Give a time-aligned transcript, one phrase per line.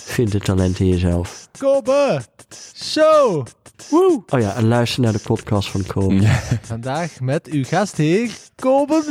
[0.00, 1.48] Vind het talent in jezelf.
[1.58, 2.20] Kobe
[2.76, 3.46] Show.
[3.90, 4.22] Woe.
[4.28, 6.22] Oh ja, en luister naar de podcast van Kobe.
[6.62, 9.02] Vandaag met uw gastheer, Kobe.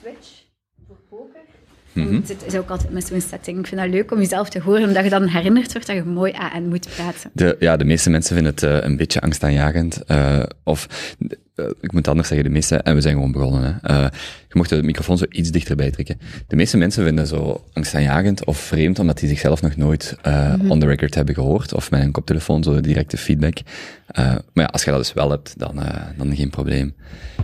[0.00, 0.28] Twitch,
[0.86, 1.40] voor poker.
[1.92, 2.14] Mhm.
[2.14, 3.58] Het is ook altijd met zo'n setting.
[3.58, 6.04] Ik vind dat leuk om jezelf te horen, omdat je dan herinnerd wordt dat je
[6.04, 7.30] mooi aan en moet praten.
[7.32, 10.04] De, ja, de meeste mensen vinden het eh, een beetje angstaanjagend.
[10.04, 10.86] eh, of,
[11.80, 13.80] ik moet anders zeggen, de meeste, en we zijn gewoon begonnen.
[13.82, 13.88] Hè.
[13.94, 14.06] Eh,
[14.50, 16.20] je mocht de microfoon zo iets dichterbij trekken.
[16.46, 20.80] De meeste mensen vinden zo angstaanjagend of vreemd, omdat die zichzelf nog nooit eh, on
[20.80, 23.58] the record hebben gehoord, of met een koptelefoon zo directe feedback.
[24.06, 26.94] Eh, maar ja, als je dat dus wel hebt, dan, eh, dan geen probleem.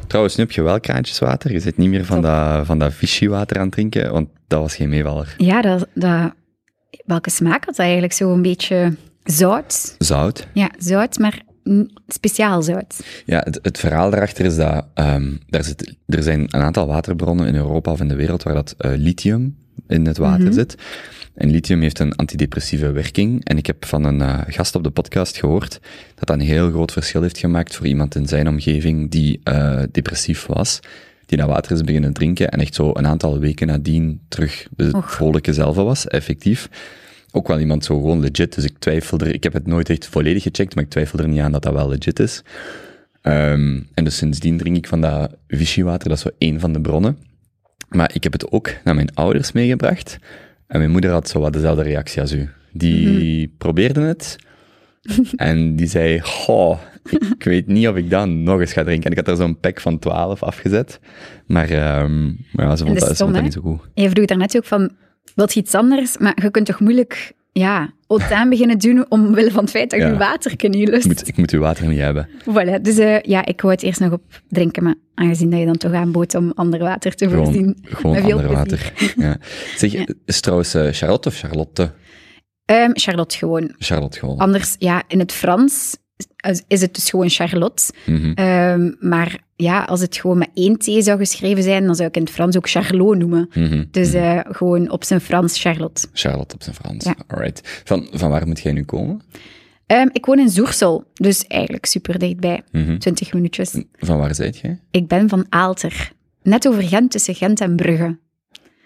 [0.06, 1.52] Trouwens, nu heb je wel kraantjeswater.
[1.52, 4.76] Je zit niet meer van dat, van dat Vichy-water aan het drinken, want dat was
[4.76, 5.34] geen meevaller.
[5.38, 6.32] Ja, dat, dat,
[7.04, 8.12] welke smaak had dat eigenlijk?
[8.12, 9.94] Zo een beetje zout.
[9.98, 10.46] Zout.
[10.52, 11.42] Ja, zout, maar
[12.08, 12.62] speciaal.
[13.26, 17.46] Ja, het, het verhaal daarachter is dat ehm, daar zit, er zijn een aantal waterbronnen
[17.46, 19.56] in Europa of in de wereld waar dat eh, lithium
[19.88, 20.76] in het water zit.
[21.34, 23.44] En lithium heeft een antidepressieve werking.
[23.44, 25.80] En ik heb van een eh, gast op de podcast gehoord
[26.14, 29.82] dat dat een heel groot verschil heeft gemaakt voor iemand in zijn omgeving die eh,
[29.92, 30.80] depressief was.
[31.26, 34.90] Die dat water is beginnen drinken en echt zo een aantal weken nadien terug de
[35.04, 36.68] vrolijke zelf was, effectief.
[37.32, 40.06] Ook wel iemand zo gewoon legit, dus ik twijfel er, ik heb het nooit echt
[40.06, 42.42] volledig gecheckt, maar ik twijfel er niet aan dat dat wel legit is.
[43.22, 46.80] Ehm, en dus sindsdien drink ik van dat Vichy-water, dat is zo één van de
[46.80, 47.18] bronnen.
[47.88, 50.18] Maar ik heb het ook naar mijn ouders meegebracht.
[50.66, 52.48] En mijn moeder had zo wat dezelfde reactie als u.
[52.72, 54.36] Die probeerde het.
[55.36, 56.78] en die zei, goh,
[57.38, 59.04] ik weet niet of ik dat nog eens ga drinken.
[59.04, 61.00] En ik had er zo'n pack van 12 afgezet.
[61.46, 61.68] Maar,
[62.52, 63.80] maar ja, ze vond dat stom, dat niet zo goed.
[63.94, 64.90] Je vroeg daarnet ook van,
[65.34, 66.18] wilt je iets anders?
[66.18, 70.06] Maar je kunt toch moeilijk, ja, autaan beginnen doen omwille van het feit dat je
[70.06, 70.16] Ja.
[70.16, 71.04] water kan niet lust.
[71.04, 72.28] Ik moet, ik moet uw water niet hebben.
[72.40, 75.66] Voilà, dus eh, ja, ik wou het eerst nog op drinken, maar aangezien dat je
[75.66, 77.76] dan toch aanbood om ander water te Gewoon, voorzien.
[77.82, 78.54] gewoon ander plezier.
[78.56, 78.92] water.
[79.16, 79.36] Ja.
[79.76, 80.06] Zeg, Ja.
[80.24, 81.92] is trouwens eh, Charlotte of Charlotte?
[82.64, 83.74] Ehm, Charlotte gewoon.
[83.78, 84.38] Charlotte gewoon.
[84.38, 85.96] Anders, ja, in het Frans
[86.68, 87.92] is- het dus gewoon Charlotte.
[88.06, 88.32] Mhm.
[88.34, 92.16] Ehm, maar ja, als het gewoon met één T zou geschreven zijn, dan zou ik
[92.16, 93.48] in het Frans ook Charlot noemen.
[93.54, 93.84] Mhm.
[93.90, 96.06] Dus eh, gewoon op zijn Frans Charlotte.
[96.12, 97.04] Charlotte op zijn Frans.
[97.04, 97.14] Ja.
[97.26, 97.82] Alright.
[97.84, 99.20] Van, van waar moet jij nu komen?
[99.86, 102.62] Ehm, ik woon in Zoersel, dus eigenlijk super dichtbij.
[102.72, 102.98] Mhm.
[102.98, 103.74] 20 minuutjes.
[103.92, 104.80] Van waar zijt jij?
[104.90, 106.12] Ik ben van Aalter.
[106.42, 108.18] Net over Gent, tussen Gent en Brugge.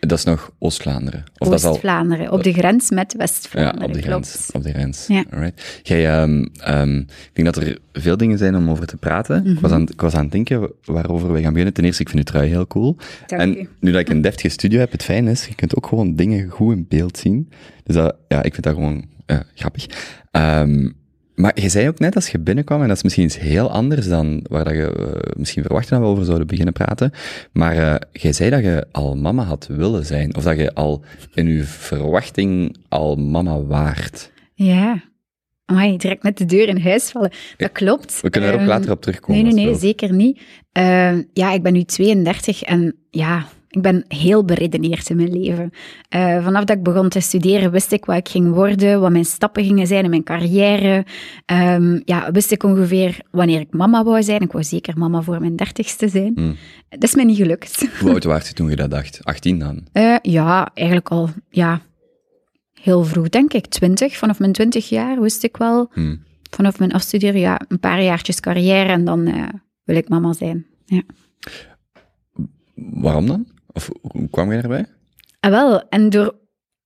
[0.01, 1.25] Dat is nog Oost-Vlaanderen.
[1.37, 1.53] Al...
[1.53, 3.83] Oost-Vlaanderen, op de grens met Ja, West-Vlaanderen.
[3.89, 4.31] op de grens.
[4.33, 4.55] klopt.
[4.55, 5.07] Op de grens.
[5.07, 5.25] Ja.
[5.31, 5.81] Alright.
[5.83, 9.37] Jij, ehm, ehm, ik denk dat er veel dingen zijn om over te praten.
[9.37, 9.61] ik, Mhm.
[9.61, 11.75] was aan, ik was aan het denken waarover wij gaan beginnen.
[11.75, 12.97] Ten eerste, ik vind uw trui heel cool.
[13.27, 13.69] Dank en u.
[13.81, 16.49] nu dat ik een deftige studio heb, het fijn is, je kunt ook gewoon dingen
[16.49, 17.49] goed in beeld zien.
[17.85, 19.87] Dus dat, ja, ik vind dat gewoon eh, grappig.
[20.31, 20.89] Ehm,
[21.41, 24.09] maar je zei ook net als je binnenkwam, en dat is misschien iets heel anders
[24.09, 27.13] dan waar dat je eh, misschien verwachtte dat we over zouden beginnen praten,
[27.53, 31.05] maar eh jij zei dat je al mama had willen zijn, of dat je al
[31.35, 34.31] in je verwachting al mama waard.
[34.55, 35.03] Ja.
[35.65, 37.31] Amai, direct met de deur in huis vallen.
[37.57, 38.21] Dat klopt.
[38.21, 39.43] We kunnen er ook Ehm, later op terugkomen.
[39.45, 40.41] Nee, nee, nee, zeker niet.
[40.73, 45.71] Ehm, ja, ik ben nu 32 en ja, ik ben heel beredeneerd in mijn leven.
[46.09, 49.25] Eh, vanaf dat ik begon te studeren wist ik wat ik ging worden, wat mijn
[49.25, 51.05] stappen gingen zijn in mijn carrière.
[51.47, 54.41] Ehm, ja, wist ik ongeveer wanneer ik mama wou zijn.
[54.41, 56.33] Ik wou zeker mama voor mijn dertigste zijn.
[56.35, 56.57] Hmm.
[56.89, 57.89] Dat is mij niet gelukt.
[58.01, 59.21] Hoe oud was je toen je dat dacht?
[59.25, 59.87] 18 dan?
[59.93, 61.81] Eh, ja, eigenlijk al ja,
[62.81, 63.67] heel vroeg, denk ik.
[63.67, 65.91] 20, vanaf mijn 20 jaar wist ik wel.
[65.93, 66.23] Hmm.
[66.51, 69.49] Vanaf mijn afstuderen, ja, een paar jaartjes carrière en dan eh,
[69.85, 70.67] wil ik mama zijn.
[70.85, 71.03] Ja.
[72.75, 73.47] Waarom dan?
[73.73, 74.87] Of hoe kwam je daarbij?
[75.41, 76.39] Ah, wel, en door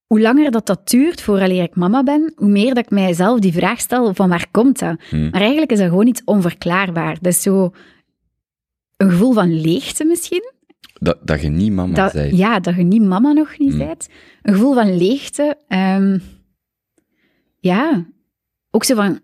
[0.07, 3.53] hoe langer dat dat duurt vooraleer ik mama ben, hoe meer dat ik mijzelf die
[3.53, 5.01] vraag stel van waar komt dat?
[5.09, 5.31] Hmm.
[5.31, 7.15] Maar eigenlijk is dat gewoon iets onverklaarbaar.
[7.21, 7.71] Dat is zo
[8.97, 10.53] een gevoel van leegte misschien.
[11.01, 12.37] Dat, dat je niet mama Dat, zei.
[12.37, 13.79] ja, dat je niet mama nog niet Hmm.
[13.87, 14.09] bent.
[14.43, 15.57] Een gevoel van leegte.
[15.69, 16.19] ehm,
[17.61, 18.07] ja,
[18.71, 19.21] ook zo van,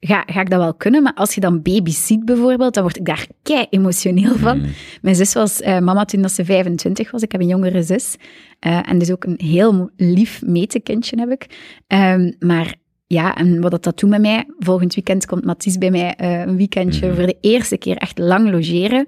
[0.00, 1.02] ga, ga ik dat wel kunnen?
[1.02, 4.58] Maar als je dan babysit bijvoorbeeld, dan word ik daar kei emotioneel van.
[4.58, 4.70] Hmm.
[5.02, 7.22] Mijn zus was eh, mama toen dat ze 25 was.
[7.22, 8.16] Ik heb een jongere zus.
[8.58, 11.46] Eh, en dus ook een heel lief metekindje heb ik.
[11.86, 12.74] Ehm, maar
[13.06, 16.40] ja, en wat dat, dat doet met mij, volgend weekend komt Mathies bij mij eh,
[16.40, 17.14] een weekendje Mhm.
[17.16, 19.06] voor de eerste keer echt lang logeren.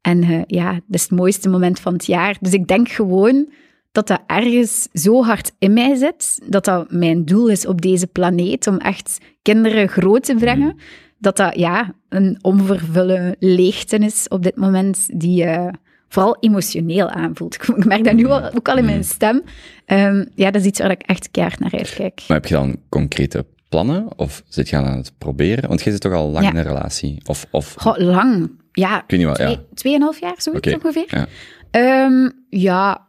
[0.00, 2.36] En ja, dat is het mooiste moment van het jaar.
[2.40, 3.52] Dus ik denk gewoon
[3.92, 8.06] dat dat ergens zo hard in mij zit, dat dat mijn doel is op deze
[8.06, 10.76] planeet, om echt kinderen groot te brengen,
[11.18, 15.68] dat dat ja, een onvervullen leegte is op dit moment, die eh,
[16.08, 17.54] vooral emotioneel aanvoelt.
[17.76, 19.42] Ik merk dat nu al, ook al in mijn stem.
[19.86, 22.22] Ehm, ja, dat is iets waar ik echt keihard naar uitkijk.
[22.28, 24.06] Maar heb je dan concrete plannen?
[24.18, 25.68] Of zit je aan het proberen?
[25.68, 26.50] Want jij zit toch al lang Ja.
[26.50, 27.20] in een relatie?
[27.26, 28.50] Of, of Goh, lang.
[28.72, 29.60] Ja, ik weet niet wat, twee, ja.
[29.74, 31.04] tweeënhalf jaar, zoiets ongeveer.
[31.06, 31.26] ja.
[31.70, 33.06] Ehm, ja,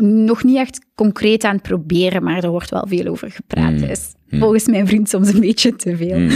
[0.00, 3.72] nog niet echt concreet aan het proberen, maar er wordt wel veel over gepraat.
[3.72, 6.18] Mm, Is volgens mijn vriend soms een beetje te veel.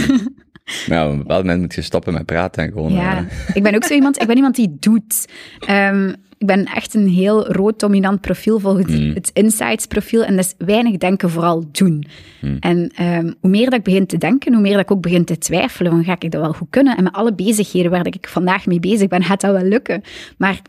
[0.69, 0.93] Mm.
[0.93, 2.93] Ja, op een bepaald moment moet je stoppen met praten en gewoon...
[2.93, 5.25] Ja, eh, ik ben ook zo iemand, ik ben iemand die doet.
[5.59, 9.11] Ehm, ik ben echt een heel rood dominant profiel volgens Mm.
[9.13, 12.05] het insights profiel en dat is weinig denken, vooral doen.
[12.41, 12.57] Mm.
[12.59, 15.25] En ehm, hoe meer dat ik begin te denken, hoe meer dat ik ook begin
[15.25, 16.97] te twijfelen, van ga ik dat wel goed kunnen?
[16.97, 20.01] En met alle bezigheden waar ik vandaag mee bezig ben, gaat dat wel lukken?
[20.37, 20.61] Maar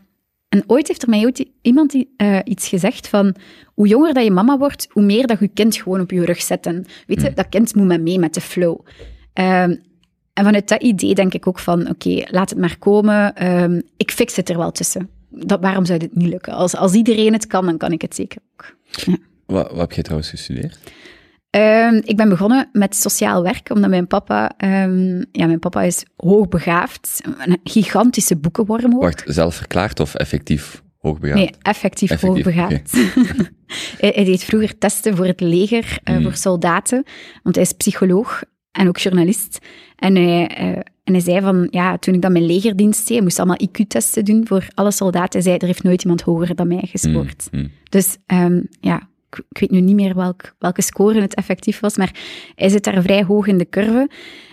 [0.51, 3.35] en ooit heeft er mij ooit iemand die, eh, iets gezegd van
[3.73, 6.41] hoe jonger dat je mama wordt, hoe meer dat je kind gewoon op je rug
[6.41, 6.65] zet.
[6.65, 8.79] En weet je, dat kind moet met mee met de flow.
[9.33, 9.75] Ehm,
[10.33, 13.35] en vanuit dat idee denk ik ook van, oké, laat het maar komen.
[13.35, 15.09] Ehm, ik fix het er wel tussen.
[15.29, 16.53] Dat, waarom zou dit niet lukken?
[16.53, 18.75] Als, als iedereen het kan, dan kan ik het zeker ook.
[19.45, 20.79] wat, wat heb je trouwens gestudeerd?
[21.51, 24.51] Ehm, ik ben begonnen met sociaal werk, omdat mijn papa...
[24.57, 27.21] ehm, ja, mijn papa is hoogbegaafd.
[27.45, 29.01] Een gigantische boekenworm ook.
[29.01, 31.39] Wacht, zelfverklaard of effectief hoogbegaafd?
[31.39, 32.91] Nee, effectief, Effectief, hoogbegaafd.
[34.01, 36.23] hij, hij deed vroeger testen voor het leger, eh, Hmm.
[36.23, 37.03] voor soldaten,
[37.43, 39.59] want hij is psycholoog en ook journalist.
[39.95, 40.67] En hij, eh,
[41.03, 44.47] en hij zei van, ja, toen ik dan mijn legerdienst deed, moest allemaal IQ-testen doen
[44.47, 45.31] voor alle soldaten.
[45.31, 47.47] Hij zei, er heeft nooit iemand hoger dan mij gescoord.
[47.51, 47.71] Mm, mm.
[47.89, 51.97] Dus ehm, ja, ik, ik weet nu niet meer welk, welke score het effectief was,
[51.97, 52.15] maar
[52.55, 54.09] hij zit daar vrij hoog in de curve.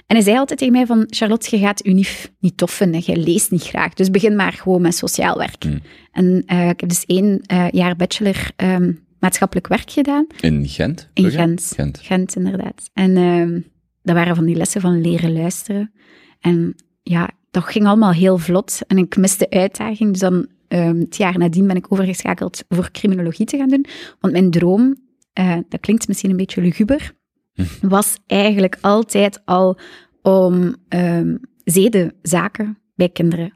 [0.06, 3.16] En hij zei altijd tegen mij van, Charlotte, je gaat UNIF niet tof vinden, je
[3.16, 5.64] leest niet graag, dus begin maar gewoon met sociaal werk.
[5.64, 5.80] Mm.
[6.12, 11.08] En eh, ik heb dus één eh, jaar bachelor ehm, maatschappelijk werk gedaan, In Gent?
[11.14, 11.31] in?
[11.31, 11.72] Gent.
[11.74, 12.00] Gent.
[12.02, 12.90] Gent, inderdaad.
[12.92, 13.60] En ehm,
[14.02, 15.92] dat waren van die lessen van leren luisteren.
[16.40, 18.81] En ja, dat ging allemaal heel vlot.
[18.86, 20.10] En ik miste uitdaging.
[20.10, 23.85] Dus dan, ehm, het jaar nadien ben ik overgeschakeld voor criminologie te gaan doen.
[24.20, 24.97] Want mijn droom,
[25.32, 27.12] eh, dat klinkt misschien een beetje luguber,
[27.81, 29.79] was eigenlijk altijd al
[30.23, 31.35] om ehm
[31.65, 33.53] zedenzaken bij kinderen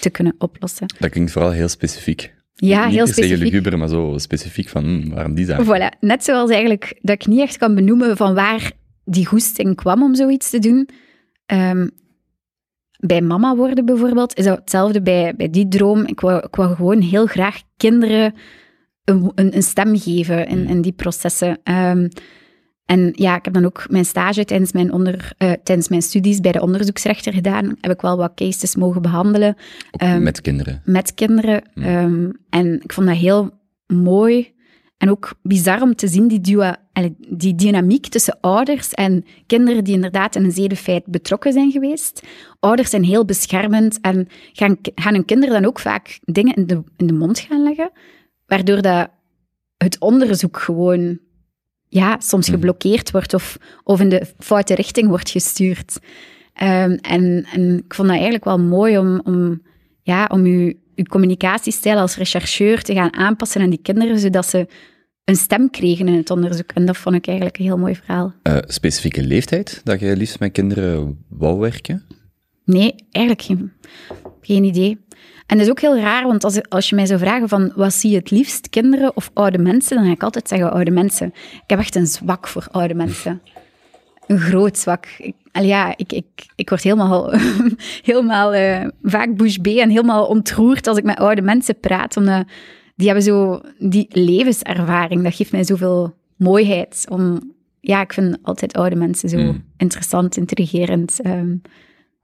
[0.00, 0.86] te kunnen oplossen.
[0.98, 2.34] Dat klinkt vooral heel specifiek.
[2.54, 3.42] Ja, Niet heel specifiek.
[3.42, 5.64] luguber, maar zo specifiek van, hm, waarom die zaak?
[5.64, 8.72] Voilà, net zoals eigenlijk dat ik niet echt kan benoemen van waar
[9.04, 10.88] die goesting kwam om zoiets te doen.
[11.46, 11.88] Ehm,
[12.98, 16.06] bij mama worden bijvoorbeeld, is dat hetzelfde bij, bij die droom.
[16.06, 18.34] Ik wou, ik wou gewoon heel graag kinderen
[19.04, 21.58] een, een, een stem geven in, in die processen.
[21.62, 22.08] Ehm,
[22.84, 26.40] en ja, ik heb dan ook mijn stage tijdens mijn, onder, eh, tijdens mijn studies
[26.40, 27.76] bij de onderzoeksrechter gedaan.
[27.80, 29.56] Heb ik wel wat cases mogen behandelen
[29.90, 30.82] ehm, Met kinderen.
[30.84, 31.62] met kinderen.
[31.74, 33.50] Ehm, en ik vond dat heel
[33.86, 34.54] mooi
[34.98, 36.76] en ook bizar om te zien die, dua,
[37.28, 42.22] die dynamiek tussen ouders en kinderen die inderdaad in een zedenfeit betrokken zijn geweest.
[42.60, 46.82] Ouders zijn heel beschermend en gaan, gaan hun kinderen dan ook vaak dingen in de,
[46.96, 47.90] in de mond gaan leggen,
[48.46, 49.08] waardoor dat
[49.76, 51.18] het onderzoek gewoon
[51.88, 55.98] ja, soms geblokkeerd wordt of, of in de foute richting wordt gestuurd.
[56.52, 59.62] Ehm, en, en ik vond dat eigenlijk wel mooi om, om,
[60.02, 64.66] ja, om uw, uw communicatiestijl als rechercheur te gaan aanpassen aan die kinderen, zodat ze
[65.24, 66.70] een stem kregen in het onderzoek.
[66.72, 68.34] En dat vond ik eigenlijk een heel mooi verhaal.
[68.42, 72.04] Eh, specifieke leeftijd dat je liefst met kinderen wou werken?
[72.64, 73.72] Nee, eigenlijk geen,
[74.40, 75.04] geen idee.
[75.46, 77.94] En dat is ook heel raar, want als, als je mij zou vragen van wat
[77.94, 81.26] zie je het liefst, kinderen of oude mensen, dan ga ik altijd zeggen oude mensen.
[81.36, 83.42] Ik heb echt een zwak voor oude mensen.
[84.26, 85.06] Een groot zwak.
[85.18, 87.32] Ik, al ja, ik, ik, ik word helemaal,
[88.02, 92.44] helemaal eh, vaak bouche en helemaal ontroerd als ik met oude mensen praat, omdat
[92.96, 95.22] die hebben zo die levenservaring.
[95.22, 97.06] Dat geeft mij zoveel mooiheid.
[97.08, 99.64] Om, ja, ik vind altijd oude mensen zo Mm.
[99.76, 101.20] interessant, intrigerend.
[101.20, 101.52] ehm,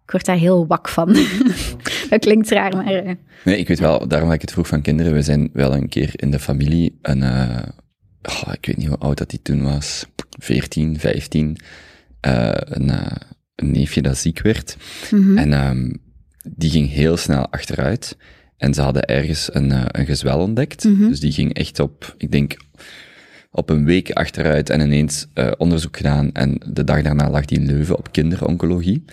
[0.04, 1.16] ik word daar heel wak van.
[2.10, 2.86] dat klinkt raar, maar...
[2.86, 5.12] eh, Nee, ik weet wel, daarom dat ik het vroeg van kinderen.
[5.12, 7.62] We zijn wel een keer in de familie een, eh,
[8.22, 10.06] oh, ik weet niet hoe oud dat die toen was,
[10.38, 11.56] 14, 15,
[12.22, 13.16] eh, een, eh,
[13.54, 14.76] een neefje dat ziek werd.
[15.10, 15.38] mhm.
[15.38, 15.90] En ehm,
[16.56, 18.16] die ging heel snel achteruit.
[18.56, 20.84] En ze hadden ergens een, eh, een gezwel ontdekt.
[20.84, 21.08] Mhm.
[21.08, 22.56] Dus die ging echt op, ik denk,
[23.50, 25.26] op een week achteruit en ineens
[25.58, 26.32] onderzoek gedaan.
[26.32, 29.04] En de dag daarna lag die in Leuven op kinderoncologie.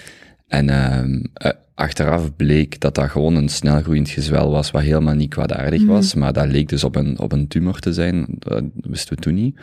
[0.49, 5.29] En ehm, eh, achteraf bleek dat dat gewoon een snelgroeiend gezwel was, wat helemaal niet
[5.29, 6.13] kwaadaardig was.
[6.13, 8.25] Maar dat leek dus op een, op een tumor te zijn.
[8.29, 9.59] Dat wisten we toen niet.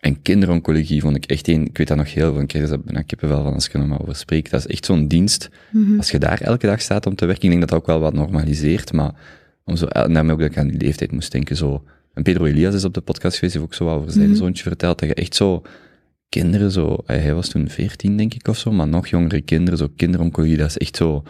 [0.00, 2.80] En kinderoncologie vond ik echt een, ik weet dat nog heel veel, ik krijg er
[2.80, 4.50] bijna kippenvel van als ik er nog maar over spreek.
[4.50, 5.48] Dat is echt zo'n dienst.
[5.98, 8.00] Als je daar elke dag staat om te werken, ik denk dat dat ook wel
[8.00, 9.12] wat normaliseert, maar
[9.64, 12.44] om zo, en daarmee ook dat ik aan die leeftijd moest denken, zo En Pedro
[12.44, 14.36] Elias is op de podcast geweest, heeft ook zo wat over zijn Mhm.
[14.36, 15.62] zoontje verteld, dat je echt zo
[16.28, 19.88] kinderen zo, hij was toen 14 denk ik of zo, maar nog jongere kinderen, zo
[19.96, 21.22] kinderoncologie, dat is echt zo,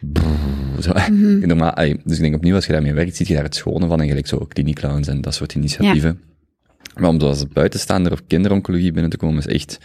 [0.00, 1.46] brrr, zo Mhm.
[1.46, 3.86] normaal, ey, dus ik denk opnieuw, als je daarmee werkt, zie je daar het schone
[3.86, 6.20] van en gelijk zo klinieklounge en dat soort initiatieven.
[7.00, 9.78] Maar om zoals buitenstaander op kinderoncologie binnen te komen, is echt,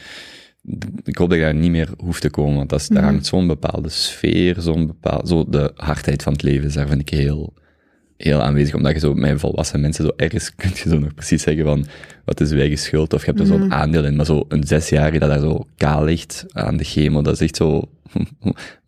[1.03, 3.11] ik hoop dat je daar niet meer hoeft te komen, want dat is, daar Mhm.
[3.11, 7.01] hangt zo'n bepaalde sfeer, zo'n bepaald, zo de hardheid van het leven, is daar vind
[7.01, 7.53] ik heel,
[8.17, 11.41] heel aanwezig, omdat je zo met volwassen mensen zo ergens kun je zo nog precies
[11.41, 11.85] zeggen van,
[12.25, 13.59] wat is uw eigen schuld, of je hebt er Mhm.
[13.61, 17.21] zo'n aandeel in, maar zo een zesjarige dat daar zo kaal ligt aan de chemo,
[17.21, 17.89] dat is echt zo,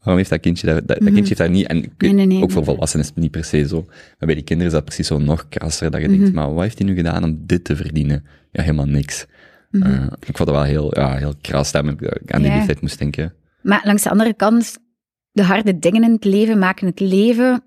[0.04, 2.16] waarom heeft dat kindje daar, dat, dat kindje heeft daar niet, en ik weet- Mhm.
[2.16, 2.44] Nee, nee, nee.
[2.44, 4.86] ook voor volwassenen is het niet per se zo, maar bij die kinderen is dat
[4.86, 6.18] precies zo nog krasser, dat je Mhm.
[6.20, 8.26] denkt, maar wat heeft hij nu gedaan om dit te verdienen?
[8.52, 9.26] Ja, helemaal niks.
[9.72, 9.84] Mhm.
[9.84, 12.58] Eh, ik vond dat wel heel, ja, heel kras, dat ik aan die Ja.
[12.58, 13.34] leeftijd moest denken.
[13.62, 14.78] Maar langs de andere kant,
[15.32, 17.64] de harde dingen in het leven maken het leven.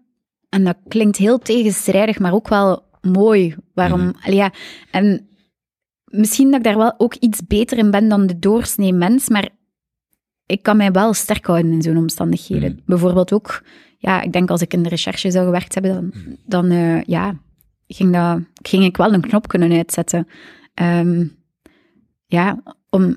[0.49, 3.55] En dat klinkt heel tegenstrijdig, maar ook wel mooi.
[3.75, 4.01] Waarom?
[4.01, 4.33] Mhm.
[4.33, 4.53] Ja,
[4.91, 5.29] en
[6.05, 9.49] misschien dat ik daar wel ook iets beter in ben dan de doorsnee mens, maar
[10.47, 12.73] ik kan mij wel sterk houden in zo'n omstandigheden.
[12.73, 12.81] Mhm.
[12.87, 13.63] Bijvoorbeeld ook,
[13.99, 16.13] ja, ik denk als ik in de recherche zou gewerkt hebben, dan,
[16.47, 17.39] dan eh, ja,
[17.87, 20.27] ging, dat, ging ik wel een knop kunnen uitzetten.
[20.75, 21.27] Ehm,
[22.27, 23.17] ja, om,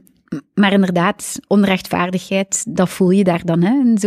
[0.53, 3.97] maar inderdaad, onrechtvaardigheid, dat voel je daar dan, hè, in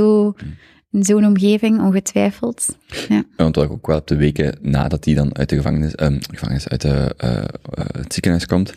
[0.92, 2.78] in zo'n omgeving, ongetwijfeld.
[3.08, 5.94] Ja, Want wat ik ook wel op de weken nadat hij dan uit de gevangenis,
[5.94, 7.46] ehm, gevangenis uit de, eh, eh,
[7.92, 8.74] het ziekenhuis komt,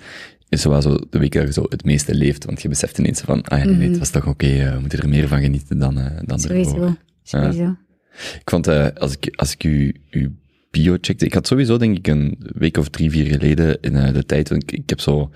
[0.58, 2.46] is wel zo de weken dat je zo het meeste leeft.
[2.46, 5.00] Want je beseft ineens van, ah ja, nee, het was toch oké, eh, we moeten
[5.00, 6.66] er meer van genieten dan, eh dan ervoor.
[6.66, 6.96] Sowieso.
[7.24, 7.76] Sowieso.
[8.16, 10.30] Ik vond, eh, als ik, als ik uw, uw
[10.72, 14.26] bio checkte, ik had sowieso denk ik een week of drie, vier geleden in de
[14.26, 15.32] tijd, want ik, ik heb zo,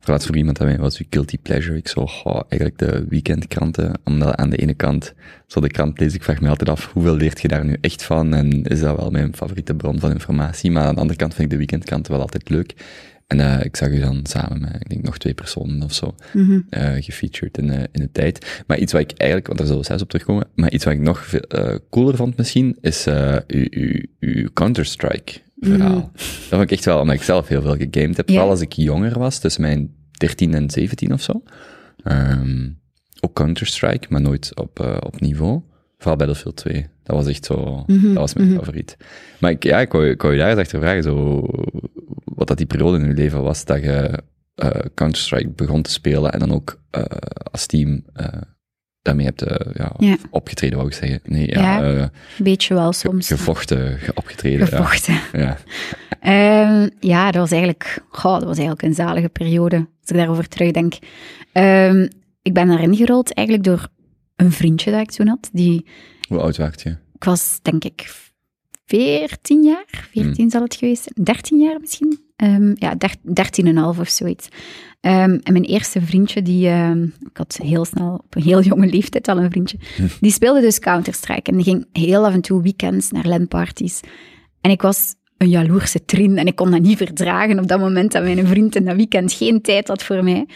[0.00, 4.00] verlaatst voor iemand aan mij, was uw guilty pleasure, ik zo, goh, eigenlijk de weekendkranten,
[4.04, 5.14] omdat aan de ene kant,
[5.46, 8.02] zo de krant lees ik vraag me altijd af, hoeveel leert je daar nu echt
[8.02, 11.34] van, en is dat wel mijn favoriete bron van informatie, maar aan de andere kant
[11.34, 12.74] vind ik de weekendkranten wel altijd leuk.
[13.32, 16.14] En eh, ik zag u dan samen met, ik denk nog twee personen of zo,
[16.32, 16.60] Mhm.
[16.70, 18.62] eh, gefeatured in, eh, in de tijd.
[18.66, 20.92] Maar iets wat ik eigenlijk, want daar zullen we zelfs op terugkomen, maar iets wat
[20.94, 21.42] ik nog veel,
[21.90, 23.06] cooler vond misschien, is
[23.46, 26.10] uw, uw, uw Counter-Strike verhaal.
[26.14, 28.72] Dat vond ik echt wel, omdat ik zelf heel veel gegamed heb, vooral als ik
[28.72, 31.42] jonger was, tussen mijn 13 en 17 of zo.
[32.04, 32.68] Ehm,
[33.20, 35.60] ook Counter-Strike, maar nooit op, op niveau.
[35.98, 36.86] Vooral Battlefield 2.
[37.02, 38.96] Dat was echt zo, Mhm, dat was mijn favoriet.
[39.40, 41.46] Maar ik, ja, ik wou, ik wou je daar eens achter vragen, zo,
[42.34, 44.22] wat dat die periode in je leven was, dat je
[44.54, 47.02] eh, Counter-Strike begon te spelen en dan ook eh,
[47.52, 48.26] als team eh,
[49.02, 50.16] daarmee hebt ja, Ja.
[50.30, 51.20] opgetreden, wou ik zeggen.
[51.24, 52.10] Nee, ja, Ja, Een
[52.44, 53.26] beetje wel ge- soms.
[53.26, 54.66] gevochten, ge- opgetreden.
[54.66, 55.14] Gevochten.
[55.32, 55.40] Ja.
[55.40, 55.56] Ja.
[56.22, 60.48] Ehm, ja, dat was eigenlijk, goh, dat was eigenlijk een zalige periode, als ik daarover
[60.48, 60.94] terugdenk.
[61.52, 62.08] Ehm,
[62.42, 63.88] ik ben daarin gerold eigenlijk door
[64.36, 65.48] een vriendje dat ik toen had.
[65.52, 65.86] Die,
[66.28, 66.88] Hoe oud werd je?
[67.14, 68.14] ik was denk ik
[68.86, 72.18] 14 jaar, 14 zal het geweest zijn, 13 jaar misschien.
[72.36, 74.48] Ehm, ja, der- 13,5 of zoiets.
[75.00, 78.86] Ehm, en mijn eerste vriendje, die, ehm, ik had heel snel, op een heel jonge
[78.86, 79.78] leeftijd al een vriendje,
[80.20, 84.00] die speelde dus Counter-Strike en die ging heel af en toe weekends naar LAN-parties.
[84.60, 88.12] En ik was een jaloerse trin en ik kon dat niet verdragen op dat moment
[88.12, 90.46] dat mijn vriend in dat weekend geen tijd had voor mij.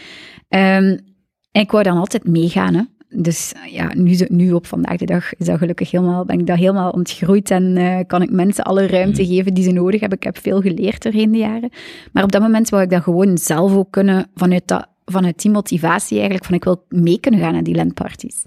[0.47, 1.05] En
[1.51, 2.81] ik wou dan altijd meegaan, hè.
[3.09, 6.57] Dus ja, nu, nu op vandaag de dag is dat gelukkig helemaal, ben ik dat
[6.57, 10.17] helemaal ontgroeid en eh, kan ik mensen alle ruimte geven die ze nodig hebben.
[10.17, 11.69] Ik heb veel geleerd doorheen de jaren.
[12.11, 15.51] Maar op dat moment wou ik dat gewoon zelf ook kunnen, vanuit, dat, vanuit die
[15.51, 18.45] motivatie eigenlijk, van ik wil mee kunnen gaan naar die landparties.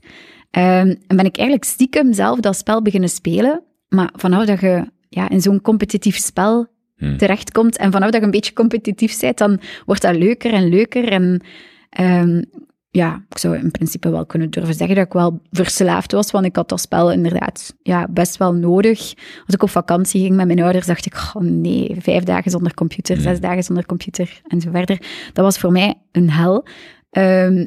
[0.50, 3.62] Ehm, en ben ik eigenlijk stiekem zelf dat spel beginnen spelen.
[3.88, 6.68] Maar vanaf dat je ja, in zo'n competitief spel
[7.00, 7.16] Hmm.
[7.16, 11.08] terechtkomt en vanaf dat je een beetje competitief bent, dan wordt dat leuker en leuker.
[11.08, 11.42] En
[11.90, 12.42] ehm,
[12.90, 16.44] ja, ik zou in principe wel kunnen durven zeggen dat ik wel verslaafd was, want
[16.44, 18.98] ik had dat spel inderdaad ja, best wel nodig.
[19.46, 22.74] Als ik op vakantie ging met mijn ouders, dacht ik, oh nee, vijf dagen zonder
[22.74, 24.98] computer, zes dagen zonder computer en zo verder.
[25.32, 26.64] Dat was voor mij een hel.
[27.10, 27.66] Ehm,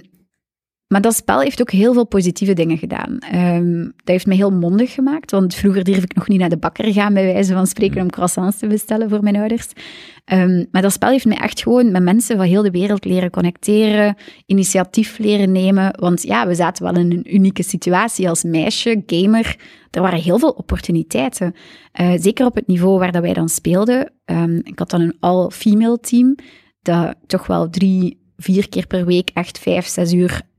[0.94, 3.18] maar dat spel heeft ook heel veel positieve dingen gedaan.
[3.20, 6.58] Ehm, dat heeft me heel mondig gemaakt, want vroeger durf ik nog niet naar de
[6.58, 9.68] bakker gaan, bij wijze van spreken, om croissants te bestellen voor mijn ouders.
[10.26, 13.30] Ehm, maar dat spel heeft me echt gewoon met mensen van heel de wereld leren
[13.30, 16.00] connecteren, initiatief leren nemen.
[16.00, 19.56] Want ja, we zaten wel in een unieke situatie als meisje, gamer.
[19.92, 21.54] Er waren heel veel opportuniteiten.
[21.92, 24.12] Eh, zeker op het niveau waar dat wij dan speelden.
[24.26, 26.36] Ehm, ik had dan een all-female team,
[26.82, 30.52] dat toch wel drie, vier keer per week echt vijf, zes uur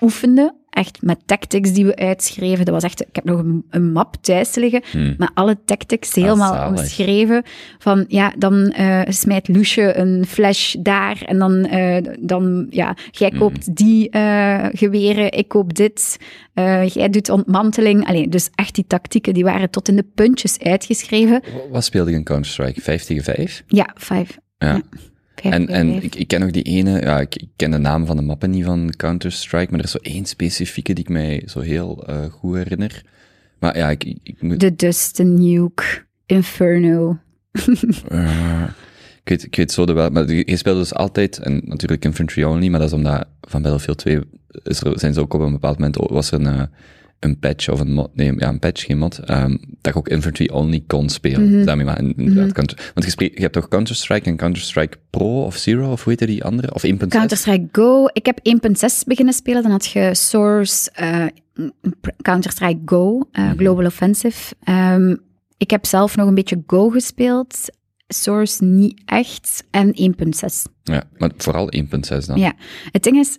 [0.00, 0.58] oefende.
[0.70, 2.64] echt met tactics die we uitschreven.
[2.64, 5.14] Dat was echt, ik heb nog een, een map thuis liggen Hmm.
[5.18, 6.78] met alle tactics helemaal zalig.
[6.78, 7.42] omschreven.
[7.78, 13.28] Van ja, dan eh, smijt Loesje een flash daar en dan, eh, dan ja, jij
[13.28, 13.38] Hmm.
[13.38, 16.16] koopt die eh, geweren, ik koop dit.
[16.92, 18.06] jij doet ontmanteling.
[18.06, 21.42] Allee, dus echt die tactieken, die waren tot in de puntjes uitgeschreven.
[21.52, 22.80] Wa- Wat speelde je in Counter-Strike?
[22.80, 23.62] 5 tegen 5?
[23.66, 24.38] Ja, vijf.
[24.58, 24.72] Ja.
[24.72, 25.09] Vijf
[25.42, 28.16] En, en ik, ik ken nog die ene, ja, ik, ik ken de naam van
[28.16, 31.60] de mappen niet van Counter-Strike, maar er is zo één specifieke die ik mij zo
[31.60, 33.02] heel eh, goed herinner.
[33.58, 34.60] Maar ja, ik, ik, moet...
[34.60, 35.84] De Dust, de Nuke,
[36.26, 37.18] Inferno.
[38.08, 38.64] eh,
[39.22, 42.42] ik, weet, ik weet zo de wel, maar je speelt dus altijd, en natuurlijk Infantry
[42.42, 44.20] only, maar dat is omdat van Battlefield 2
[44.62, 46.62] is er, zijn ze ook op een bepaald moment, was er een, eh,
[47.20, 50.08] een patch of een mod, nee, ja, een patch, geen mod, ehm, dat je ook
[50.08, 51.48] Infantry only kon spelen.
[51.54, 51.64] Mhm.
[51.64, 52.14] Daarmee maar in,
[52.52, 56.14] Counter- want je, spreekt- je hebt toch Counter-Strike en Counter-Strike Pro of Zero, of hoe
[56.18, 56.74] heet die andere?
[56.74, 57.08] Of 1.6?
[57.18, 58.06] Counter-Strike Go.
[58.12, 59.62] Ik heb 1.6 beginnen spelen.
[59.62, 61.26] Dan had je Source, eh,
[62.22, 63.56] Counter-Strike Go, eh, Mhm.
[63.56, 64.54] Global Offensive.
[64.62, 65.16] Ehm,
[65.56, 67.56] ik heb zelf nog een beetje Go gespeeld.
[68.08, 69.64] Source niet echt.
[69.70, 70.66] En 1.6.
[70.82, 72.38] Ja, maar vooral 1.6 dan.
[72.38, 72.52] Ja.
[72.92, 73.38] Het ding is,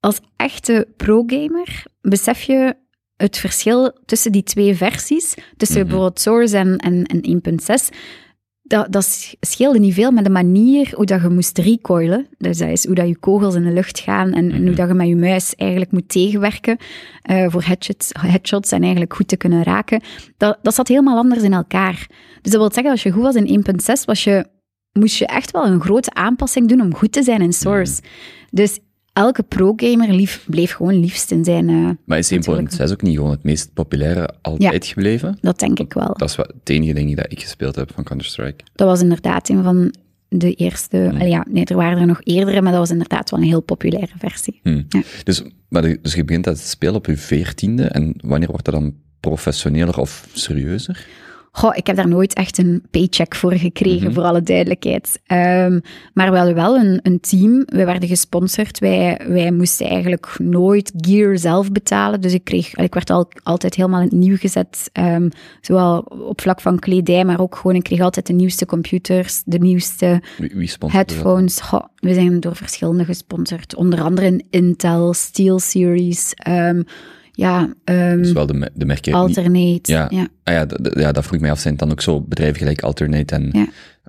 [0.00, 2.74] als echte pro-gamer besef je
[3.16, 5.34] het verschil tussen die twee versies.
[5.56, 5.86] Tussen Mhm.
[5.88, 7.88] bijvoorbeeld Source en, en, en 1.6.
[8.66, 12.26] Dat, dat scheelde niet veel met de manier hoe dat je moest recoilen.
[12.38, 14.74] Dus dat is hoe dat je kogels in de lucht gaan en, en hoe Mhm.
[14.74, 16.76] dat je met je muis eigenlijk moet tegenwerken
[17.22, 20.00] eh, voor headshots, headshots en eigenlijk goed te kunnen raken.
[20.36, 22.06] Dat, dat zat helemaal anders in elkaar.
[22.42, 24.46] Dus dat wil zeggen, als je goed was in 1.6, was je,
[24.92, 28.02] moest je echt wel een grote aanpassing doen om goed te zijn in Source.
[28.50, 28.78] Dus
[29.14, 31.68] elke pro-gamer bleef gewoon liefst in zijn...
[31.68, 35.38] eh, Maar is 1.6 ook niet gewoon het meest populaire altijd gebleven?
[35.40, 36.14] dat denk ik wel.
[36.16, 38.64] Dat is wat, het enige ding dat ik gespeeld heb van Counter-Strike.
[38.74, 39.94] Dat was inderdaad een van
[40.28, 41.10] de eerste...
[41.14, 43.60] allee, Ja, nee, er waren er nog eerdere, maar dat was inderdaad wel een heel
[43.60, 44.60] populaire versie.
[44.62, 44.84] Hmm.
[44.88, 45.02] Ja.
[45.24, 48.74] Dus, maar de- dus je begint dat spelen op je veertiende, en wanneer wordt dat
[48.74, 51.06] dan professioneler of serieuzer?
[51.56, 54.12] Goh, ik heb daar nooit echt een paycheck voor gekregen, Mhm.
[54.14, 55.20] voor alle duidelijkheid.
[55.26, 55.80] Ehm,
[56.14, 57.62] maar we hadden wel een, een team.
[57.66, 58.78] We werden gesponsord.
[58.78, 62.20] Wij, wij moesten eigenlijk nooit gear zelf betalen.
[62.20, 64.90] Dus ik, kreeg, ik werd al, altijd helemaal in het nieuw gezet.
[64.92, 65.28] ehm,
[65.60, 67.76] zowel op vlak van kledij, maar ook gewoon...
[67.76, 71.60] Ik kreeg altijd de nieuwste computers, de nieuwste Wie, wie headphones.
[71.60, 73.74] Goh, we zijn door verschillende gesponsord.
[73.74, 76.32] Onder andere Intel, SteelSeries.
[76.34, 76.82] ehm
[77.34, 77.68] ja,
[78.16, 79.12] Dus wel de, de merken...
[79.12, 79.92] Alternate.
[79.92, 80.06] Ja.
[80.10, 80.26] ja.
[80.44, 80.54] Ah
[80.94, 81.58] ja, dat vroeg ik mij af.
[81.58, 83.66] Zijn het dan ook zo bedrijven gelijk Alternate en Ja.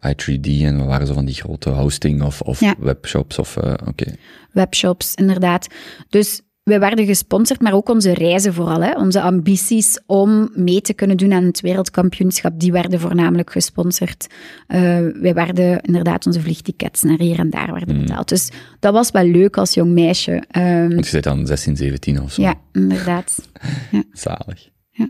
[0.08, 2.76] i3D en wat waren zo van die grote hosting of, of Ja.
[2.80, 3.40] webshops?
[3.40, 4.06] Of, Oké.
[4.52, 5.68] webshops, inderdaad.
[6.10, 8.82] Dus we werden gesponsord, maar ook onze reizen vooral.
[8.84, 8.92] Hè.
[8.98, 14.28] Onze ambities om mee te kunnen doen aan het wereldkampioenschap, die werden voornamelijk gesponsord.
[14.68, 14.80] Eh,
[15.14, 18.30] wij werden inderdaad onze vliegtickets naar hier en daar werden betaald.
[18.30, 18.50] Dus
[18.80, 20.44] dat was wel leuk als jong meisje.
[20.48, 22.42] Ehm, Want je zit dan 16, 17 of zo.
[22.42, 23.50] ja, inderdaad.
[24.12, 24.70] Zalig.
[24.92, 25.10] Ja.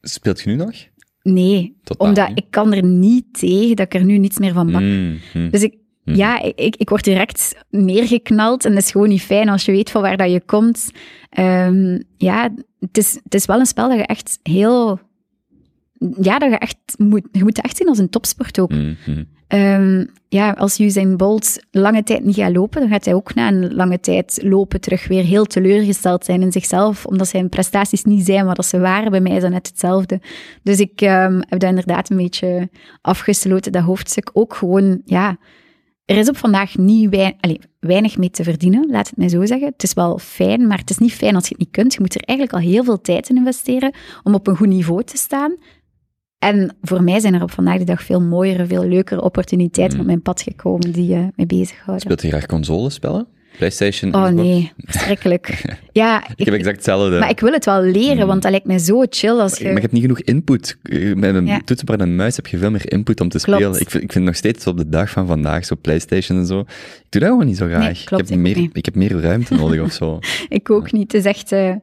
[0.00, 0.72] Speelt je nu nog?
[1.22, 2.38] Nee, Totaal omdat niet.
[2.38, 4.80] ik kan er niet tegen dat ik er nu niets meer van bak.
[4.80, 5.50] Mm, mm.
[5.50, 5.74] Dus ik,
[6.04, 6.14] Hmm.
[6.14, 9.90] ja, ik, ik word direct neergeknald en dat is gewoon niet fijn als je weet
[9.90, 10.90] van waar dat je komt.
[11.30, 15.00] Ehm, ja, het is, het is wel een spel dat je echt heel...
[16.20, 17.28] Ja, dat je echt moet...
[17.32, 18.72] Je moet het echt zien als een topsport ook.
[18.72, 18.96] Mm.
[19.50, 23.48] Ehm, ja, als Usain Bolt lange tijd niet gaat lopen, dan gaat hij ook na
[23.48, 28.24] een lange tijd lopen terug weer heel teleurgesteld zijn in zichzelf, omdat zijn prestaties niet
[28.24, 29.10] zijn wat dat ze waren.
[29.10, 30.20] Bij mij is dat net hetzelfde.
[30.62, 32.68] Dus ik ehm, heb dat inderdaad een beetje
[33.00, 34.30] afgesloten, dat hoofdstuk.
[34.32, 35.38] Ook gewoon, ja,
[36.10, 37.34] er is op vandaag niet
[37.80, 39.68] weinig mee te verdienen, laat het mij zo zeggen.
[39.68, 41.94] Het is wel fijn, maar het is niet fijn als je het niet kunt.
[41.94, 45.04] Je moet er eigenlijk al heel veel tijd in investeren om op een goed niveau
[45.04, 45.56] te staan.
[46.38, 50.00] En voor mij zijn er op vandaag de dag veel mooiere, veel leukere opportuniteiten Mm.
[50.00, 52.00] op mijn pad gekomen die uh, mij bezighouden.
[52.00, 53.26] Speelt je graag consolespellen?
[53.60, 54.14] PlayStation?
[54.14, 55.48] Oh nee, verschrikkelijk.
[55.92, 57.18] Ja, Ik heb exact hetzelfde.
[57.18, 59.64] maar ik wil het wel leren, want dat lijkt mij zo chill als je...
[59.64, 60.78] Maar je hebt niet genoeg input.
[60.82, 61.60] Eh, Met een Ja.
[61.64, 63.60] toetsenbord en een muis heb je veel meer input om te Klopt.
[63.60, 63.80] spelen.
[63.80, 66.60] Ik vind, ik vind nog steeds op de dag van vandaag, zo PlayStation en zo,
[66.60, 66.66] ik
[67.08, 67.80] doe dat gewoon niet zo graag.
[67.82, 70.18] Nee, klopt, ik, heb ik meer, ik heb meer ruimte nodig of zo.
[70.48, 71.12] Ik ook niet.
[71.12, 71.52] Het is echt...
[71.52, 71.74] eh,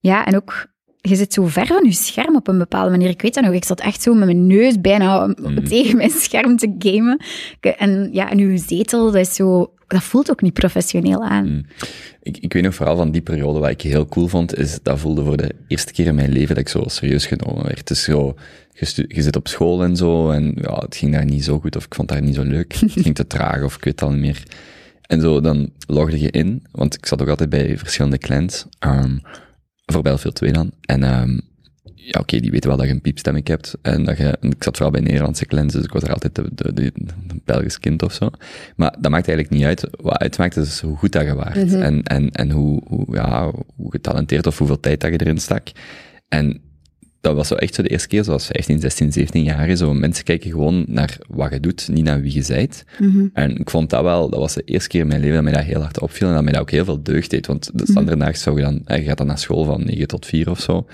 [0.00, 0.66] ja, en ook...
[1.02, 3.08] Je zit zo ver van je scherm op een bepaalde manier.
[3.08, 5.64] Ik weet dat nog, ik zat echt zo met mijn neus bijna Mm.
[5.68, 7.20] tegen mijn scherm te gamen.
[7.60, 9.72] En ja, en uw zetel, dat is zo...
[9.90, 11.48] Dat voelt ook niet professioneel aan.
[11.48, 11.64] Mm.
[12.22, 14.98] Ik, ik weet nog vooral van die periode wat ik heel cool vond, is dat
[14.98, 17.88] voelde voor de eerste keer in mijn leven dat ik zo serieus genomen werd.
[17.88, 18.34] Dus zo,
[18.72, 21.84] je, zit op school en zo, en ja, het ging daar niet zo goed, of
[21.84, 22.72] ik vond daar niet zo leuk.
[22.80, 24.42] Het ging te traag, of ik weet al niet meer.
[25.06, 29.16] En zo, dan logde je in, want ik zat ook altijd bij verschillende clans, ehm
[29.92, 30.70] voor Battlefield 2 dan.
[30.80, 31.38] En ehm,
[32.04, 33.74] ja, oké, die weten wel dat je een piepstemming hebt.
[33.82, 36.34] En dat je, en ik zat vooral bij Nederlandse clients, dus ik was er altijd
[36.34, 38.30] de, de, de, de Belgisch kind of zo.
[38.76, 39.88] Maar dat maakt eigenlijk niet uit.
[40.00, 41.74] Wat uitmaakt is hoe goed dat je waart.
[41.74, 45.68] En, en, en hoe, hoe, ja, hoe getalenteerd of hoeveel tijd dat je erin stak.
[46.28, 46.60] En
[47.20, 49.76] dat was zo echt zo de eerste keer, zoals 15, 16, 17 jaar.
[49.76, 52.84] Zo, mensen kijken gewoon naar wat je doet, niet naar wie je zijt.
[53.32, 55.52] En ik vond dat wel, dat was de eerste keer in mijn leven dat mij
[55.52, 57.46] dat heel hard opviel en dat mij dat ook heel veel deugd deed.
[57.46, 60.50] Want de standaard zou je dan, je gaat dan naar school van 9 tot 4
[60.50, 60.86] of zo.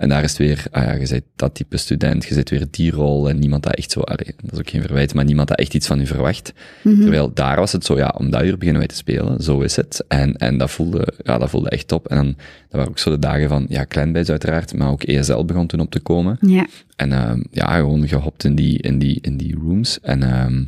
[0.00, 2.66] En daar is het weer, ah ja, je bent dat type student, je zit weer
[2.70, 5.48] die rol en niemand dat echt zo, allee, dat is ook geen verwijt, maar niemand
[5.48, 6.52] dat echt iets van u verwacht.
[6.82, 9.76] Terwijl daar was het zo, ja, om dat uur beginnen wij te spelen, zo is
[9.76, 10.04] het.
[10.08, 12.06] En, en dat voelde, ja, dat voelde echt top.
[12.08, 12.36] En dan, dat
[12.70, 15.90] waren ook zo de dagen van, ja, Kleinbijs uiteraard, maar ook ESL begon toen op
[15.90, 16.38] te komen.
[16.40, 16.66] Ja.
[16.96, 20.00] En ehm ja, gewoon gehopt in die, in die, in die rooms.
[20.00, 20.62] En, ehm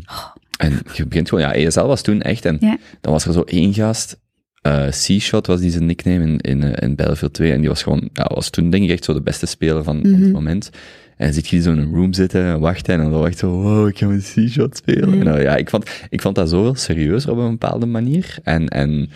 [0.58, 2.76] en je begint gewoon, ja, ESL was toen echt, en Ja.
[3.00, 4.16] dan was er zo één gast,
[4.62, 7.83] eh C-Shot was die zijn nickname in, in, eh, in Battlefield 2, en die was
[7.83, 10.70] gewoon, ja, was toen denk ik echt zo de beste speler van, van het moment.
[11.16, 13.38] En dan zit je zo in een room zitten en wachten, en dan was echt
[13.38, 15.18] zo, wow, ik ga met C-Shot spelen.
[15.18, 18.37] En, dan, ja, ik vond, ik vond dat zoveel serieuzer op een bepaalde manier.
[18.42, 19.11] En, en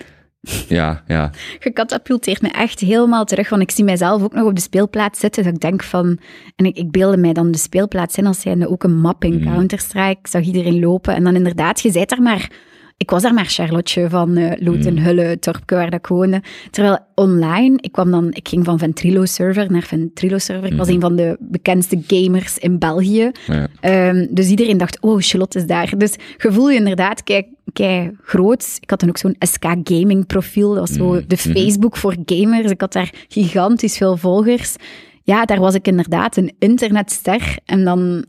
[0.69, 4.61] ja, ja, Gecatapulteert me echt helemaal terug, want ik zie mijzelf ook nog op de
[4.61, 6.19] speelplaats zitten, dat ik denk van...
[6.57, 9.43] En ik, ik beelde mij dan de speelplaats in als zijnde ook een map in
[9.45, 10.19] Counter-Strike.
[10.19, 12.51] Ik zag iedereen lopen en dan inderdaad, je zei daar maar...
[12.99, 16.43] Ik was daar maar Charlotte van eh Lotenhulle, het dorpje waar dat ik woonde.
[16.71, 20.73] Terwijl online, ik kwam dan, ik ging van Ventrilo-server naar Ventrilo-server.
[20.73, 23.31] Ik was een van de bekendste gamers in België.
[23.47, 23.69] ja.
[23.81, 25.93] Ehm, dus iedereen dacht, oh, Charlotte is daar.
[25.99, 28.77] Dus je voel je inderdaad kei, kei groot.
[28.81, 30.75] Ik had dan ook zo'n SK Gaming profiel.
[30.75, 32.71] Dat was zo de Facebook voor gamers.
[32.71, 34.77] Ik had daar gigantisch veel volgers.
[35.23, 37.59] Ja, daar was ik inderdaad een internetster.
[37.65, 38.25] En dan,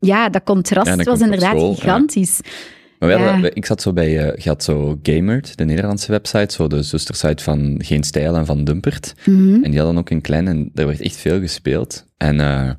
[0.00, 1.82] ja, dat contrast Ja, was inderdaad school, ja.
[3.00, 3.40] Maar Ja.
[3.40, 6.82] we- ik zat zo bij, eh, je had zo Gamerd, de Nederlandse website, zo de
[6.82, 9.14] zustersite van Geen Stijl en van Dumpert.
[9.26, 9.64] Mhm.
[9.64, 12.04] En die hadden ook een klein, en daar werd echt veel gespeeld.
[12.16, 12.70] En eh,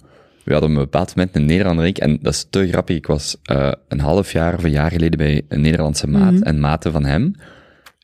[0.43, 3.07] we hadden op een bepaald moment een Nederlander, ik, en dat is te grappig, ik
[3.07, 6.43] was eh, een half jaar of een jaar geleden bij een Nederlandse maat Mhm.
[6.43, 7.34] en maten van hem.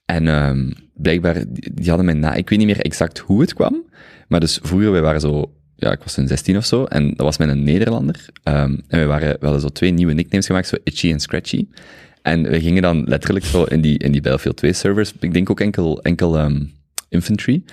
[0.06, 3.84] En ehm, blijkbaar, die, hadden mij na, ik weet niet meer exact hoe het kwam,
[4.28, 7.26] maar dus vroeger, wij waren zo, ja, ik was toen 16 of zo, en dat
[7.26, 8.26] was met een Nederlander.
[8.44, 11.68] Ehm, en we, waren, we hadden zo twee nieuwe nicknames gemaakt, zo Itchy en Scratchy.
[12.28, 15.50] En we gingen dan letterlijk zo in die, in die Battlefield 2 servers, ik denk
[15.50, 16.64] ook enkel, enkel ehm,
[17.10, 17.64] infantry.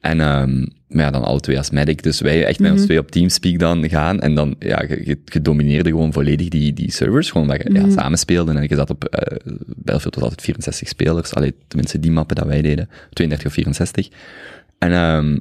[0.00, 2.02] En ehm, maar ja, dan alle twee als medic.
[2.02, 4.20] Dus wij echt met ons twee op Teamspeak dan gaan.
[4.20, 7.30] En dan, ja, je, domineerde gewoon volledig die, die servers.
[7.30, 8.52] Gewoon omdat je ja, samen speelde.
[8.52, 11.34] En je zat op, eh Battlefield was altijd 64 spelers.
[11.34, 12.88] Allee, tenminste die mappen dat wij deden.
[13.10, 14.08] 32 of 64.
[14.78, 15.38] En, ehm,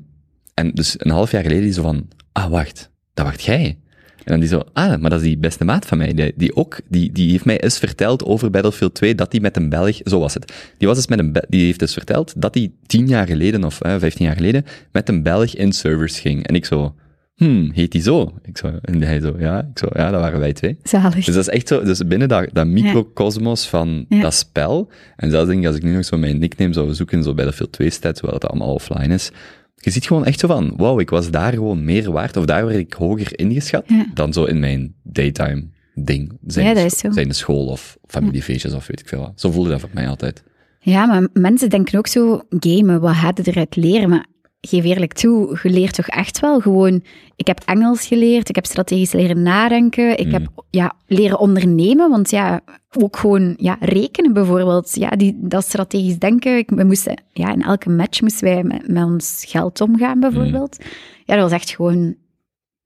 [0.53, 3.77] en dus een half jaar geleden die zo van, ah, wacht, dat wacht jij.
[4.23, 6.13] En dan die zo, ah, maar dat is die beste maat van mij.
[6.13, 9.57] Die, die ook, die, die heeft mij eens verteld over Battlefield 2 dat hij met
[9.57, 10.53] een Belg, zo was het.
[10.77, 13.81] Die was dus met een, die heeft dus verteld dat hij tien jaar geleden of
[13.81, 16.47] eh, 15 jaar geleden met een Belg in servers ging.
[16.47, 16.95] En ik zo,
[17.35, 18.33] hmm, heet die zo?
[18.43, 20.77] Ik zo, en hij zo, ja, ik zo, ja, dat waren wij twee.
[20.83, 21.25] Zalig.
[21.25, 24.21] Dus dat is echt zo, dus binnen dat, dat microcosmos van Ja.
[24.21, 27.23] dat spel, en zelfs denk ik, als ik nu nog zo mijn nickname zou zoeken,
[27.23, 29.31] zo bij de Field 2 stats, terwijl het allemaal offline is,
[29.83, 32.65] je ziet gewoon echt zo van, wauw, ik was daar gewoon meer waard, of daar
[32.65, 34.05] werd ik hoger ingeschat, Ja.
[34.13, 35.63] dan zo in mijn daytime
[35.95, 36.31] ding.
[36.47, 37.11] Zijn, Ja, dat is zo.
[37.11, 39.31] zijn de school of familiefeestjes of weet ik veel wat.
[39.35, 40.43] Zo voelde dat voor mij altijd.
[40.79, 44.09] Ja, maar mensen denken ook zo, gamen, wat je eruit leren?
[44.09, 44.25] Maar
[44.61, 47.03] geef eerlijk toe, je leert toch echt wel gewoon...
[47.35, 52.29] Ik heb Engels geleerd, ik heb strategisch leren nadenken, ik heb ja, leren ondernemen, want
[52.29, 52.61] ja,
[52.97, 54.95] ook gewoon ja, rekenen bijvoorbeeld.
[54.95, 56.57] Ja, die, dat strategisch denken.
[56.57, 60.77] Ik, we moesten, ja, in elke match moesten wij met, met ons geld omgaan bijvoorbeeld.
[61.25, 62.15] Ja, dat was echt gewoon...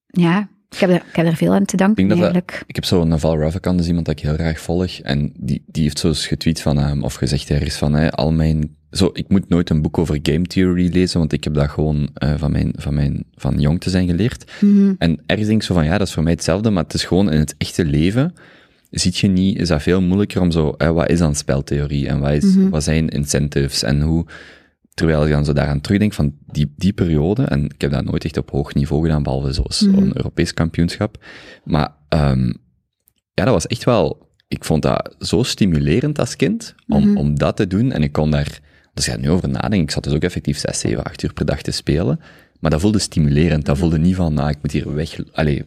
[0.08, 2.42] Ja, ik heb, er, ik heb er veel aan te danken Ik denk dat dat-
[2.42, 2.64] eigenlijk.
[2.68, 5.84] Ik heb zo Naval Ravikant, dus iemand dat ik heel graag volg, en die, die
[5.84, 9.30] heeft zo eens getweet van, hem of gezegd ergens van, hè, al mijn, zo, ik
[9.30, 12.52] moet nooit een boek over game theory lezen, want ik heb dat gewoon eh, van,
[12.52, 14.52] mijn, van, mijn, van jong te zijn geleerd.
[14.98, 17.04] En ergens denk ik zo van, ja, dat is voor mij hetzelfde, maar het is
[17.04, 18.34] gewoon in het echte leven,
[18.90, 22.20] ziet je niet, is dat veel moeilijker om zo, hè, wat is dan speltheorie, en
[22.20, 24.26] wat, is, wat zijn incentives, en hoe,
[24.94, 28.24] terwijl ik dan zo daaraan terugdenk van die, die periode, en ik heb dat nooit
[28.26, 31.24] echt op hoog niveau gedaan, behalve zo- zo'n Europees kampioenschap,
[31.64, 32.46] maar ehm,
[33.34, 37.56] ja, dat was echt wel, ik vond dat zo stimulerend als kind, om, om dat
[37.56, 38.60] te doen, en ik kon daar,
[38.96, 41.46] ik daar nu over nadenk, ik zat dus ook effectief 6, 7, 8 uur per
[41.46, 42.20] dag te spelen,
[42.60, 45.66] maar dat voelde stimulerend, dat voelde niet van, nou, ik moet hier weg, allee,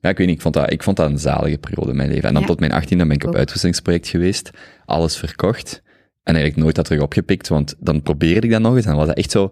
[0.00, 2.08] ja, ik weet niet, ik vond dat, ik vond dat een zalige periode in mijn
[2.08, 2.24] leven.
[2.28, 2.48] En dan Ja.
[2.48, 4.50] tot mijn 18 dan ben ik op uitwisselingsproject geweest,
[4.84, 5.82] alles verkocht,
[6.22, 8.98] en eigenlijk nooit dat terug opgepikt, want dan probeerde ik dat nog eens, en dan
[8.98, 9.50] was dat echt zo,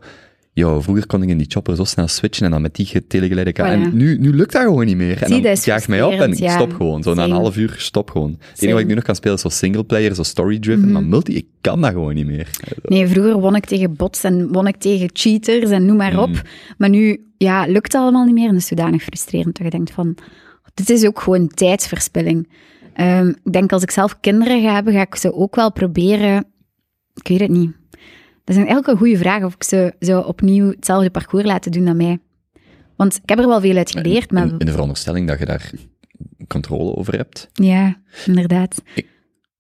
[0.57, 3.53] Yo, vroeger kon ik in die chopper zo snel switchen en dan met die telegeleide
[3.53, 3.65] Voilà.
[3.65, 5.23] En nu, nu lukt dat gewoon niet meer.
[5.23, 6.55] En Zie, dan jaag mij op en ik ja.
[6.55, 7.03] stop gewoon.
[7.03, 8.31] Zo na een half uur, stop gewoon.
[8.31, 8.73] Het enige Same.
[8.73, 10.93] wat ik nu nog kan spelen is zo singleplayer, zo story-driven, Mhm.
[10.93, 12.51] maar multi, ik kan dat gewoon niet meer.
[12.83, 16.29] Nee, vroeger won ik tegen bots en won ik tegen cheaters en noem maar op.
[16.29, 16.41] Mm.
[16.79, 19.71] Maar nu ja, lukt het allemaal niet meer en dat is zodanig frustrerend dat je
[19.71, 20.17] denkt van...
[20.75, 22.49] Dit is ook gewoon tijdsverspilling.
[22.95, 26.45] Ehm, ik denk als ik zelf kinderen ga hebben, ga ik ze ook wel proberen...
[27.15, 27.71] Ik weet het niet.
[28.45, 31.85] Dat is eigenlijk een goede vraag of ik ze zou opnieuw hetzelfde parcours laten doen
[31.85, 32.19] dan mij.
[32.97, 35.45] Want ik heb er wel veel uit geleerd, maar In, in de veronderstelling dat je
[35.45, 35.71] daar
[36.49, 37.49] controle over hebt.
[37.53, 38.83] ja, inderdaad.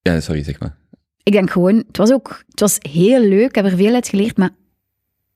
[0.02, 0.76] Ja, sorry, zeg maar.
[1.22, 4.08] Ik denk gewoon, het was ook het was heel leuk, ik heb er veel uit
[4.08, 4.50] geleerd, maar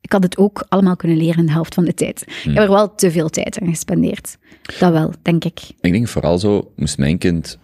[0.00, 2.22] ik had het ook allemaal kunnen leren in de helft van de tijd.
[2.22, 4.36] Ik heb er wel te veel tijd aan gespendeerd.
[4.78, 5.60] Dat wel, denk ik.
[5.80, 7.58] Ik denk vooral zo, moest mijn kind,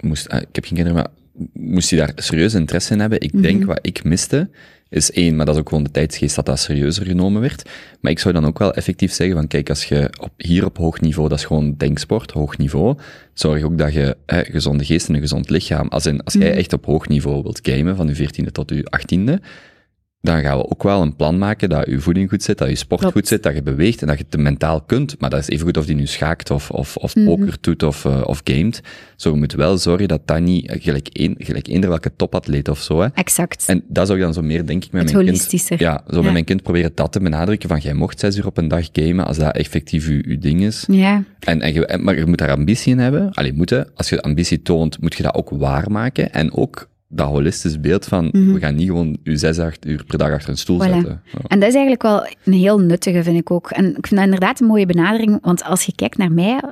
[0.00, 1.08] moest, ah, ik heb geen kinderen, maar
[1.52, 3.20] moest hij daar serieus interesse in hebben?
[3.20, 4.50] Ik denk wat ik miste,
[4.90, 7.70] is één, maar dat is ook gewoon de tijdsgeest dat dat serieuzer genomen werd.
[8.00, 10.76] Maar ik zou dan ook wel effectief zeggen van, kijk, als je op, hier op
[10.76, 12.96] hoog niveau, dat is gewoon denksport, hoog niveau,
[13.32, 16.54] zorg ook dat je eh, gezonde geest en een gezond lichaam, als, in, als jij
[16.54, 19.44] echt op hoog niveau wilt gamen, van je 14e tot je 18e,
[20.28, 22.74] dan gaan we ook wel een plan maken dat je voeding goed zit, dat je
[22.74, 23.14] sport Klopt.
[23.16, 25.20] goed zit, dat je beweegt en dat je het mentaal kunt.
[25.20, 27.24] Maar dat is even goed of die nu schaakt of, of, of Mhm.
[27.26, 28.80] poker doet of, eh, of gamet.
[29.16, 32.80] Zo, je moet wel zorgen dat dat niet, gelijk, een, gelijk eender welke topatleet of
[32.82, 33.06] zo, hè.
[33.14, 33.64] Exact.
[33.66, 35.36] En dat zou ik dan zo meer, denk ik, met Het mijn kind...
[35.36, 35.80] holistischer.
[35.80, 36.22] Ja, zo Ja.
[36.22, 38.88] met mijn kind proberen dat te benadrukken van, jij mocht zes uur op een dag
[38.92, 40.84] gamen, als dat effectief je, je ding is.
[40.90, 43.30] Ja, En, en je, maar je moet daar ambitie in hebben.
[43.32, 43.88] Allee, moeten.
[43.94, 46.32] Als je ambitie toont, moet je dat ook waarmaken.
[46.32, 50.18] En ook dat holistisch beeld van, we gaan niet gewoon je zes, acht uur per
[50.18, 50.88] dag achter een stoel Mhm.
[50.88, 50.92] Voilà.
[50.94, 51.22] zetten.
[51.24, 51.38] Ja.
[51.48, 53.70] en dat is eigenlijk wel een heel nuttige, vind ik ook.
[53.70, 56.62] En ik vind dat inderdaad een mooie benadering, want als je kijkt naar mij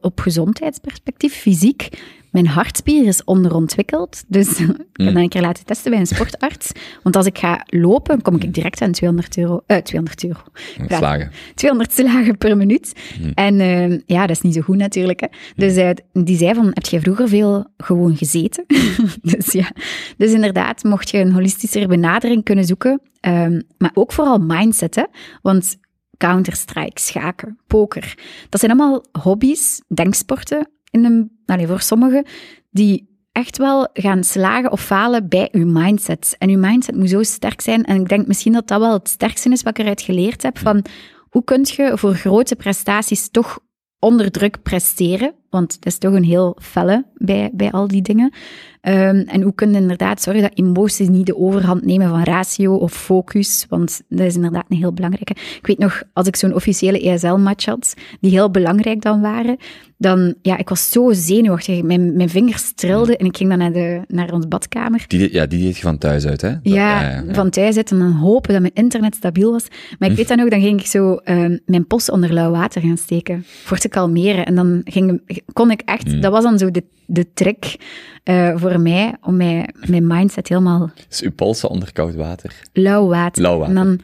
[0.00, 1.88] op gezondheidsperspectief, fysiek,
[2.30, 4.24] mijn hartspier is onderontwikkeld.
[4.28, 6.72] Dus ik heb dat een keer laten testen bij een sportarts.
[7.02, 9.62] Want als ik ga lopen, kom ik direct aan 200 euro.
[9.66, 10.40] Eh, 200 euro.
[10.88, 10.96] Ja.
[10.96, 11.30] Slagen.
[11.54, 12.92] 200 slagen per minuut.
[13.34, 15.20] En eh, ja, dat is niet zo goed natuurlijk.
[15.20, 15.26] Hè.
[15.56, 18.64] Dus eh, die zei van, heb jij vroeger veel gewoon gezeten?
[19.22, 19.72] dus ja,
[20.16, 25.04] dus inderdaad, mocht je een holistischere benadering kunnen zoeken, ehm, maar ook vooral mindset, hè.
[25.42, 25.76] Want
[26.16, 28.14] Counter-Strike, schaken, poker,
[28.48, 32.24] dat zijn allemaal hobby's, denksporten, in een, allee, voor sommigen,
[32.70, 36.36] die echt wel gaan slagen of falen bij uw mindset.
[36.38, 37.84] En uw mindset moet zo sterk zijn.
[37.84, 40.58] En ik denk misschien dat dat wel het sterkste is wat ik eruit geleerd heb.
[40.58, 40.84] Van
[41.30, 43.58] hoe kun je voor grote prestaties toch
[43.98, 45.34] onder druk presteren?
[45.50, 48.32] Want dat is toch een heel felle bij, bij al die dingen.
[48.80, 52.74] Ehm, en hoe kun je inderdaad zorgen dat emoties niet de overhand nemen van ratio
[52.74, 53.66] of focus?
[53.68, 55.32] Want dat is inderdaad een heel belangrijke.
[55.32, 59.56] Ik weet nog, als ik zo'n officiële ESL-match had, die heel belangrijk dan waren,
[59.96, 61.82] dan, ja, ik was zo zenuwachtig.
[61.82, 65.04] Mijn, mijn vingers trilden en ik ging dan naar, de, naar ons badkamer.
[65.06, 66.50] Die, ja, die deed je van thuis uit, hè?
[66.50, 69.66] Dat- Ja, van thuis uit en dan hopen dat mijn internet stabiel was.
[69.98, 72.82] Maar ik weet dan ook, dan ging ik zo ehm, mijn post onder lauw water
[72.82, 74.46] gaan steken, voor te kalmeren.
[74.46, 77.76] En dan ging, kon ik echt, dat was dan zo de, de trick
[78.22, 82.62] eh, voor mij, om mij, mijn mindset helemaal Dus uw polsen onder koud water.
[82.72, 83.42] lauw water.
[83.42, 83.76] Lauw water.
[83.76, 84.00] En dan,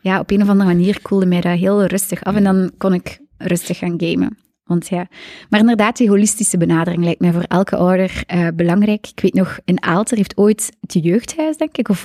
[0.00, 2.94] ja, op een of andere manier koelde mij dat heel rustig af en dan kon
[2.94, 4.38] ik rustig gaan gamen.
[4.64, 5.08] Want ja,
[5.48, 9.06] maar inderdaad, die holistische benadering lijkt mij voor elke ouder eh, belangrijk.
[9.06, 12.04] Ik weet nog, in Aalter heeft ooit het jeugdhuis, denk ik, of,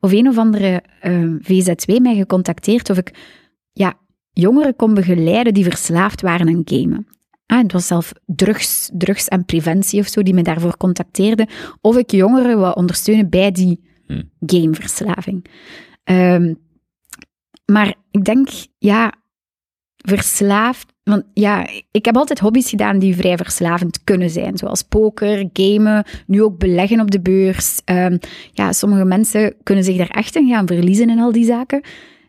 [0.00, 3.14] of een of andere eh, VZ2 mij gecontacteerd of ik
[3.72, 3.94] ja,
[4.32, 7.06] jongeren kon begeleiden die verslaafd waren aan gamen.
[7.48, 11.48] Ah, het was zelf drugs, drugs en preventie of zo die me daarvoor contacteerden.
[11.80, 14.30] Of ik jongeren wou ondersteunen bij die Hmm.
[14.46, 15.44] gameverslaving.
[16.04, 16.54] Ehm,
[17.64, 19.12] maar ik denk, ja,
[19.96, 20.92] verslaafd.
[21.02, 24.56] Want ja, ik heb altijd hobby's gedaan die vrij verslavend kunnen zijn.
[24.56, 27.80] Zoals poker, gamen, nu ook beleggen op de beurs.
[27.84, 28.18] Ehm,
[28.52, 31.82] ja, sommige mensen kunnen zich daar echt in gaan verliezen in al die zaken.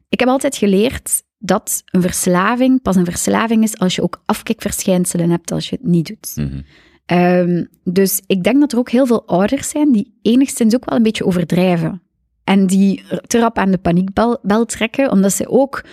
[0.10, 5.30] Ik heb altijd geleerd dat een verslaving pas een verslaving is als je ook afkikverschijnselen
[5.30, 6.34] hebt als je het niet doet.
[6.36, 6.62] Mhm.
[7.06, 10.98] Ehm, dus ik denk dat er ook heel veel ouders zijn die enigszins ook wel
[10.98, 12.02] een beetje overdrijven.
[12.44, 15.84] En die te rap aan de paniekbel bel trekken, omdat ze ook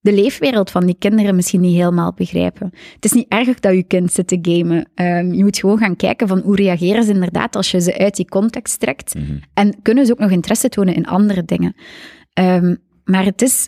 [0.00, 2.70] de leefwereld van die kinderen misschien niet helemaal begrijpen.
[2.94, 4.90] Het is niet erg dat je kind zit te gamen.
[4.94, 8.16] Ehm, je moet gewoon gaan kijken van hoe reageren ze inderdaad als je ze uit
[8.16, 9.14] die context trekt.
[9.14, 9.38] Mhm.
[9.54, 11.74] En kunnen ze ook nog interesse tonen in andere dingen.
[12.32, 13.66] Ehm, maar het is,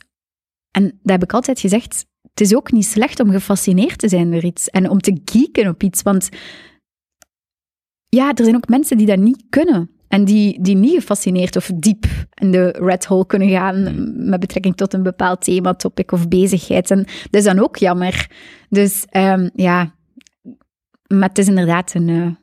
[0.70, 4.30] en dat heb ik altijd gezegd, het is ook niet slecht om gefascineerd te zijn
[4.30, 6.02] door iets en om te geeken op iets.
[6.02, 6.28] Want
[8.08, 9.90] ja, er zijn ook mensen die dat niet kunnen.
[10.08, 13.94] En die, die niet gefascineerd of diep in de red hole kunnen gaan
[14.28, 16.90] met betrekking tot een bepaald thema, topic of bezigheid.
[16.90, 18.30] En dat is dan ook jammer.
[18.68, 19.94] Dus ehm, ja,
[21.06, 22.38] maar het is inderdaad een, eh, mm,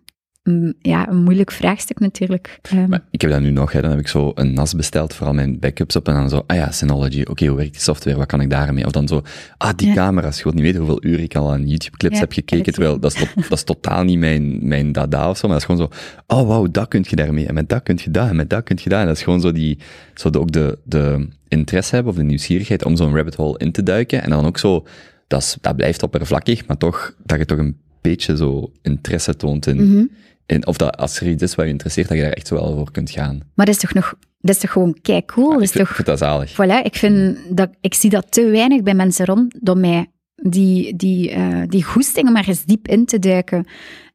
[0.82, 2.60] ja, een moeilijk vraagstuk natuurlijk.
[2.62, 3.82] Ehm, Maar ik heb dat nu nog, hè.
[3.82, 6.44] dan heb ik zo een NAS besteld voor al mijn backups op en dan zo,
[6.48, 8.86] ah ja, Synology, oké, hoe werkt die software, wat kan ik daarmee?
[8.86, 9.22] Of dan zo,
[9.58, 9.94] ah, die Ja.
[9.94, 12.74] camera's, je wilt niet weten hoeveel uur ik al aan YouTube-clips Ja, heb gekeken, ik
[12.74, 15.70] terwijl dat is, tot- dat is totaal niet mijn, mijn dada of zo, maar dat
[15.70, 15.90] is gewoon
[16.28, 18.50] zo, oh wauw, dat kun je daarmee, en met dat kun je dat, en met
[18.50, 19.78] dat kun je dat, en dat is gewoon zo die,
[20.14, 23.72] zo de, ook de, de interesse hebben, of de nieuwsgierigheid om zo'n rabbit hole in
[23.72, 24.86] te duiken, en dan ook zo,
[25.28, 27.78] dat, is, dat blijft oppervlakkig, maar toch, dat je toch een
[28.10, 30.06] beetje zo interesse toont in, mhm.
[30.46, 32.56] in of dat als er iets is wat je interesseert, dat je daar echt zo
[32.56, 33.40] wel voor kunt gaan.
[33.54, 35.48] Maar dat is toch nog, dat is toch gewoon kei cool?
[35.48, 36.52] Ja, dat ik, is vind, toch, ik vind dat zalig.
[36.52, 40.10] voilà, ik vind dat, ik zie dat te weinig bij mensen rondom mij.
[40.36, 43.66] Die, die, eh, die goesting om maar eens diep in te duiken.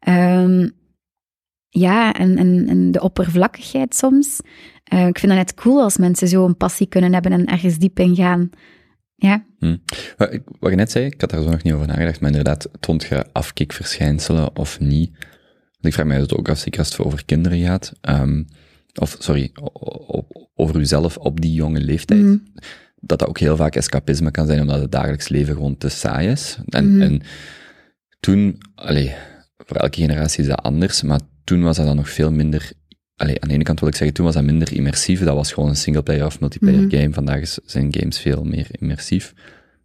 [0.00, 0.68] Ehm,
[1.68, 4.40] ja, en, en, en de oppervlakkigheid soms.
[4.84, 7.78] Eh, ik vind dat net cool als mensen zo een passie kunnen hebben en ergens
[7.78, 8.50] diep in gaan.
[9.20, 9.44] Ja,
[10.16, 12.30] Wat, ik- wat je net zei, ik had daar zo nog niet over nagedacht, maar
[12.30, 15.10] inderdaad, toont je afkikverschijnselen of niet?
[15.80, 17.92] Ik vraag mij dat ook als het over kinderen gaat.
[18.00, 18.42] Ehm,
[18.94, 19.50] of, sorry,
[20.54, 22.20] over uzelf op die jonge leeftijd.
[22.22, 22.36] Mhm.
[23.00, 26.28] Dat dat ook heel vaak escapisme kan zijn, omdat het dagelijks leven gewoon te saai
[26.28, 26.58] is.
[26.68, 27.02] En, Mhm.
[27.02, 27.20] en
[28.20, 29.14] toen, allee,
[29.56, 32.72] voor elke generatie is dat anders, maar toen was dat dan nog veel minder...
[33.20, 35.20] Allee, aan de ene kant wil ik zeggen, toen was dat minder immersief.
[35.24, 36.96] Dat was gewoon een singleplayer of multiplayer Mhm.
[36.96, 37.12] game.
[37.12, 39.34] Vandaag is- zijn games veel meer immersief.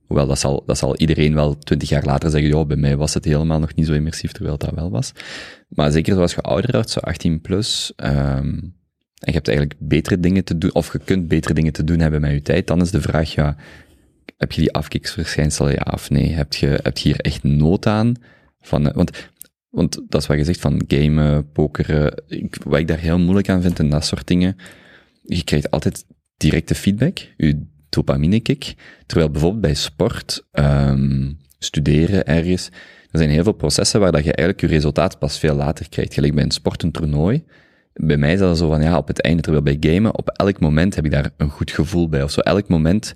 [0.08, 3.14] Hoewel, dat zal, dat zal iedereen wel twintig jaar later zeggen, joh, bij mij was
[3.14, 5.12] het helemaal nog niet zo immersief, terwijl dat wel was.
[5.70, 8.74] Maar zeker zoals je ouder wordt, zo 18 plus, ehm, en
[9.20, 12.22] je hebt eigenlijk betere dingen te doen, of je kunt betere dingen te doen hebben
[12.22, 13.56] met je tijd, dan is de vraag, ja,
[14.38, 16.32] heb je die afkiksverschijnselen, ja of nee?
[16.34, 18.14] Heb je, heb je hier echt nood aan?
[18.62, 19.12] Van, want,
[19.76, 23.50] want dat is wat je zegt van gamen, pokeren, ik, wat ik daar heel moeilijk
[23.50, 24.56] aan vind en dat soort dingen,
[25.24, 26.06] je krijgt altijd
[26.38, 28.74] directe feedback, je dopamine kick,
[29.06, 32.70] terwijl bijvoorbeeld bij sport, ehm, studeren ergens,
[33.12, 36.14] er zijn heel veel processen waar dat je eigenlijk je resultaat pas veel later krijgt.
[36.14, 37.44] Gelijk bij een sport, een toernooi.
[37.94, 40.60] Bij mij is dat zo van, ja, op het einde, terwijl bij gamen, op elk
[40.60, 42.24] moment heb ik daar een goed gevoel bij.
[42.24, 43.16] Of zo, elk moment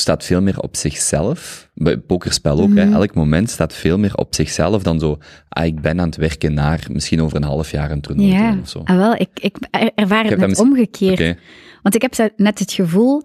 [0.00, 1.70] staat veel meer op zichzelf.
[1.74, 2.84] Bij pokerspel ook, hè.
[2.84, 2.94] Mhm.
[2.94, 6.54] Elk moment staat veel meer op zichzelf dan zo, ah, ik ben aan het werken
[6.54, 8.50] naar misschien over een half jaar een toernooi ja.
[8.50, 8.80] doen of zo.
[8.84, 11.38] Ah, wel, ik, ik er- ervaar Ik het net misschien- omgekeerd.
[11.82, 13.22] Want ik heb net het gevoel,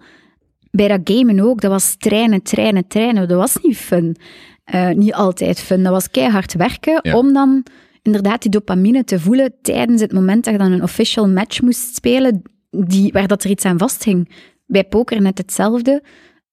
[0.70, 3.28] bij dat gamen ook, dat was trainen, trainen, trainen.
[3.28, 4.16] Dat was niet fun.
[4.64, 5.82] Eh, niet altijd fun.
[5.82, 7.16] Dat was keihard werken Ja.
[7.18, 7.64] om dan
[8.02, 11.94] inderdaad die dopamine te voelen tijdens het moment dat je dan een official match moest
[11.94, 14.28] spelen, die, waar dat er iets aan vasthing.
[14.66, 16.02] Bij poker net hetzelfde.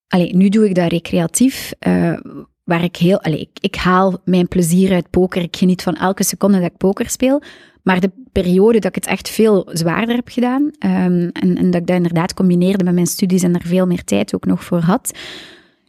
[0.07, 2.13] Allee, nu doe ik dat recreatief, eh,
[2.63, 3.21] waar ik heel...
[3.21, 5.41] Allee, ik, ik haal mijn plezier uit poker.
[5.41, 7.41] Ik geniet van elke seconde dat ik poker speel.
[7.83, 11.81] Maar de periode dat ik het echt veel zwaarder heb gedaan, ehm, en, en dat
[11.81, 14.79] ik dat inderdaad combineerde met mijn studies en er veel meer tijd ook nog voor
[14.79, 15.11] had,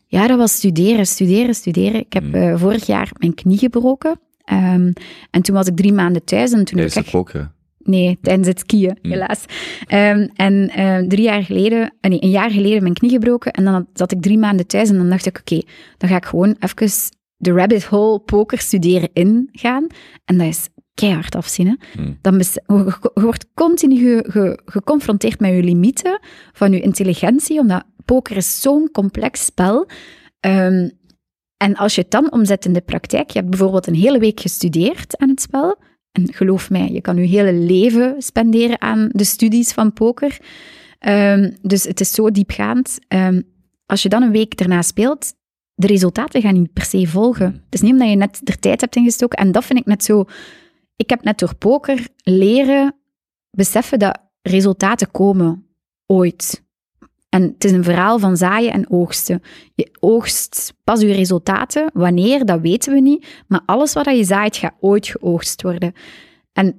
[0.07, 2.01] ja, dat was studeren, studeren, studeren.
[2.01, 2.35] Ik heb Mm.
[2.35, 4.21] eh, vorig jaar mijn knie gebroken.
[4.45, 4.93] ehm,
[5.31, 7.53] en toen was ik drie maanden thuis en toen heb Tijdens ik het echt pokeren.
[7.89, 9.11] Nee, tijdens het skiën, Mm.
[9.11, 9.45] helaas.
[9.87, 13.53] Ehm, en eh, drie jaar geleden, eh, nee, een jaar geleden mijn knie gebroken.
[13.53, 15.63] En dan zat ik drie maanden thuis en dan dacht ik, oké,
[15.97, 16.91] dan ga ik gewoon even
[17.37, 19.87] de rabbit hole poker studeren ingaan.
[20.25, 21.67] En dat is keihard afzien.
[21.67, 22.03] Hè?
[22.03, 22.19] Mm.
[22.23, 22.63] Dan je,
[23.15, 26.21] wordt continu ge- ge- geconfronteerd met je limieten
[26.53, 29.87] van je intelligentie, omdat poker is zo'n complex spel.
[30.41, 30.89] Ehm,
[31.57, 34.41] en als je het dan omzet in de praktijk, je hebt bijvoorbeeld een hele week
[34.41, 35.77] gestudeerd aan het spel,
[36.33, 40.39] geloof mij, je kan je hele leven spenderen aan de studies van poker.
[40.99, 42.99] Ehm, dus het is zo diepgaand.
[43.09, 43.43] Ehm,
[43.87, 45.35] als je dan een week daarna speelt,
[45.75, 47.47] de resultaten gaan niet per se volgen.
[47.47, 49.39] Het is niet omdat je net er tijd hebt ingestoken.
[49.39, 50.25] En dat vind ik net zo...
[50.97, 52.95] Ik heb net door poker leren
[53.51, 55.67] beseffen dat resultaten komen
[56.07, 56.67] ooit.
[57.29, 59.43] En het is een verhaal van zaaien en oogsten.
[59.75, 61.91] Je oogst pas je resultaten.
[61.93, 63.27] Wanneer, dat weten we niet.
[63.47, 65.93] Maar alles wat je zaait, gaat ooit geoogst worden.
[66.53, 66.77] En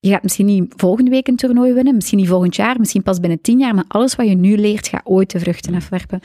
[0.00, 3.20] je gaat misschien niet volgende week een toernooi winnen, misschien niet volgend jaar, misschien pas
[3.20, 6.20] binnen tien jaar, maar alles wat je nu leert, gaat ooit de vruchten afwerpen.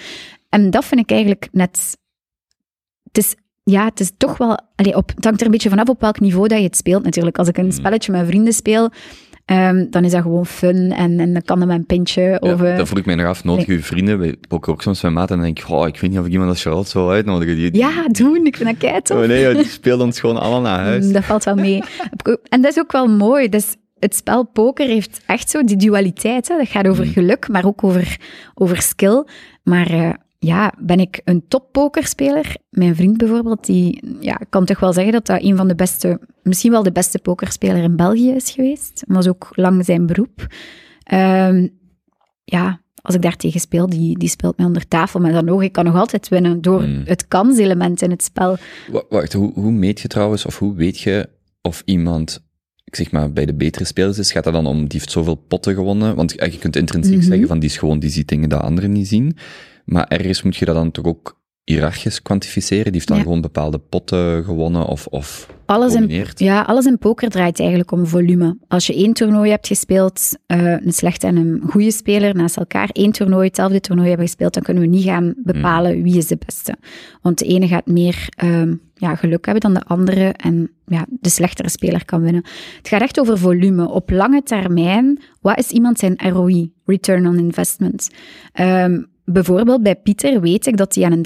[0.49, 1.97] En dat vind ik eigenlijk net...
[3.03, 4.59] Het is, ja, het is toch wel...
[4.75, 7.03] Allee, op, het hangt er een beetje vanaf op welk niveau dat je het speelt
[7.03, 7.37] natuurlijk.
[7.37, 7.71] Als ik een Mm.
[7.71, 8.91] spelletje met vrienden speel,
[9.45, 12.61] ehm, dan is dat gewoon fun en, en dan kan er een pintje Ja, of...
[12.61, 13.43] eh, dat voel ik mij nog af.
[13.43, 15.99] Nodig je vrienden, bij poker ook soms met maat, en dan denk ik, oh, ik
[15.99, 17.55] weet niet of ik iemand als Charlotte zou uitnodigen.
[17.55, 19.17] Die, ja, doen, ik vind dat kei tof.
[19.21, 21.05] Oh nee, die speelt ons gewoon allemaal naar huis.
[21.05, 21.81] Mm, Dat valt wel mee.
[22.49, 23.49] En dat is ook wel mooi.
[23.49, 26.47] Dus het spel poker heeft echt zo die dualiteit.
[26.47, 26.57] Hè.
[26.57, 27.11] Dat gaat over Mm.
[27.11, 28.17] geluk, maar ook over,
[28.53, 29.23] over skill.
[29.63, 32.55] Maar eh, ja, ben ik een top pokerspeler?
[32.69, 36.19] Mijn vriend bijvoorbeeld, die ja, kan toch wel zeggen dat dat een van de beste,
[36.43, 39.03] misschien wel de beste pokerspeler in België is geweest.
[39.07, 40.47] Dat was ook lang zijn beroep.
[41.03, 41.67] Ehm,
[42.43, 45.19] ja, als ik daar tegen speel, die, die speelt mij onder tafel.
[45.19, 47.01] Maar dan nog, ik kan nog altijd winnen door Mm.
[47.05, 48.57] het kanselement in het spel.
[48.91, 51.29] Wa- Wacht, hoe, hoe meet je trouwens, of hoe weet je
[51.61, 52.51] of iemand
[52.85, 55.35] ik zeg maar, bij de betere spelers is, gaat dat dan om, die heeft zoveel
[55.35, 56.15] potten gewonnen?
[56.15, 57.25] Want eh, je kunt intrinsiek Mhm.
[57.25, 59.37] zeggen van, die is gewoon, die ziet dingen dat anderen niet zien.
[59.85, 62.83] Maar ergens moet je dat dan toch ook hiërarchisch kwantificeren?
[62.83, 63.23] Die heeft dan Ja.
[63.23, 68.05] gewoon bepaalde potten gewonnen of, of Alles in, ja, alles in poker draait eigenlijk om
[68.07, 68.57] volume.
[68.67, 72.89] Als je één toernooi hebt gespeeld, eh, een slechte en een goede speler naast elkaar,
[72.91, 76.37] één toernooi, hetzelfde toernooi hebben gespeeld, dan kunnen we niet gaan bepalen wie is de
[76.45, 76.75] beste.
[77.21, 81.29] Want de ene gaat meer ehm, ja, geluk hebben dan de andere en ja, de
[81.29, 82.43] slechtere speler kan winnen.
[82.77, 83.89] Het gaat echt over volume.
[83.89, 88.09] Op lange termijn, wat is iemand zijn ROI, Return on Investment?
[88.53, 91.25] Ehm, bijvoorbeeld bij Pieter weet ik dat hij aan een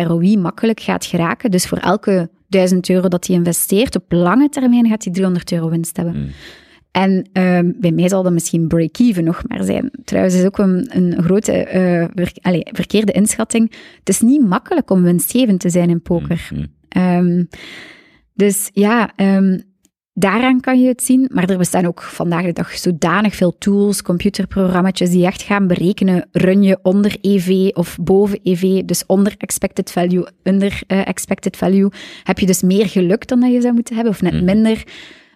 [0.00, 1.50] 30% ROI makkelijk gaat geraken.
[1.50, 5.68] Dus voor elke 1000 euro dat hij investeert, op lange termijn gaat hij 300 euro
[5.68, 6.16] winst hebben.
[6.16, 6.30] Mm.
[6.90, 9.90] En ehm, bij mij zal dat misschien break-even nog maar zijn.
[10.04, 13.72] Trouwens, is ook een, een grote eh, ver- allee, verkeerde inschatting.
[13.98, 16.50] Het is niet makkelijk om winstgevend te zijn in poker.
[16.54, 16.66] Mm.
[16.88, 17.44] Ehm,
[18.34, 19.58] dus ja, ehm,
[20.14, 21.30] daaraan kan je het zien.
[21.32, 26.28] Maar er bestaan ook vandaag de dag zodanig veel tools, computerprogramma's die echt gaan berekenen,
[26.32, 31.90] run je onder EV of boven EV, dus onder expected value, under eh, expected value.
[32.22, 34.44] Heb je dus meer geluk dan dat je zou moeten hebben, of net Mhm.
[34.44, 34.84] minder.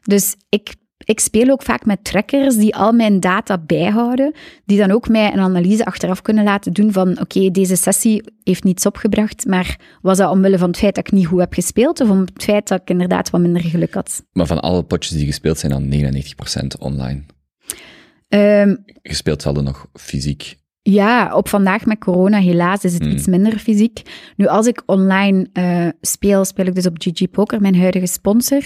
[0.02, 0.74] Dus ik,
[1.08, 4.34] ik speel ook vaak met trackers die al mijn data bijhouden,
[4.64, 8.64] die dan ook mij een analyse achteraf kunnen laten doen van oké, deze sessie heeft
[8.64, 12.00] niets opgebracht, maar was dat omwille van het feit dat ik niet goed heb gespeeld
[12.00, 14.22] of om het feit dat ik inderdaad wat minder geluk had?
[14.32, 17.22] Maar van alle potjes die gespeeld zijn, dan 99% online.
[18.28, 20.56] Ehm, Gespeeld hadden nog fysiek.
[20.82, 23.10] Ja, op vandaag met corona helaas is het Hmm.
[23.12, 24.02] iets minder fysiek.
[24.36, 28.62] Nu, als ik online eh, speel, speel ik dus op GG Poker, mijn huidige sponsor.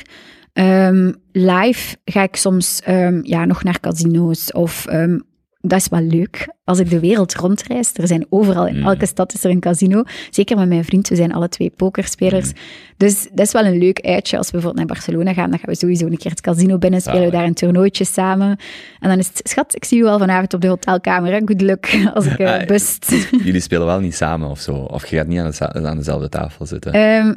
[0.52, 4.86] Ehm, live ga ik soms ehm, ja, nog naar casino's of...
[4.86, 5.18] ehm,
[5.62, 6.48] dat is wel leuk.
[6.64, 8.86] Als ik de wereld rondreis, er zijn overal, in Hmm.
[8.86, 10.02] elke stad is er een casino.
[10.30, 12.52] Zeker met mijn vriend, we zijn alle twee pokerspelers.
[12.96, 14.36] Dus dat is wel een leuk uitje.
[14.36, 17.00] Als we bijvoorbeeld naar Barcelona gaan, dan gaan we sowieso een keer het casino binnen,
[17.00, 18.56] spelen we daar een toernooitje samen.
[19.00, 21.38] En dan is het, schat, ik zie je wel vanavond op de hotelkamer, hè.
[21.44, 23.14] good luck, als ik eh, bust.
[23.44, 24.72] Jullie spelen wel niet samen of zo?
[24.72, 26.92] Of je gaat niet aan, de, aan dezelfde tafel zitten?
[26.92, 27.34] Ehm,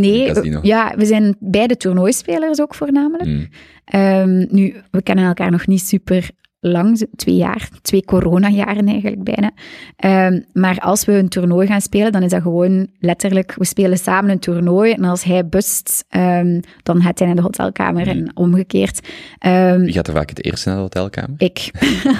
[0.00, 3.28] nee, ja, we zijn beide toernooispelers ook voornamelijk.
[3.28, 3.48] Mm.
[3.84, 6.30] Ehm, nu, we kennen elkaar nog niet super
[6.70, 9.50] lang, twee jaar, twee coronajaren eigenlijk bijna.
[9.96, 13.98] Ehm, maar als we een toernooi gaan spelen, dan is dat gewoon letterlijk, we spelen
[13.98, 18.30] samen een toernooi en als hij bust, ehm, dan gaat hij naar de hotelkamer en
[18.36, 19.08] omgekeerd.
[19.38, 21.34] Ehm, Wie gaat er vaak het eerst naar de hotelkamer?
[21.38, 21.70] ik.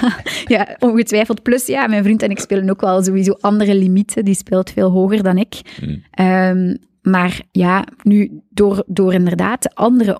[0.55, 1.43] ja, ongetwijfeld.
[1.43, 4.25] Plus, ja, mijn vriend en ik spelen ook wel sowieso andere limieten.
[4.25, 5.61] Die speelt veel hoger dan ik.
[5.81, 6.03] Mm.
[6.11, 10.19] Ehm, maar ja, nu door, door inderdaad de andere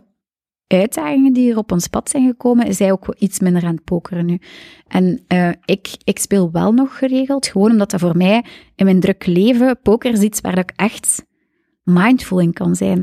[0.68, 3.76] uitdagingen die er op ons pad zijn gekomen, is hij ook wel iets minder aan
[3.76, 4.39] het pokeren nu.
[4.88, 8.45] En eh, ik, ik speel wel nog geregeld, gewoon omdat dat voor mij
[8.76, 11.26] in mijn druk leven, poker is iets waar ik echt
[11.84, 12.99] mindful in kan zijn.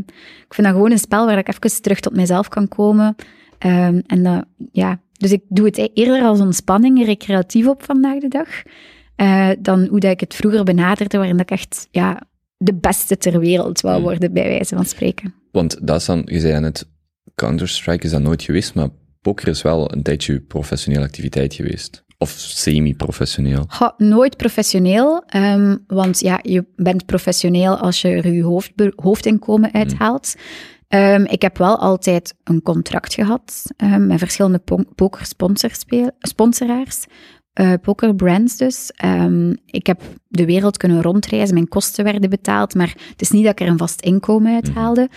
[0.46, 3.14] Ik vind dat gewoon een spel waar ik even terug tot mezelf kan komen.
[3.58, 8.18] Ehm, en dat, ja, dus ik doe het e- eerder als ontspanning, recreatief op vandaag
[8.18, 8.48] de dag,
[9.16, 12.20] eh, dan hoe dat ik het vroeger benaderde, waarin dat ik echt ja,
[12.56, 14.04] de beste ter wereld wou Hmm.
[14.04, 15.34] worden, bij wijze van spreken.
[15.52, 16.88] Want dat is dan, je zei net,
[17.34, 18.88] Counter-Strike is dat nooit geweest, maar
[19.22, 22.04] poker is wel een tijdje je professionele activiteit geweest.
[22.18, 23.66] Of semi-professioneel.
[23.96, 30.34] Nooit professioneel, ehm, want ja, je bent professioneel als je er je hoofdinkomen uithaalt.
[30.88, 37.04] Ehm, ik heb wel altijd een contract gehad ehm, met verschillende po- pokersponsoraars,
[37.52, 38.90] eh pokerbrands dus.
[39.66, 43.52] Ik heb de wereld kunnen rondreizen, mijn kosten werden betaald, maar het is niet dat
[43.52, 45.08] ik er een vast inkomen uit haalde.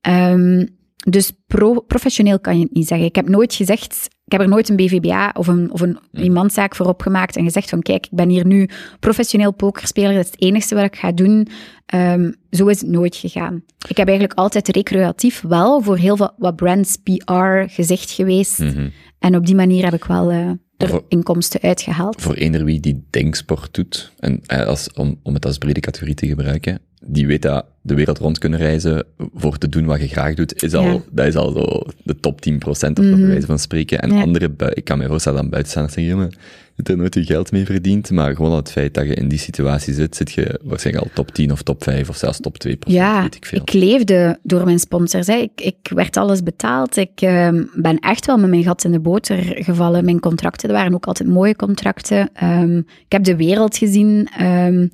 [0.00, 0.66] Ehm,
[1.08, 3.06] dus pro- professioneel kan je het niet zeggen.
[3.06, 6.76] Ik heb nooit gezegd, ik heb er nooit een BVBA of een, of een iemandzaak
[6.76, 8.68] voor opgemaakt en gezegd van kijk, ik ben hier nu
[9.00, 11.48] professioneel pokerspeler, dat is het enigste wat ik ga doen.
[11.86, 13.62] Ehm, zo is het nooit gegaan.
[13.88, 18.58] Ik heb eigenlijk altijd recreatief wel voor heel veel wat brands PR gezicht geweest.
[18.58, 18.88] Mhm.
[19.18, 22.22] En op die manier heb ik wel eh, er Voor- inkomsten uitgehaald.
[22.22, 26.14] Voor eender wie die denksport doet, en eh, als, om, om het als brede categorie
[26.14, 30.08] te gebruiken, die weet dat de wereld rond kunnen reizen voor te doen wat je
[30.08, 30.98] graag doet, is al, Ja.
[31.10, 34.00] dat is al zo de top 10% of zo, bij wijze van spreken.
[34.00, 34.20] En Ja.
[34.22, 37.52] andere, ik kan me voorstellen dat buitenstaanders zeggen, jongen, je hebt er nooit je geld
[37.52, 40.60] mee verdiend, maar gewoon al het feit dat je in die situatie zit, zit je
[40.62, 43.60] waarschijnlijk al top 10 of top 5 of zelfs top 2%, Ja, weet ik veel.
[43.60, 45.26] ik leefde door mijn sponsors.
[45.26, 45.34] Hè.
[45.36, 46.96] Ik, ik werd alles betaald.
[46.96, 50.04] Ik ehm, ben echt wel met mijn gat in de boter gevallen.
[50.04, 52.28] Mijn contracten waren ook altijd mooie contracten.
[52.34, 54.28] Ehm, ik heb de wereld gezien.
[54.38, 54.86] Ehm,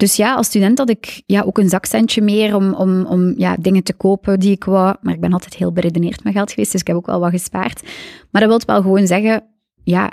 [0.00, 3.56] dus ja, als student had ik ja, ook een zakcentje meer om, om, om ja,
[3.56, 4.96] dingen te kopen die ik wou.
[5.00, 7.30] Maar ik ben altijd heel beredeneerd met geld geweest, dus ik heb ook wel wat
[7.30, 7.82] gespaard.
[8.30, 9.44] Maar dat wil wel gewoon zeggen,
[9.84, 10.12] ja,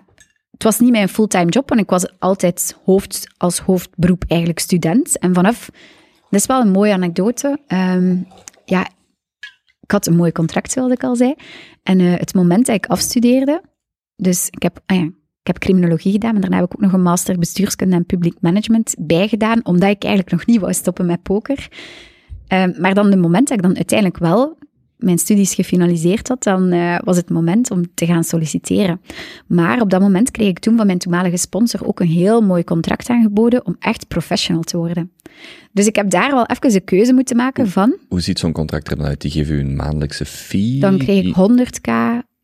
[0.52, 5.20] het was niet mijn fulltime job, want ik was altijd hoofd, als hoofdberoep eigenlijk student.
[5.20, 5.70] En vanaf,
[6.30, 7.60] dat is wel een mooie anekdote.
[7.68, 8.18] Ehm,
[8.66, 8.88] ja,
[9.80, 11.36] ik had een mooi contract, zoals ik al zei.
[11.84, 13.62] En eh, het moment dat ik afstudeerde,
[14.16, 15.10] dus ik heb, ah ja,
[15.48, 18.34] ik heb criminologie gedaan, maar daarna heb ik ook nog een master bestuurskunde en public
[18.40, 21.68] management bijgedaan, omdat ik eigenlijk nog niet wou stoppen met poker.
[22.48, 24.58] Ehm, maar dan de moment dat ik dan uiteindelijk wel
[24.98, 29.02] mijn studies gefinaliseerd had, dan eh, was het moment om te gaan solliciteren.
[29.48, 32.64] Maar op dat moment kreeg ik toen van mijn toenmalige sponsor ook een heel mooi
[32.64, 35.12] contract aangeboden om echt professional te worden.
[35.72, 38.90] Dus ik heb daar wel even een keuze moeten maken van, Hoe ziet zo'n contract
[38.90, 39.22] er dan uit?
[39.22, 41.92] Die geven u een maandelijkse fee dan kreeg ik 100k,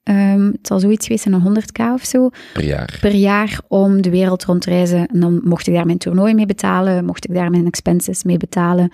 [0.04, 2.98] ehm, het zal zoiets geweest zijn, een 100k of zo, per jaar.
[3.02, 5.08] per jaar om de wereld rondreizen.
[5.08, 8.38] En dan mocht ik daar mijn toernooi mee betalen, mocht ik daar mijn expenses mee
[8.38, 8.92] betalen.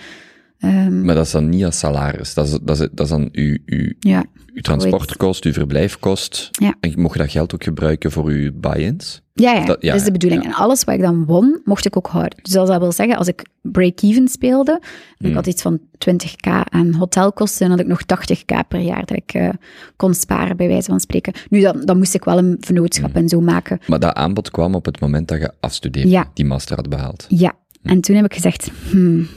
[0.60, 2.34] Ehm, Maar dat is dan niet als salaris.
[2.34, 6.50] Dat is, dat is, dat is dan uw, uw, ja, uw transportkost, uw verblijfkost.
[6.52, 6.76] Ja.
[6.80, 9.22] En mocht je dat geld ook gebruiken voor uw buy-ins?
[9.40, 10.44] Ja, ja, Dat- ja, dat is de bedoeling.
[10.44, 10.50] ja.
[10.50, 12.38] En alles wat ik dan won, mocht ik ook houden.
[12.42, 14.80] Dus dat wil zeggen, als ik break-even speelde, en
[15.18, 15.34] ik Hmm.
[15.36, 19.34] had iets van 20k aan hotelkosten, dan had ik nog 80k per jaar dat ik
[19.34, 19.50] eh,
[19.96, 21.34] kon sparen, bij wijze van spreken.
[21.50, 23.22] Nu, dan, dan moest ik wel een vennootschap Hmm.
[23.22, 23.80] en zo maken.
[23.88, 26.32] Maar dat aanbod kwam op het moment dat je afstudeerde, Ja.
[26.34, 27.26] die master had behaald.
[27.30, 29.28] Ja, en toen heb ik gezegd, hmm,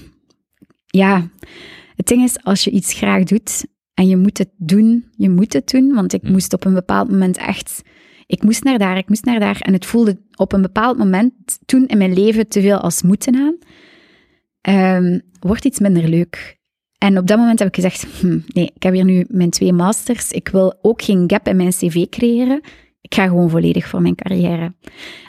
[0.86, 1.28] ja,
[1.96, 5.52] het ding is, als je iets graag doet en je moet het doen, je moet
[5.52, 7.82] het doen, want ik moest op een bepaald moment echt,
[8.32, 11.32] ik moest naar daar, ik moest naar daar, en het voelde op een bepaald moment
[11.64, 13.56] toen in mijn leven te veel als moeten aan,
[14.62, 16.60] Ehm, wordt iets minder leuk.
[16.98, 19.72] En op dat moment heb ik gezegd, hmm, nee, ik heb hier nu mijn twee
[19.72, 22.60] masters, ik wil ook geen gap in mijn cv creëren,
[23.00, 24.74] ik ga gewoon volledig voor mijn carrière.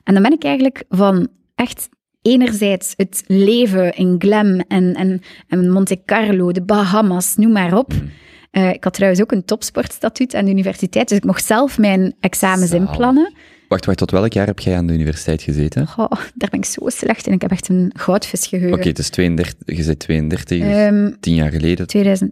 [0.03, 1.89] En dan ben ik eigenlijk van echt
[2.21, 7.93] enerzijds het leven in glam en, en, en Monte Carlo, de Bahamas, noem maar op.
[8.53, 12.15] Eh, ik had trouwens ook een topsportstatuut aan de universiteit, dus ik mocht zelf mijn
[12.19, 12.87] examens Zalig.
[12.87, 13.33] inplannen.
[13.67, 15.87] Wacht, wacht, tot welk jaar heb jij aan de universiteit gezeten?
[15.87, 17.33] Goh, daar ben ik zo slecht in.
[17.33, 18.77] Ik heb echt een goudvisgeheugen.
[18.77, 21.87] Oké, het is 32, je bent 32, dus Ehm, tien jaar geleden.
[21.87, 22.31] 2000...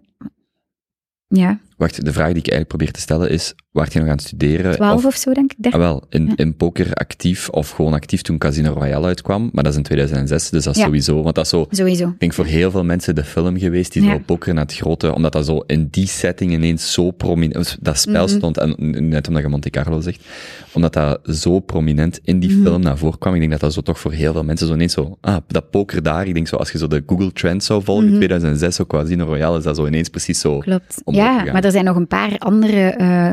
[1.27, 4.13] Ja, Wacht, de vraag die ik eigenlijk probeer te stellen is, waar je nog aan
[4.15, 4.73] het studeren?
[4.75, 5.57] 12 of, of zo, denk ik.
[5.57, 5.79] ah, 13.
[5.79, 6.33] wel, in, Ja.
[6.35, 10.49] in poker actief of gewoon actief toen Casino Royale uitkwam, maar dat is in 2006,
[10.49, 10.85] dus dat is Ja.
[10.87, 12.07] sowieso, want dat is zo, Sowieso.
[12.07, 14.11] ik denk voor heel veel mensen de film geweest die Ja.
[14.11, 17.97] zo poker naar het grote, omdat dat zo in die setting ineens zo prominent, dat
[17.97, 18.35] spel Mhm.
[18.35, 18.75] stond, en
[19.09, 20.25] net omdat je Monte Carlo zegt,
[20.73, 22.61] omdat dat zo prominent in die Mhm.
[22.63, 24.73] film naar voren kwam, ik denk dat dat zo toch voor heel veel mensen zo
[24.73, 27.65] ineens zo, ah, dat poker daar, ik denk zo, als je zo de Google Trends
[27.65, 28.15] zou volgen, Mhm.
[28.15, 30.57] 2006, zo Casino Royale, is dat zo ineens precies zo.
[30.57, 31.01] Klopt.
[31.05, 33.31] Ja, maar er zijn nog een paar andere eh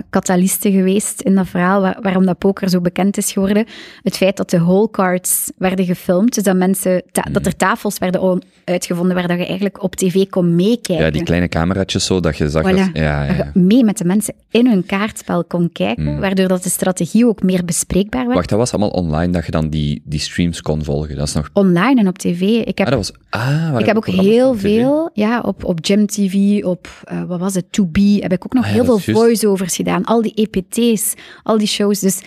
[0.70, 3.66] geweest in dat verhaal waar- waarom dat poker zo bekend is geworden.
[4.02, 7.32] Het feit dat de hole cards werden gefilmd, dus dat, mensen Mhm.
[7.32, 11.04] dat er tafels werden on- uitgevonden waar dat je eigenlijk op tv kon meekijken.
[11.04, 12.76] Ja, die kleine cameraatjes zo, dat je zag Voilà.
[12.76, 12.88] dat...
[12.92, 13.50] Ja, ja, ja.
[13.54, 16.20] je mee met de mensen in hun kaartspel kon kijken, Mm.
[16.20, 18.34] waardoor dat de strategie ook meer bespreekbaar werd.
[18.34, 21.16] Wacht, dat was allemaal online, dat je dan die, die streams kon volgen.
[21.16, 21.50] Dat is nog...
[21.52, 22.40] Online en op tv.
[22.40, 23.12] Ik heb Ah, dat was...
[23.30, 27.54] Ah, Ik heb ook heel veel, ja, op, op Gym TV, op, eh, wat was
[27.54, 30.04] het, To Be, heb ik ook nog Ah heel veel voice-overs gedaan.
[30.18, 32.00] Al die EPT's, al die shows.
[32.00, 32.20] Dus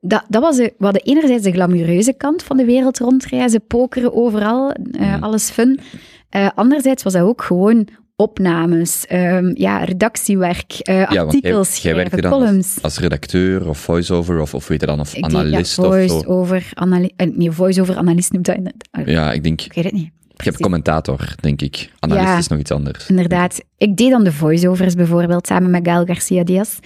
[0.00, 4.14] dat, dat was de, we hadden enerzijds de glamoureuze kant van de wereld rondreizen, pokeren
[4.14, 5.22] overal, eh, Mm.
[5.22, 5.80] alles fun.
[6.28, 11.76] Eh, anderzijds was dat ook gewoon opnames, ehm, ja, redactiewerk, eh, Ja, want jij, artikels
[11.76, 12.74] jij schrijven, columns.
[12.74, 15.78] als, als redacteur of voice-over of, of weet je dan, of Ik deed, ja, analist
[15.78, 15.90] of zo.
[15.90, 18.88] voice-over, anali- nee, voice-over analist noemt dat in het...
[18.90, 19.60] ah, Ja, ik denk...
[19.60, 20.10] Ik weet het niet.
[20.36, 21.92] Je hebt commentator, denk ik.
[21.98, 22.38] Analist Ja.
[22.38, 23.06] is nog iets anders.
[23.08, 23.60] Inderdaad.
[23.78, 26.78] Ik deed dan de voice-overs bijvoorbeeld, samen met Gael Garcia Diaz.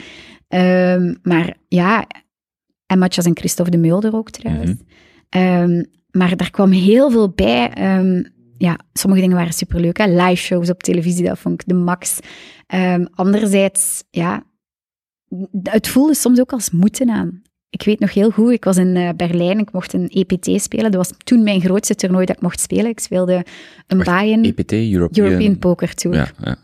[0.53, 2.07] Ehm, maar ja,
[2.87, 4.71] en Matjas en Christophe de Mulder ook trouwens.
[4.71, 4.83] Mhm.
[5.29, 7.71] Ehm, maar daar kwam heel veel bij.
[7.71, 8.23] Ehm,
[8.59, 9.99] ja, sommige dingen waren superleuk.
[9.99, 10.07] Hè?
[10.07, 12.19] Live shows op televisie, dat vond ik de max.
[13.15, 14.45] Anderzijds, ja,
[15.63, 17.43] het voelde soms ook als moeten aan.
[17.71, 20.91] Ik weet nog heel goed, ik was in eh, Berlijn, ik mocht een EPT spelen.
[20.91, 22.87] Dat was toen mijn grootste toernooi dat ik mocht spelen.
[22.87, 23.45] Ik speelde
[23.87, 25.27] een Wacht, buy-in, EPT, European...
[25.27, 26.17] European Poker Tour.
[26.17, 26.57] Ja, ja.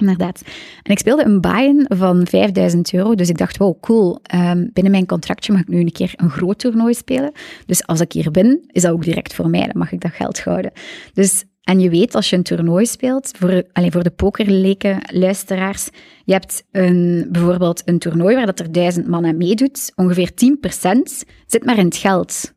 [0.00, 0.42] Inderdaad.
[0.82, 3.14] En ik speelde een buy-in van 5000 euro.
[3.14, 4.18] Dus ik dacht, wow, cool.
[4.22, 7.32] Ehm, binnen mijn contractje mag ik nu een keer een groot toernooi spelen.
[7.66, 9.66] Dus als ik hier ben, is dat ook direct voor mij.
[9.66, 10.72] Dan mag ik dat geld houden.
[11.12, 15.88] Dus, en je weet, als je een toernooi speelt, voor, alleen voor de pokerleken luisteraars,
[16.24, 19.92] je hebt een, bijvoorbeeld een toernooi waar dat er duizend man aan meedoet.
[19.94, 22.52] Ongeveer 10% zit maar in het geld.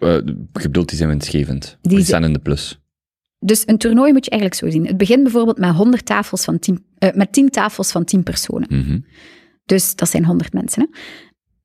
[0.00, 0.10] Eh,
[0.52, 1.78] je bedoelt, die zijn winstgevend.
[1.80, 2.78] Die staan in de plus.
[3.46, 4.86] Dus een toernooi moet je eigenlijk zo zien.
[4.86, 8.66] Het begint bijvoorbeeld met, 100 tafels van 10, eh, met 10 tafels van 10 personen.
[8.80, 8.98] Mhm,
[9.64, 10.90] Dus dat zijn 100 mensen.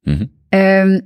[0.01, 0.13] Hè?
[0.13, 0.25] mhm.
[0.49, 0.99] Ehm,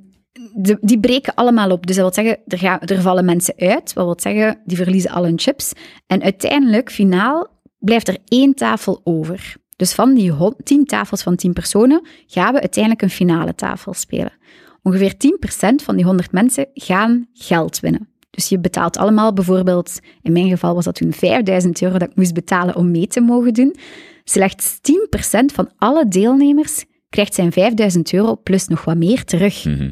[0.55, 1.87] de- die breken allemaal op.
[1.87, 3.93] Dus dat wil zeggen, er, gaan, er vallen mensen uit.
[3.93, 5.73] Wat wil zeggen, die verliezen al hun chips.
[6.07, 9.55] En uiteindelijk, finaal, blijft er één tafel over.
[9.75, 13.93] Dus van die hon- 10 tafels van 10 personen gaan we uiteindelijk een finale tafel
[13.93, 14.33] spelen.
[14.81, 18.07] Ongeveer 10% van die 100 mensen gaan geld winnen.
[18.35, 22.15] Dus je betaalt allemaal bijvoorbeeld, in mijn geval was dat toen 5000 euro dat ik
[22.15, 23.75] moest betalen om mee te mogen doen.
[24.23, 29.65] Slechts 10% van alle deelnemers krijgt zijn 5000 euro plus nog wat meer terug.
[29.65, 29.89] Mhm.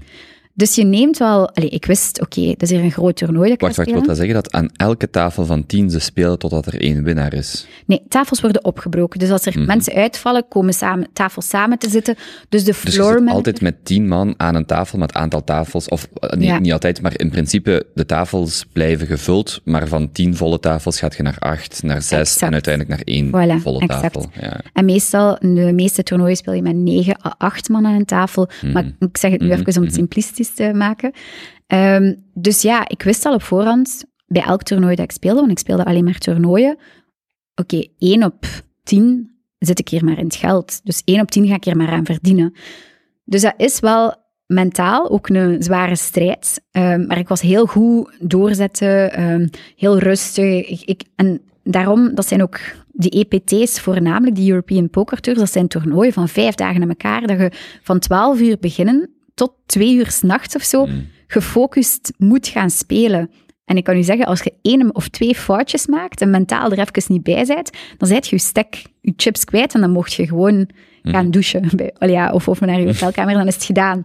[0.53, 1.49] Dus je neemt wel...
[1.49, 4.03] Allee, ik wist, oké, dat is hier een groot toernooi dat ik Wacht, wacht, wil
[4.03, 7.67] dat zeggen dat aan elke tafel van tien ze spelen totdat er één winnaar is?
[7.85, 9.19] Nee, tafels worden opgebroken.
[9.19, 9.65] Dus als er Mhm.
[9.65, 12.15] mensen uitvallen, komen samen, tafels samen te zitten.
[12.49, 15.43] Dus de Dus je floor zit altijd met tien man aan een tafel met aantal
[15.43, 16.59] tafels, of eh, nee, Ja.
[16.59, 21.15] niet altijd, maar in principe de tafels blijven gevuld, maar van tien volle tafels gaat
[21.15, 22.41] je naar acht, naar zes Exact.
[22.41, 24.01] en uiteindelijk naar één Voilà, volle exact.
[24.13, 24.29] tafel.
[24.41, 24.59] Ja.
[24.73, 28.05] En meestal, in de meeste toernooien speel je met negen à acht man aan een
[28.05, 28.49] tafel.
[28.73, 30.01] Maar ik zeg het nu Mhm, even om het mhm.
[30.49, 31.11] Te maken.
[31.67, 35.51] Ehm, dus ja, ik wist al op voorhand, bij elk toernooi dat ik speelde, want
[35.51, 36.77] ik speelde alleen maar toernooien,
[37.55, 38.45] oké, één op
[38.83, 40.81] tien zit ik hier maar in het geld.
[40.83, 42.53] Dus één op tien ga ik hier maar aan verdienen.
[43.23, 44.15] Dus dat is wel
[44.45, 46.61] mentaal ook een zware strijd.
[46.71, 50.85] Ehm, maar ik was heel goed doorzetten, ehm, heel rustig.
[50.85, 52.59] Ik, en daarom, dat zijn ook
[52.91, 57.27] die EPT's voornamelijk, die European Poker Tours, dat zijn toernooien van vijf dagen aan elkaar,
[57.27, 57.51] dat je
[57.83, 59.09] van 12 uur beginnen
[59.41, 61.07] tot twee uur s'nachts of zo Mm.
[61.27, 63.29] gefocust moet gaan spelen.
[63.65, 66.79] En ik kan u zeggen, als je één of twee foutjes maakt en mentaal er
[66.79, 70.13] even niet bij bent, dan zijt je je stek, je chips kwijt en dan mocht
[70.13, 70.69] je gewoon
[71.03, 71.69] gaan douchen.
[71.75, 74.03] Bij, ja, of, of naar je hotelkamer, dan is het gedaan.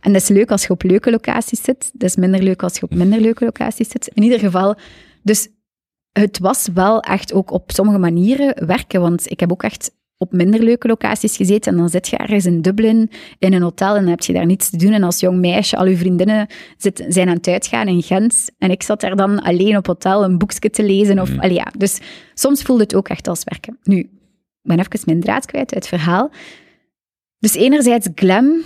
[0.00, 1.90] En dat is leuk als je op leuke locaties zit.
[1.92, 4.10] Dat is minder leuk als je op minder leuke locaties zit.
[4.14, 4.76] In ieder geval,
[5.22, 5.48] dus
[6.12, 9.00] het was wel echt ook op sommige manieren werken.
[9.00, 11.72] Want ik heb ook echt op minder leuke locaties gezeten.
[11.72, 14.46] En dan zit je ergens in Dublin in een hotel en dan heb je daar
[14.46, 14.92] niets te doen.
[14.92, 16.46] En als jong meisje, al je vriendinnen
[16.76, 18.50] zit, zijn aan het uitgaan in Gent.
[18.58, 21.18] En ik zat daar dan alleen op hotel een boekje te lezen.
[21.18, 21.72] Of, allee, ja.
[21.78, 22.00] Dus
[22.34, 23.78] soms voelde het ook echt als werken.
[23.82, 24.08] Nu, ik
[24.62, 26.30] ben even mijn draad kwijt uit het verhaal.
[27.38, 28.62] Dus enerzijds Glam,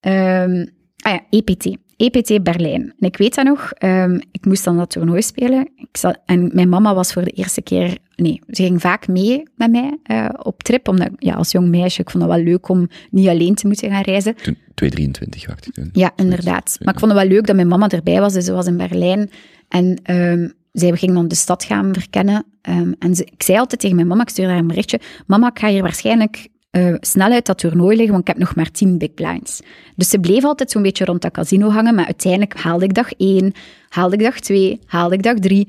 [0.00, 0.66] ehm,
[0.96, 1.76] ah ja, EPT.
[1.96, 2.82] EPT Berlijn.
[2.82, 5.68] En ik weet dat nog, ehm, ik moest dan dat toernooi spelen.
[5.76, 7.98] Ik zat, en mijn mama was voor de eerste keer...
[8.20, 10.88] Nee, ze ging vaak mee met mij eh, op trip.
[10.88, 13.90] Omdat, ja, als jong meisje, ik vond het wel leuk om niet alleen te moeten
[13.90, 14.34] gaan reizen.
[14.34, 15.90] Toen 223 wacht ik toen.
[15.92, 16.76] Ja, inderdaad.
[16.80, 18.32] Maar ik vond het wel leuk dat mijn mama erbij was.
[18.32, 19.30] Dus ze was in Berlijn.
[19.68, 22.44] En ehm, zij ging dan de stad gaan verkennen.
[22.62, 25.00] Ehm, en ze, ik zei altijd tegen mijn mama, ik stuurde haar een berichtje.
[25.26, 28.54] Mama, ik ga hier waarschijnlijk eh, snel uit dat toernooi liggen, want ik heb nog
[28.54, 29.60] maar tien big blinds.
[29.96, 31.94] Dus ze bleef altijd zo'n beetje rond dat casino hangen.
[31.94, 33.52] Maar uiteindelijk haalde ik dag één,
[33.88, 35.68] haalde ik dag twee, haalde ik dag drie.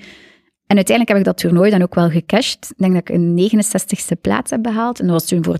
[0.71, 2.67] En uiteindelijk heb ik dat toernooi dan ook wel gecashed.
[2.69, 4.99] Ik denk dat ik een 69ste plaats heb behaald.
[4.99, 5.57] En dat was toen voor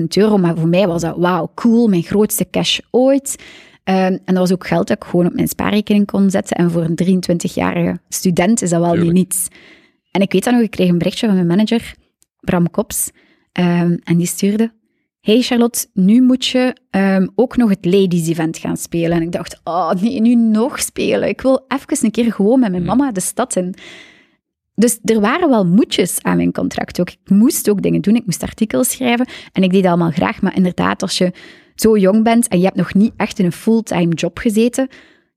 [0.00, 0.36] 13.000 euro.
[0.36, 3.42] Maar voor mij was dat, wauw, cool, mijn grootste cash ooit.
[3.84, 6.56] Ehm, en dat was ook geld dat ik gewoon op mijn spaarrekening kon zetten.
[6.56, 9.48] En voor een 23-jarige student is dat wel nu niets.
[10.10, 11.94] En ik weet dat nog, ik kreeg een berichtje van mijn manager,
[12.40, 13.10] Bram Kops.
[13.52, 14.72] Ehm, en die stuurde...
[15.20, 19.16] Hey Charlotte, nu moet je ehm, ook nog het ladies event gaan spelen.
[19.16, 21.28] En ik dacht, oh nee, nu nog spelen.
[21.28, 23.74] Ik wil even een keer gewoon met mijn mama de stad in.
[24.74, 27.10] Dus er waren wel moedjes aan mijn contract ook.
[27.10, 30.42] Ik moest ook dingen doen, ik moest artikels schrijven en ik deed dat allemaal graag.
[30.42, 31.32] Maar inderdaad, als je
[31.74, 34.88] zo jong bent en je hebt nog niet echt in een fulltime job gezeten,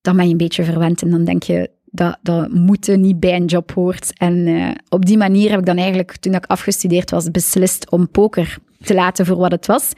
[0.02, 3.36] dan ben je een beetje verwend en dan denk je dat, dat moeten niet bij
[3.36, 4.14] een job hoort.
[4.18, 8.10] En eh, op die manier heb ik dan eigenlijk, toen ik afgestudeerd was, beslist om
[8.10, 9.92] poker te laten voor wat het was.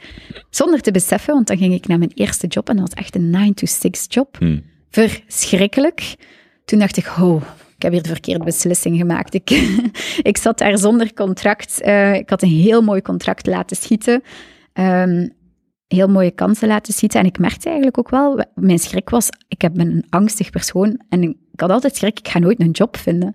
[0.50, 3.14] Zonder te beseffen, want dan ging ik naar mijn eerste job en dat was echt
[3.14, 4.36] een 9-to-6 job.
[4.38, 4.58] Hm.
[4.90, 6.14] Verschrikkelijk.
[6.64, 7.42] Toen dacht ik, oh,
[7.80, 9.34] ik heb hier de verkeerde beslissing gemaakt.
[9.34, 9.50] Ik,
[10.30, 11.80] ik zat daar zonder contract.
[11.80, 14.22] Eh, ik had een heel mooi contract laten schieten.
[14.72, 15.28] Ehm,
[15.86, 17.20] heel mooie kansen laten schieten.
[17.20, 21.00] En ik merkte eigenlijk ook wel, mijn schrik was, ik heb- ben een angstig persoon.
[21.08, 23.34] En ik had altijd schrik, ik ga nooit een job vinden.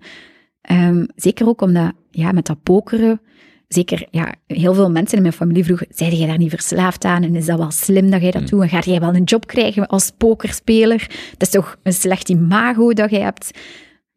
[0.61, 3.21] Ehm, zeker ook omdat, ja, met dat pokeren,
[3.67, 7.23] zeker, ja, heel veel mensen in mijn familie vroegen, zei jij daar niet verslaafd aan?
[7.23, 8.61] En is dat wel slim dat jij dat doet?
[8.61, 11.07] En ga jij wel een job krijgen als pokerspeler?
[11.31, 13.51] Dat is toch een slecht imago dat jij hebt?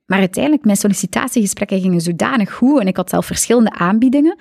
[0.08, 4.36] Maar uiteindelijk, mijn sollicitatiegesprekken gingen zodanig goed en ik had zelf verschillende aanbiedingen,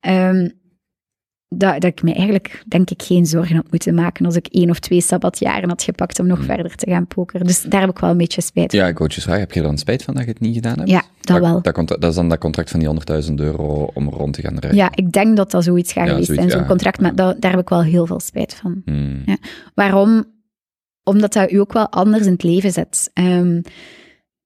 [0.00, 0.48] ehm,
[1.48, 4.70] dat, dat ik me eigenlijk, denk ik, geen zorgen had moeten maken als ik één
[4.70, 7.46] of twee sabbatjaren had gepakt om nog verder te gaan pokeren.
[7.46, 8.80] Dus daar heb ik wel een beetje spijt van.
[8.80, 10.78] Ja, ik wou je vragen, heb je dan spijt van dat je het niet gedaan
[10.78, 10.90] hebt?
[10.90, 11.62] Ja, dat wel.
[11.62, 12.88] Dat, is dan dat contract van die
[13.28, 14.78] 100.000 euro om rond te gaan rijden.
[14.78, 16.66] Ja, ik denk dat dat zoiets gaat Ja, geweest zijn, zo'n ja.
[16.66, 18.82] contract, maar dat, daar heb ik wel heel veel spijt van.
[18.84, 19.22] Hmm.
[19.26, 19.36] Ja.
[19.74, 20.24] Waarom?
[21.02, 23.10] Omdat dat u ook wel anders in het leven zet.
[23.12, 23.60] Ehm,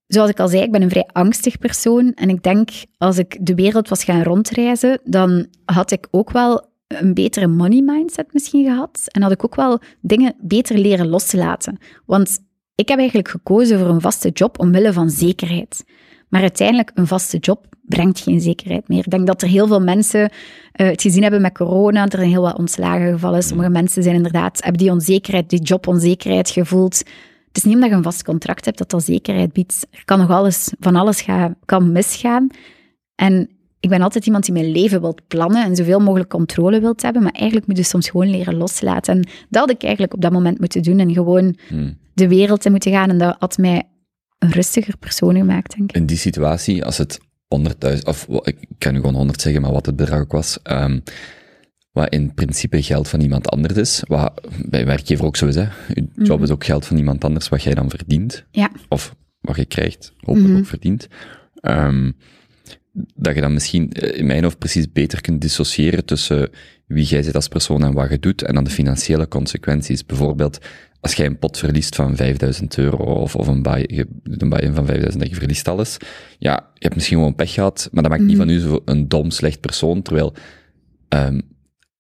[0.07, 2.13] zoals ik al zei, ik ben een vrij angstig persoon.
[2.15, 6.73] En ik denk, als ik de wereld was gaan rondreizen, dan had ik ook wel
[6.89, 9.05] een betere money mindset misschien gehad.
[9.05, 11.79] En had ik ook wel dingen beter leren loslaten.
[12.07, 12.39] Want
[12.75, 15.85] ik heb eigenlijk gekozen voor een vaste job omwille van zekerheid.
[16.29, 18.99] Maar uiteindelijk, een vaste job brengt geen zekerheid meer.
[18.99, 20.31] Ik denk dat er heel veel mensen
[20.73, 23.43] eh, het gezien hebben met corona, er zijn heel wat ontslagen gevallen.
[23.43, 27.03] Sommige mensen zijn inderdaad, hebben die onzekerheid, die jobonzekerheid gevoeld.
[27.55, 29.87] Het is niet omdat je een vast contract hebt dat dat zekerheid biedt.
[29.91, 32.47] Er kan nog alles, van alles gaan, kan misgaan.
[33.15, 33.51] En
[33.81, 37.23] ik ben altijd iemand die mijn leven wilt plannen en zoveel mogelijk controle wilt hebben,
[37.23, 39.15] maar eigenlijk moet je soms gewoon leren loslaten.
[39.15, 41.99] En dat had ik eigenlijk op dat moment moeten doen en gewoon Hmm.
[42.15, 43.11] de wereld in moeten gaan.
[43.11, 43.83] En dat had mij
[44.39, 45.97] een rustiger persoon gemaakt, denk ik.
[45.97, 49.87] In die situatie, als het 100.000, of ik kan nu gewoon 100 zeggen, maar wat
[49.87, 50.99] het bedrag ook was, ehm,
[51.95, 54.33] wat in principe geld van iemand anders is, wat
[54.67, 55.67] bij werkgever ook zo is, hè.
[55.95, 58.71] Je job is ook geld van iemand anders, wat jij dan verdient, Ja.
[58.89, 60.59] of wat je krijgt, hopelijk Mhm.
[60.59, 61.09] ook verdient.
[61.61, 62.11] Ehm,
[63.15, 66.51] dat je dan misschien eh, in mijn hoofd precies beter kunt dissociëren tussen
[66.87, 70.07] wie jij bent als persoon en wat je doet, en dan de financiële consequenties.
[70.07, 70.59] Bijvoorbeeld,
[71.01, 74.07] als jij een pot verliest van 5000 euro, of, of een buy-
[74.49, 75.97] buy-in van 5000 en je verliest alles,
[76.39, 79.31] ja, je hebt misschien gewoon pech gehad, maar dat maakt niet van u een dom,
[79.31, 80.35] slecht persoon, terwijl,
[81.09, 81.41] ehm,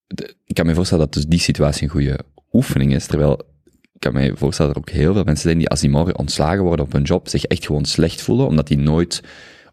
[0.06, 2.18] de- ik kan me voorstellen dat dus die situatie een goede
[2.52, 5.68] oefening is, terwijl ik kan me voorstellen dat er ook heel veel mensen zijn die
[5.68, 8.78] als die morgen ontslagen worden op hun job, zich echt gewoon slecht voelen, omdat die
[8.78, 9.22] nooit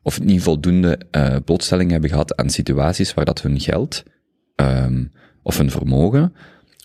[0.04, 4.04] of niet voldoende eh blootstelling hebben gehad aan situaties waar dat hun geld
[4.56, 5.06] ehm,
[5.44, 6.34] of hun vermogen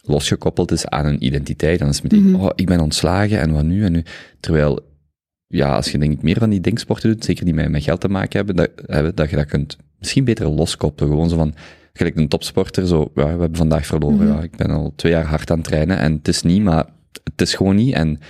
[0.03, 1.79] losgekoppeld is aan een identiteit.
[1.79, 4.05] Dan is het meteen, oh, ik ben ontslagen en wat nu en nu.
[4.41, 4.81] Terwijl,
[5.47, 8.01] ja, als je denk ik meer van die denksporten doet, zeker die met, met geld
[8.01, 11.11] te maken hebben, dat, hebben, dat je dat kunt misschien beter loskoppelen.
[11.11, 11.55] Gewoon zo van,
[11.97, 15.25] gelijk een topsporter, zo, ja, we hebben vandaag verloren, ja, ik ben al twee jaar
[15.25, 16.85] hard aan het trainen en het is niet, maar
[17.25, 17.95] het is gewoon niet.
[17.95, 18.21] En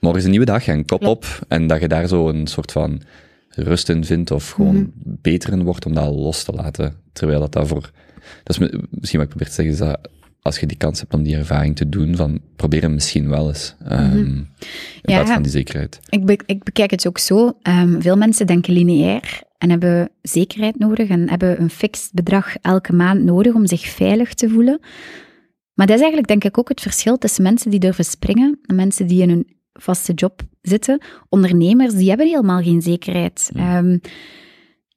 [0.00, 1.24] morgen is een nieuwe dag en kop op.
[1.48, 3.00] En dat je daar zo een soort van
[3.48, 6.94] rust in vindt of gewoon beter in wordt om dat los te laten.
[7.12, 7.90] Terwijl dat daarvoor,
[8.42, 10.10] dat is mi- misschien wat ik probeer te zeggen, is dat
[10.42, 13.48] als je die kans hebt om die ervaring te doen, van probeer hem misschien wel
[13.48, 13.74] eens.
[13.84, 14.46] ehm, In
[15.02, 15.14] Ja.
[15.16, 16.00] plaats van die zekerheid.
[16.08, 17.52] Ik, be- ik bekijk het ook zo.
[17.62, 22.92] Ehm, veel mensen denken lineair en hebben zekerheid nodig en hebben een fix bedrag elke
[22.92, 24.78] maand nodig om zich veilig te voelen.
[25.74, 28.74] Maar dat is eigenlijk denk ik ook het verschil tussen mensen die durven springen en
[28.74, 31.02] mensen die in hun vaste job zitten.
[31.28, 33.50] Ondernemers, die hebben helemaal geen zekerheid.
[33.54, 33.98] Ehm,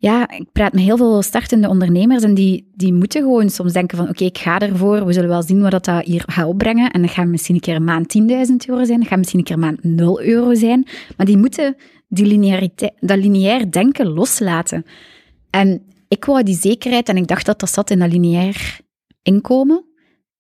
[0.04, 3.98] ja, ik praat met heel veel startende ondernemers en die, die moeten gewoon soms denken
[3.98, 6.92] van oké, ik ga ervoor, we zullen wel zien wat dat hier gaat opbrengen.
[6.92, 8.26] En dat gaat misschien een keer een maand 10.000
[8.68, 10.88] euro zijn, dat gaat misschien een keer een maand 0 euro zijn.
[11.18, 11.76] Maar die moeten
[12.08, 14.86] die dat lineair denken loslaten.
[15.50, 18.80] En ik wou die zekerheid en ik dacht dat dat zat in dat lineair
[19.22, 19.86] inkomen.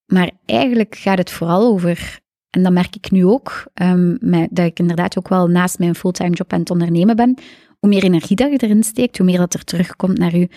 [0.05, 4.15] Maar eigenlijk gaat het vooral over, en dat merk ik nu ook, ehm,
[4.49, 7.37] dat ik inderdaad ook wel naast mijn fulltime job aan het ondernemen ben,
[7.83, 10.47] hoe meer energie dat je erin steekt, hoe meer dat er terugkomt naar u.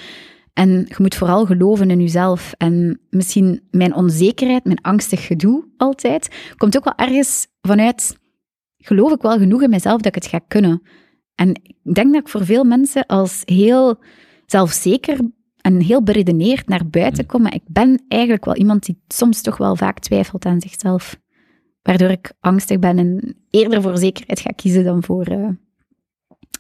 [0.53, 2.55] En je moet vooral geloven in jezelf.
[2.57, 8.19] En misschien mijn onzekerheid, mijn angstig gedoe altijd, komt ook wel ergens vanuit,
[8.79, 10.83] geloof ik wel genoeg in mezelf dat ik het ga kunnen.
[11.35, 13.99] En ik denk dat ik voor veel mensen als heel
[14.47, 15.19] zelfzeker
[15.61, 19.57] en heel beredeneerd naar buiten kom, maar ik ben eigenlijk wel iemand die soms toch
[19.57, 21.21] wel vaak twijfelt aan zichzelf.
[21.83, 25.49] Waardoor ik angstig ben en eerder voor zekerheid ga kiezen dan voor, eh,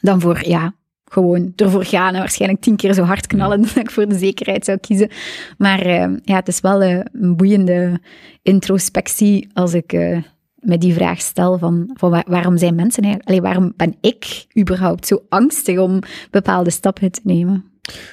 [0.00, 0.74] dan voor ja,
[1.04, 4.64] gewoon ervoor gaan en waarschijnlijk tien keer zo hard knallen dat ik voor de zekerheid
[4.64, 5.10] zou kiezen.
[5.58, 8.00] Maar eh, ja, het is wel eh, een boeiende
[8.42, 10.22] introspectie als ik eh,
[10.54, 14.46] me die vraag stel van, van waar- waarom zijn mensen eigenlijk, allee, waarom ben ik
[14.58, 15.98] überhaupt zo angstig om
[16.30, 17.64] bepaalde stappen te nemen?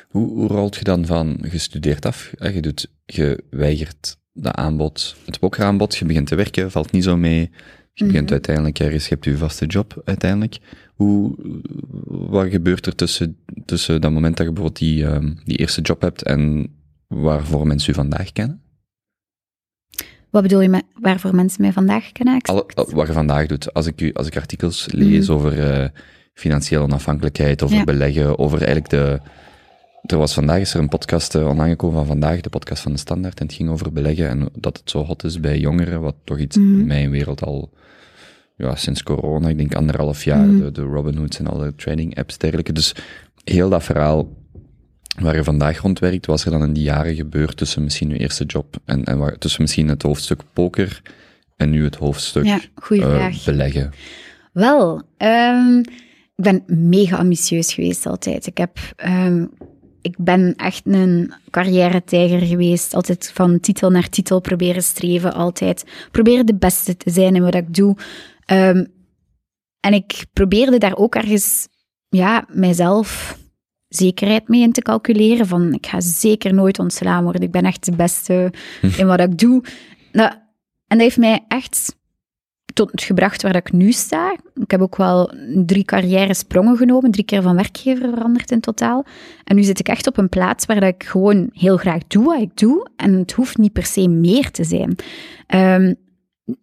[0.09, 2.31] Hoe, hoe rolt je dan van gestudeerd af?
[2.53, 7.17] Je, doet, je weigert de aanbod, het pokeraanbod, je begint te werken, valt niet zo
[7.17, 7.51] mee.
[7.93, 10.57] Je begint uiteindelijk ergens, je hebt je vaste job uiteindelijk.
[10.93, 11.35] Hoe,
[12.07, 16.01] wat gebeurt er tussen, tussen dat moment dat je bijvoorbeeld die, ehm, die eerste job
[16.01, 16.67] hebt en
[17.07, 18.61] waarvoor mensen u vandaag kennen?
[20.29, 22.41] Wat bedoel je met waarvoor mensen mij vandaag kennen?
[22.41, 23.73] Alle, al- wat je vandaag doet.
[23.73, 25.89] Als ik, u, als ik artikels lees over eh,
[26.33, 27.83] financiële onafhankelijkheid, over Ja.
[27.83, 29.19] beleggen, over eigenlijk de...
[30.03, 32.91] Er was vandaag is er een podcast uh, online gekomen van vandaag, de podcast van
[32.91, 36.01] de Standaard, en het ging over beleggen en dat het zo hot is bij jongeren,
[36.01, 37.73] wat toch iets in mijn wereld al
[38.55, 42.71] ja, sinds corona, ik denk anderhalf jaar, de, de Robinhoods en alle trading apps dergelijke.
[42.71, 42.95] Dus
[43.43, 44.29] heel dat verhaal
[45.19, 48.45] waar je vandaag rondwerkt, was er dan in die jaren gebeurd tussen misschien je eerste
[48.45, 51.01] job en, en waar, tussen misschien het hoofdstuk poker
[51.57, 53.91] en nu het hoofdstuk Ja, eh, beleggen.
[54.53, 55.77] Wel, ehm,
[56.35, 58.47] ik ben mega ambitieus geweest altijd.
[58.47, 59.45] Ik, heb, ehm,
[60.01, 62.93] ik ben echt een carrière-tijger geweest.
[62.93, 65.33] Altijd van titel naar titel proberen streven.
[65.33, 67.95] Altijd proberen de beste te zijn in wat ik doe.
[68.45, 68.85] Ehm,
[69.79, 71.67] en ik probeerde daar ook ergens
[72.09, 73.37] ja, mijzelf
[73.87, 75.47] zekerheid mee in te calculeren.
[75.47, 77.41] Van, ik ga zeker nooit ontslaan worden.
[77.41, 78.53] Ik ben echt de beste
[78.97, 79.63] in wat ik doe.
[80.11, 80.31] Nou,
[80.87, 81.95] en dat heeft mij echt
[82.73, 84.35] tot het gebracht waar ik nu sta.
[84.55, 85.33] Ik heb ook wel
[85.65, 89.05] drie carrière sprongen genomen, drie keer van werkgever veranderd in totaal.
[89.43, 92.41] En nu zit ik echt op een plaats waar ik gewoon heel graag doe wat
[92.41, 92.87] ik doe.
[92.95, 94.95] En het hoeft niet per se meer te zijn.
[95.47, 95.93] Ehm,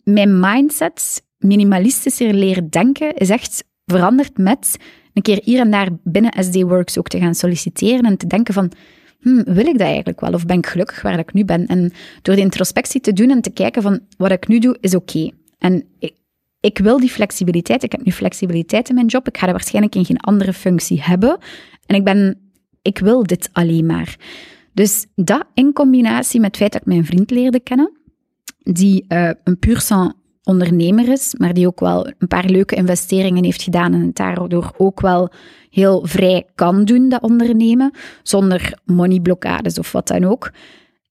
[0.05, 4.76] mijn mindset minimalistischer leren denken is echt veranderd met
[5.12, 8.55] een keer hier en daar binnen SD Works ook te gaan solliciteren en te denken
[8.55, 8.72] van,
[9.20, 10.32] hmm, wil ik dat eigenlijk wel?
[10.32, 11.66] Of ben ik gelukkig waar ik nu ben?
[11.66, 14.95] En door de introspectie te doen en te kijken van, wat ik nu doe, is
[14.95, 15.30] oké.
[15.59, 15.84] En
[16.61, 17.82] ik, wil die flexibiliteit.
[17.82, 19.28] Ik heb nu flexibiliteit in mijn job.
[19.28, 21.38] Ik ga dat waarschijnlijk in geen andere functie hebben.
[21.86, 22.51] En ik ben,
[22.82, 24.16] ik wil dit alleen maar.
[24.72, 27.93] Dus dat in combinatie met het feit dat ik mijn vriend leerde kennen,
[28.59, 30.14] die eh, een puur sang
[30.51, 34.73] ondernemer is, maar die ook wel een paar leuke investeringen heeft gedaan en het daardoor
[34.77, 35.33] ook wel
[35.71, 37.93] heel vrij kan doen, dat ondernemen,
[38.23, 40.53] zonder moneyblokkades of wat dan ook.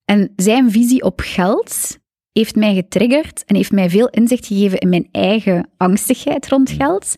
[0.06, 1.98] En zijn visie op geld
[2.32, 7.16] heeft mij getriggerd en heeft mij veel inzicht gegeven in mijn eigen angstigheid rond geld.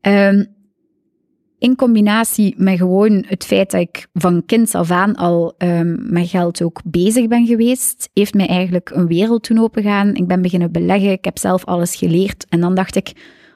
[0.00, 0.44] Ehm,
[1.64, 6.28] in combinatie met gewoon het feit dat ik van kinds af aan al um, met
[6.28, 10.14] geld ook bezig ben geweest, heeft mij eigenlijk een wereld toen opengaan.
[10.14, 12.46] Ik ben beginnen beleggen, ik heb zelf alles geleerd.
[12.48, 13.12] En dan dacht ik,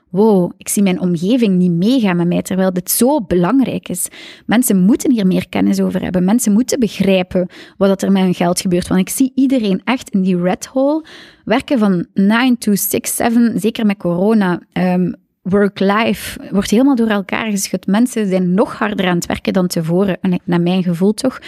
[0.09, 4.09] wow, ik zie mijn omgeving niet meegaan met mij, terwijl dit zo belangrijk is.
[4.47, 6.25] Mensen moeten hier meer kennis over hebben.
[6.25, 8.89] Mensen moeten begrijpen wat er met hun geld gebeurt.
[8.89, 11.05] Want ik zie iedereen echt in die red hole
[11.45, 14.61] werken van 9 to 6, 7, zeker met corona.
[14.73, 15.15] Um,
[15.49, 17.87] work-life wordt helemaal door elkaar geschud.
[17.87, 20.21] Mensen zijn nog harder aan het werken dan tevoren.
[20.21, 21.39] En naar mijn gevoel toch.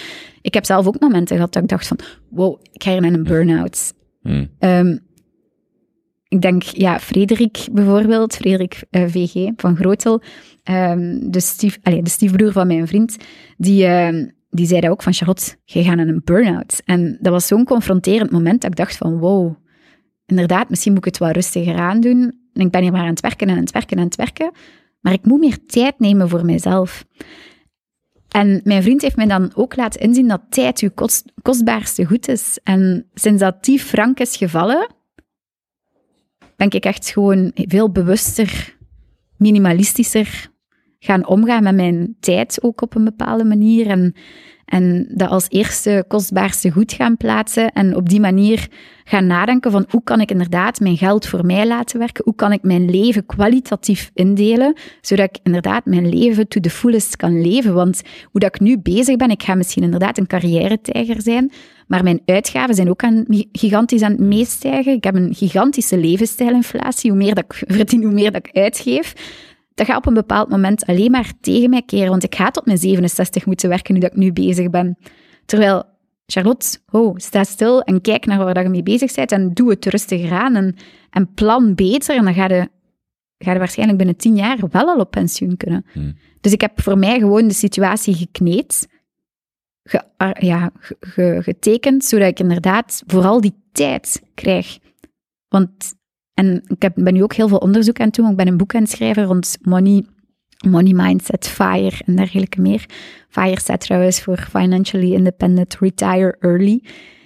[0.40, 1.98] Ik heb zelf ook momenten gehad dat ik dacht van,
[2.28, 3.92] wow, ik ga hier naar een burn-out.
[4.22, 4.48] Hmm.
[4.58, 5.08] Um,
[6.28, 10.22] ik denk, ja, Frederik bijvoorbeeld, Frederik uh, VG van Grootel,
[10.70, 13.16] um, de, stief, allez, de stiefbroer van mijn vriend,
[13.56, 16.82] die, uh, die zei dat ook van, Charlotte, je gaat naar een burn-out.
[16.84, 19.54] En dat was zo'n confronterend moment dat ik dacht van, wow,
[20.26, 22.39] inderdaad, misschien moet ik het wel rustiger aandoen.
[22.60, 24.50] Ik ben hier maar aan het werken en aan het werken en aan het werken.
[25.00, 27.04] Maar ik moet meer tijd nemen voor mezelf.
[28.28, 32.28] En mijn vriend heeft mij dan ook laten inzien dat tijd uw kost, kostbaarste goed
[32.28, 32.58] is.
[32.62, 34.94] En sinds dat die frank is gevallen,
[36.56, 38.76] ben ik echt gewoon veel bewuster,
[39.36, 40.50] minimalistischer
[40.98, 43.86] gaan omgaan met mijn tijd ook op een bepaalde manier.
[43.86, 44.14] En,
[44.70, 47.72] en dat als eerste kostbaarste goed gaan plaatsen.
[47.72, 48.68] En op die manier
[49.04, 52.24] gaan nadenken van hoe kan ik inderdaad mijn geld voor mij laten werken?
[52.24, 54.76] Hoe kan ik mijn leven kwalitatief indelen?
[55.00, 57.74] Zodat ik inderdaad mijn leven to the fullest kan leven.
[57.74, 61.52] Want hoe dat ik nu bezig ben, ik ga misschien inderdaad een carrière-tijger zijn.
[61.86, 64.92] Maar mijn uitgaven zijn ook aan, gigantisch aan het meestijgen.
[64.92, 67.10] Ik heb een gigantische levensstijlinflatie.
[67.10, 69.14] Hoe meer dat ik verdien, hoe meer dat ik uitgeef
[69.80, 72.66] dat gaat op een bepaald moment alleen maar tegen mij keren, want ik ga tot
[72.66, 74.98] mijn 67 moeten werken nu dat ik nu bezig ben.
[75.44, 75.84] Terwijl,
[76.26, 79.86] Charlotte, oh, sta stil en kijk naar waar je mee bezig bent en doe het
[79.86, 80.76] rustiger aan en,
[81.10, 82.68] en plan beter en dan ga je,
[83.38, 85.86] ga je waarschijnlijk binnen tien jaar wel al op pensioen kunnen.
[85.92, 86.16] Hmm.
[86.40, 88.88] Dus ik heb voor mij gewoon de situatie gekneed,
[89.82, 90.02] ge,
[90.38, 90.70] ja,
[91.00, 94.78] ge, getekend, zodat ik inderdaad vooral die tijd krijg.
[95.48, 95.94] Want
[96.40, 98.30] en ik heb, ben nu ook heel veel onderzoek aan het doen.
[98.30, 100.04] Ik ben een boek aan het schrijven rond money,
[100.68, 102.86] money mindset, FIRE en dergelijke meer.
[103.28, 106.82] FIRE staat trouwens voor Financially Independent Retire Early.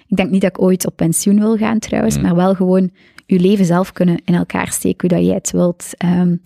[0.06, 2.90] Ik denk niet dat ik ooit op pensioen wil gaan trouwens, maar wel gewoon
[3.26, 5.90] je leven zelf kunnen in elkaar steken, hoe dat jij het wilt.
[6.04, 6.40] Um,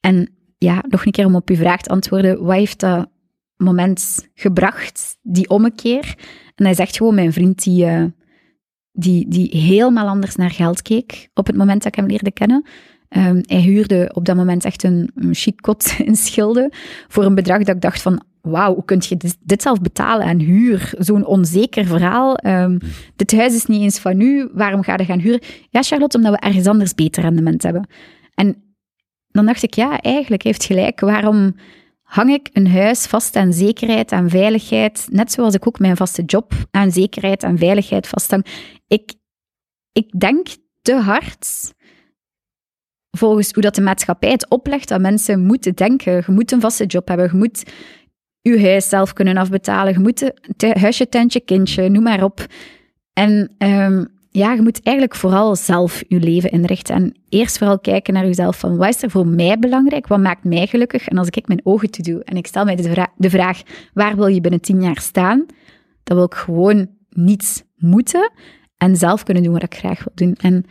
[0.00, 3.08] en ja, nog een keer om op uw vraag te antwoorden, wat heeft dat
[3.56, 6.14] moment gebracht, die ommekeer?
[6.54, 7.86] En hij zegt gewoon, mijn vriend die...
[7.86, 8.04] Uh,
[8.96, 12.66] die, die helemaal anders naar geld keek op het moment dat ik hem leerde kennen.
[13.08, 16.72] Um, hij huurde op dat moment echt een, een chic kot in Schilde
[17.08, 20.26] voor een bedrag dat ik dacht van, wauw, hoe kun je dit, dit zelf betalen
[20.26, 20.94] aan huur?
[20.98, 22.38] Zo'n onzeker verhaal.
[22.46, 22.78] Um,
[23.16, 25.40] dit huis is niet eens van u, waarom ga je gaan huren?
[25.70, 27.88] Ja, Charlotte, omdat we ergens anders beter rendement hebben.
[28.34, 28.62] En
[29.28, 31.00] dan dacht ik, ja, eigenlijk heeft gelijk.
[31.00, 31.54] Waarom
[32.14, 36.22] hang ik een huis vast aan zekerheid, aan veiligheid, net zoals ik ook mijn vaste
[36.22, 38.46] job aan zekerheid en veiligheid vasthang.
[38.86, 39.14] Ik,
[39.92, 40.46] ik denk
[40.82, 41.72] te hard
[43.10, 46.12] volgens hoe dat de maatschappij het oplegt dat mensen moeten denken.
[46.12, 47.62] Je moet een vaste job hebben, je moet
[48.40, 52.46] je huis zelf kunnen afbetalen, je moet een huisje, tentje, kindje, noem maar op.
[53.12, 56.94] En um, ja, je moet eigenlijk vooral zelf je leven inrichten.
[56.94, 60.06] En eerst vooral kijken naar jezelf van wat is er voor mij belangrijk?
[60.06, 61.08] Wat maakt mij gelukkig?
[61.08, 63.62] En als ik mijn ogen toe doe en ik stel mij de, vra de vraag,
[63.92, 65.46] waar wil je binnen tien jaar staan?
[66.02, 68.32] Dan wil ik gewoon niets moeten
[68.76, 70.34] en zelf kunnen doen wat ik graag wil doen.
[70.34, 70.64] En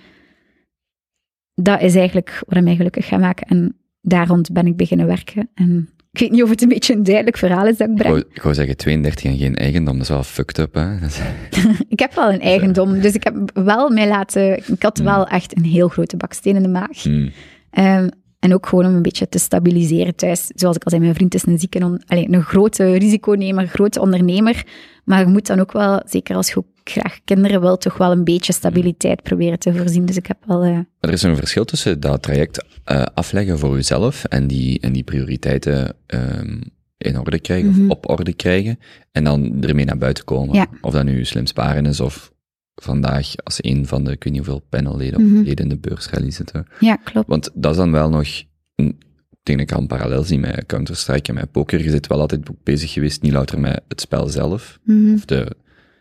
[1.54, 3.48] dat is eigenlijk wat mij gelukkig gaat maken.
[3.48, 5.50] En daar rond ben ik beginnen werken.
[5.54, 8.16] En ik weet niet of het een beetje een duidelijk verhaal is dat ik breng.
[8.16, 10.96] Ik wou, ik wou zeggen 32 en geen eigendom, dat is wel fucked up, hè?
[11.88, 14.58] ik heb wel een eigendom, dus ik heb wel mij laten...
[14.58, 17.04] Ik had wel echt een heel grote baksteen in de maag.
[17.04, 17.32] Hmm.
[17.78, 18.10] Um,
[18.44, 20.48] En ook gewoon om een beetje te stabiliseren thuis.
[20.56, 24.66] Zoals ik al zei, mijn vriend is een zieke, on- een grote risiconemer, grote ondernemer.
[25.06, 28.12] Maar je moet dan ook wel, zeker als je ook graag kinderen wil, toch wel
[28.12, 30.06] een beetje stabiliteit proberen te voorzien.
[30.06, 30.64] Dus ik heb wel...
[30.64, 34.80] eh, Maar er is een verschil tussen dat traject eh, afleggen voor jezelf en die,
[34.80, 36.62] en die prioriteiten ehm,
[36.98, 37.82] in orde krijgen Mhm.
[37.84, 38.80] of op orde krijgen
[39.12, 40.56] en dan ermee naar buiten komen.
[40.56, 40.68] Ja.
[40.82, 42.32] Of dat nu slim sparen is of
[42.76, 45.42] vandaag als een van de, ik weet niet hoeveel panelleden Mhm.
[45.44, 46.66] leden in de beursrally zitten.
[46.80, 47.28] ja, klopt.
[47.28, 48.28] Want dat is dan wel nog,
[48.76, 48.96] een-
[49.30, 51.84] ik denk dat ik al een parallel zie met Counter-Strike en met poker.
[51.84, 55.56] Je zit wel altijd bezig geweest, niet louter met het spel zelf, Mhm, of de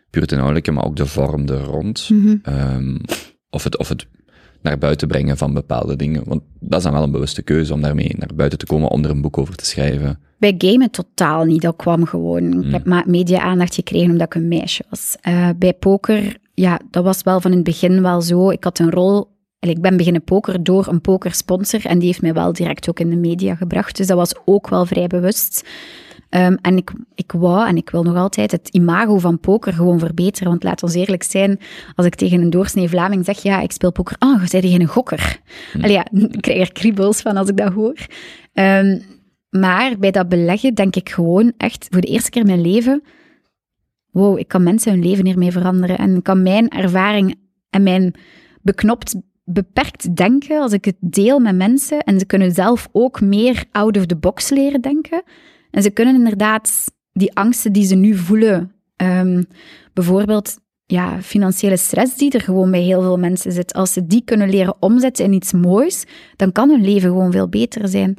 [0.09, 2.09] puur inhoudelijke, maar ook de vorm er rond.
[2.09, 2.35] mhm.
[2.43, 2.97] Ehm,
[3.49, 4.05] of, het, of het
[4.61, 6.23] naar buiten brengen van bepaalde dingen.
[6.25, 9.03] Want dat is dan wel een bewuste keuze om daarmee naar buiten te komen, om
[9.03, 10.19] er een boek over te schrijven.
[10.39, 11.61] Bij gamen totaal niet.
[11.61, 12.63] Dat kwam gewoon.
[12.65, 15.15] Ik heb ma- media-aandacht gekregen omdat ik een meisje was.
[15.21, 18.49] Eh, bij poker, ja, dat was wel van in het begin wel zo.
[18.49, 19.31] Ik had een rol...
[19.59, 22.99] en Ik ben beginnen poker door een pokersponsor en die heeft mij wel direct ook
[22.99, 23.97] in de media gebracht.
[23.97, 25.63] Dus dat was ook wel vrij bewust.
[26.33, 29.99] Ehm, en ik, ik wou, en ik wil nog altijd, het imago van poker gewoon
[29.99, 30.49] verbeteren.
[30.49, 31.59] Want laat ons eerlijk zijn,
[31.95, 34.15] als ik tegen een doorsnee Vlaming zeg, ja, ik speel poker.
[34.19, 35.39] Ah, je bent geen gokker.
[35.81, 37.95] Allee, ja, ik krijg er kriebels van als ik dat hoor.
[38.53, 38.99] Ehm,
[39.49, 43.03] maar bij dat beleggen denk ik gewoon echt voor de eerste keer in mijn leven:
[44.13, 45.97] wow, ik kan mensen hun leven hiermee veranderen.
[45.97, 47.35] En kan mijn ervaring
[47.69, 48.13] en mijn
[48.61, 53.63] beknopt, beperkt denken, als ik het deel met mensen, en ze kunnen zelf ook meer
[53.71, 55.23] out of the box leren denken.
[55.71, 59.43] En ze kunnen inderdaad die angsten die ze nu voelen, ehm,
[59.93, 64.21] bijvoorbeeld ja, financiële stress die er gewoon bij heel veel mensen zit, als ze die
[64.25, 66.05] kunnen leren omzetten in iets moois,
[66.35, 68.17] dan kan hun leven gewoon veel beter zijn.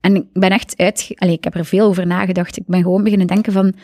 [0.00, 1.10] En ik ben echt uit...
[1.14, 2.56] Allee, ik heb er veel over nagedacht.
[2.56, 3.74] Ik ben gewoon beginnen denken van...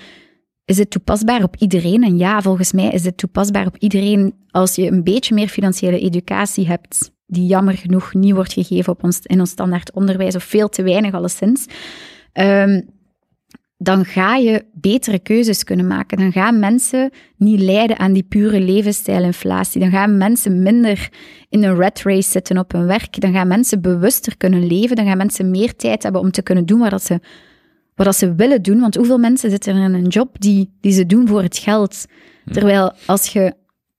[0.65, 2.03] Is het toepasbaar op iedereen?
[2.03, 6.01] En ja, volgens mij is het toepasbaar op iedereen als je een beetje meer financiële
[6.01, 10.45] educatie hebt, die jammer genoeg niet wordt gegeven op ons, in ons standaard onderwijs, of
[10.45, 11.67] veel te weinig alleszins.
[12.33, 12.81] Ehm,
[13.83, 16.19] dan ga je betere keuzes kunnen maken.
[16.19, 19.81] Dan gaan mensen niet lijden aan die pure levensstijlinflatie.
[19.81, 21.09] Dan gaan mensen minder
[21.49, 23.21] in een rat race zitten op hun werk.
[23.21, 24.97] Dan gaan mensen bewuster kunnen leven.
[24.97, 27.21] Dan gaan mensen meer tijd hebben om te kunnen doen wat dat ze,
[27.95, 28.81] wat dat ze willen doen.
[28.81, 32.05] Want hoeveel mensen zitten in een job die, die ze doen voor het geld?
[32.45, 33.55] Terwijl als je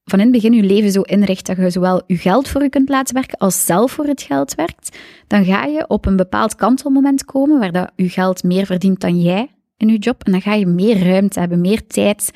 [0.06, 2.70] van in het begin je leven zo inricht dat je zowel je geld voor je
[2.70, 6.56] kunt laten werken als zelf voor het geld werkt, dan ga je op een bepaald
[6.56, 10.24] kantelmoment komen waar dat je geld meer verdient dan jij in je job.
[10.24, 12.32] En dan ga je meer ruimte hebben, meer tijd.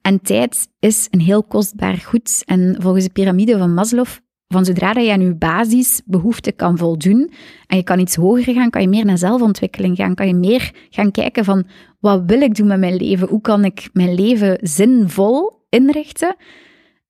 [0.00, 2.42] En tijd is een heel kostbaar goed.
[2.44, 4.06] En volgens de piramide van Maslow,
[4.52, 7.32] van zodra dat je aan je basisbehoeften kan voldoen
[7.66, 10.72] en je kan iets hoger gaan, kan je meer naar zelfontwikkeling gaan, kan je meer
[10.90, 11.66] gaan kijken van
[12.00, 13.28] wat wil ik doen met mijn leven?
[13.28, 16.36] Hoe kan ik mijn leven zinvol inrichten?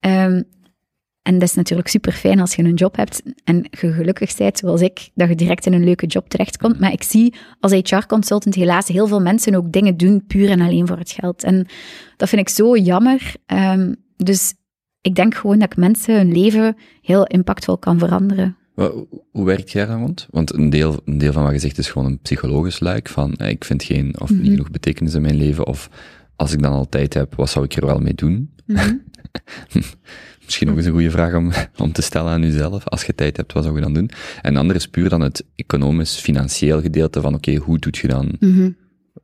[0.01, 0.43] Ehm,
[1.22, 4.59] en dat is natuurlijk super fijn als je een job hebt en je gelukkig bent,
[4.59, 6.80] zoals ik, dat je direct in een leuke job terechtkomt.
[6.80, 10.86] Maar ik zie als HR-consultant helaas heel veel mensen ook dingen doen puur en alleen
[10.86, 11.45] voor het geld.
[11.45, 11.66] En
[12.16, 13.34] dat vind ik zo jammer.
[13.47, 14.55] Ehm, dus
[15.01, 18.57] ik denk gewoon dat ik mensen hun leven heel impactvol kan veranderen.
[19.31, 20.27] Hoe werkt jij daar rond?
[20.31, 23.35] Want een deel, een deel van wat je zegt is gewoon een psychologisch luik van
[23.35, 25.91] eh, ik vind geen of niet genoeg betekenis in mijn leven of
[26.37, 28.51] als ik dan al tijd heb, wat zou ik er wel mee doen?
[30.45, 32.89] Misschien nog eens een goede vraag om, om te stellen aan jezelf.
[32.89, 34.11] Als je tijd hebt, wat zou je dan doen?
[34.43, 38.37] En de andere is puur dan het economisch-financieel gedeelte van oké, hoe doet je dan,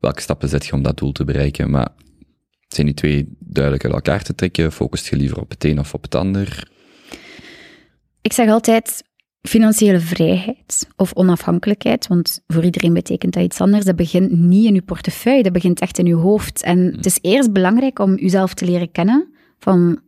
[0.00, 1.70] welke stappen zet je om dat doel te bereiken?
[1.70, 1.88] Maar
[2.68, 4.72] zijn die twee duidelijk uit elkaar te trekken?
[4.72, 6.68] Focust je liever op het een of op het ander?
[8.22, 9.04] Ik zeg altijd
[9.42, 13.84] financiële vrijheid of onafhankelijkheid, want voor iedereen betekent dat iets anders.
[13.84, 16.62] Dat begint niet in je portefeuille, dat begint echt in je hoofd.
[16.62, 20.00] En het is eerst belangrijk om jezelf te leren kennen van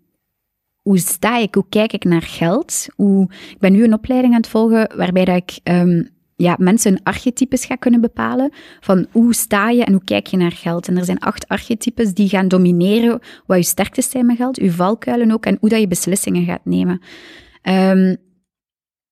[0.82, 2.86] hoe sta ik, hoe kijk ik naar geld.
[2.94, 6.02] Hoe, ik ben nu een opleiding aan het volgen waarbij dat ik ehm,
[6.40, 10.36] ja, mensen hun archetypes ga kunnen bepalen van hoe sta je en hoe kijk je
[10.36, 10.88] naar geld.
[10.88, 14.72] En er zijn acht archetypes die gaan domineren wat je sterktes zijn met geld, je
[14.72, 17.00] valkuilen ook en hoe dat je beslissingen gaat nemen.
[17.62, 18.14] Ehm,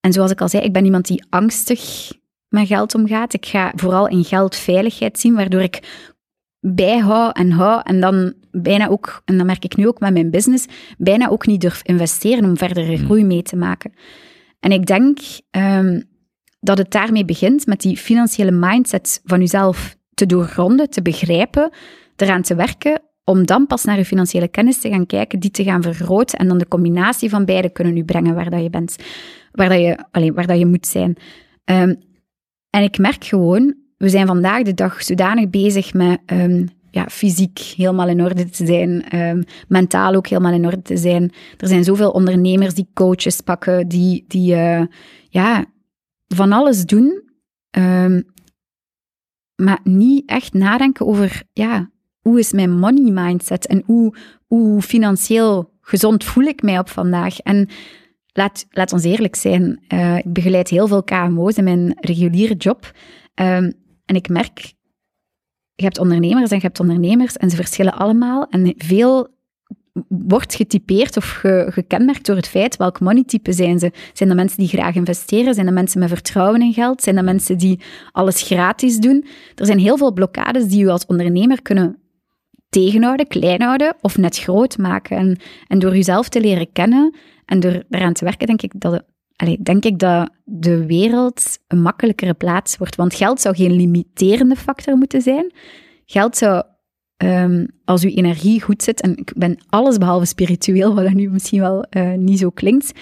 [0.01, 2.13] en zoals ik al zei, ik ben iemand die angstig
[2.49, 3.35] met geld omgaat.
[3.35, 6.07] Ik ga vooral in geld veiligheid zien, waardoor ik
[6.61, 10.31] bijhoud en hou en dan bijna ook, en dat merk ik nu ook met mijn
[10.31, 10.67] business,
[10.99, 13.93] bijna ook niet durf investeren om verdere groei mee te maken.
[14.61, 15.19] En ik denk
[15.51, 16.01] ehm,
[16.67, 21.71] dat het daarmee begint met die financiële mindset van jezelf te doorgronden, te begrijpen,
[22.17, 25.65] eraan te werken, om dan pas naar je financiële kennis te gaan kijken, die te
[25.65, 28.97] gaan vergroten en dan de combinatie van beide kunnen u brengen waar dat je bent,
[29.53, 31.17] waar dat je, alleen, waar dat je moet zijn.
[31.65, 31.95] Ehm,
[32.71, 37.59] en ik merk gewoon, we zijn vandaag de dag zodanig bezig met ehm, ja, fysiek
[37.59, 41.33] helemaal in orde te zijn, ehm, mentaal ook helemaal in orde te zijn.
[41.57, 44.83] Er zijn zoveel ondernemers die coaches pakken, die, die, eh,
[45.29, 45.65] ja,
[46.27, 47.23] van alles doen,
[47.71, 48.23] ehm,
[49.55, 54.15] maar niet echt nadenken over, ja, hoe is mijn money mindset en hoe,
[54.47, 57.39] hoe financieel gezond voel ik mij op vandaag?
[57.39, 57.69] En
[58.33, 62.93] laat, laat ons eerlijk zijn, eh, ik begeleid heel veel KMO's in mijn reguliere job.
[63.35, 63.71] Ehm,
[64.05, 64.75] en ik merk,
[65.75, 68.47] je hebt ondernemers en je hebt ondernemers en ze verschillen allemaal.
[68.49, 69.36] En veel
[70.09, 73.91] wordt getypeerd of ge- gekenmerkt door het feit welk moneytype zijn ze.
[74.13, 75.55] Zijn dat mensen die graag investeren?
[75.55, 77.03] Zijn dat mensen met vertrouwen in geld?
[77.03, 77.81] Zijn dat mensen die
[78.13, 79.25] alles gratis doen?
[79.55, 81.99] Er zijn heel veel blokkades die u als ondernemer kunnen
[82.69, 85.17] tegenhouden, klein houden of net groot maken.
[85.17, 89.03] En, en door uzelf te leren kennen en door eraan te werken, denk ik dat,
[89.37, 92.97] allee, denk ik dat de wereld een makkelijkere plaats wordt.
[92.97, 95.53] Want geld zou geen limiterende factor moeten zijn.
[96.07, 96.63] Geld zou,
[97.17, 101.31] ehm, als uw energie goed zit, en ik ben alles behalve spiritueel, wat dat nu
[101.31, 102.93] misschien wel eh, niet zo klinkt,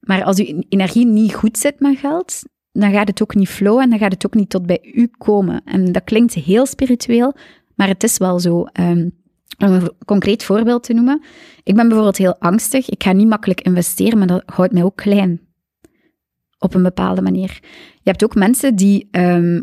[0.00, 2.42] maar als uw energie niet goed zit met geld,
[2.72, 5.10] dan gaat het ook niet flowen en dan gaat het ook niet tot bij u
[5.18, 5.60] komen.
[5.64, 7.34] En dat klinkt heel spiritueel,
[7.74, 8.64] maar het is wel zo.
[8.64, 9.08] Ehm,
[9.58, 11.22] om een concreet voorbeeld te noemen.
[11.62, 12.88] Ik ben bijvoorbeeld heel angstig.
[12.88, 15.40] Ik ga niet makkelijk investeren, maar dat houdt mij ook klein.
[16.58, 17.58] Op een bepaalde manier.
[18.02, 19.62] Je hebt ook mensen die ehm,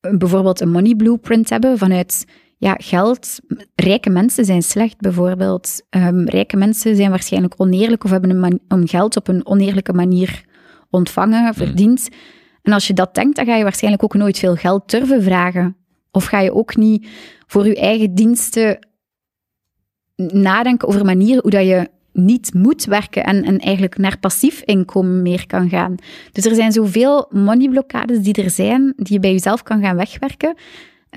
[0.00, 2.24] bijvoorbeeld een money blueprint hebben vanuit
[2.56, 3.40] ja, geld.
[3.74, 5.82] Rijke mensen zijn slecht, bijvoorbeeld.
[5.90, 10.44] Ehm, rijke mensen zijn waarschijnlijk oneerlijk of hebben een om geld op een oneerlijke manier
[10.90, 12.08] ontvangen, verdiend.
[12.62, 15.76] En als je dat denkt, dan ga je waarschijnlijk ook nooit veel geld durven vragen.
[16.10, 17.08] Of ga je ook niet
[17.46, 18.88] voor je eigen diensten
[20.16, 25.22] nadenken over manieren hoe dat je niet moet werken en, en eigenlijk naar passief inkomen
[25.22, 25.94] meer kan gaan.
[26.32, 30.56] Dus er zijn zoveel moneyblokkades die er zijn, die je bij jezelf kan gaan wegwerken.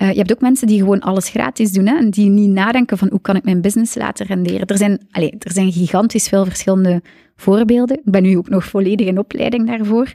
[0.00, 2.98] Eh, je hebt ook mensen die gewoon alles gratis doen hè, en die niet nadenken
[2.98, 4.66] van hoe kan ik mijn business laten renderen.
[4.66, 7.02] Er zijn, allez, er zijn gigantisch veel verschillende
[7.36, 7.96] voorbeelden.
[7.96, 10.12] Ik ben nu ook nog volledig in opleiding daarvoor.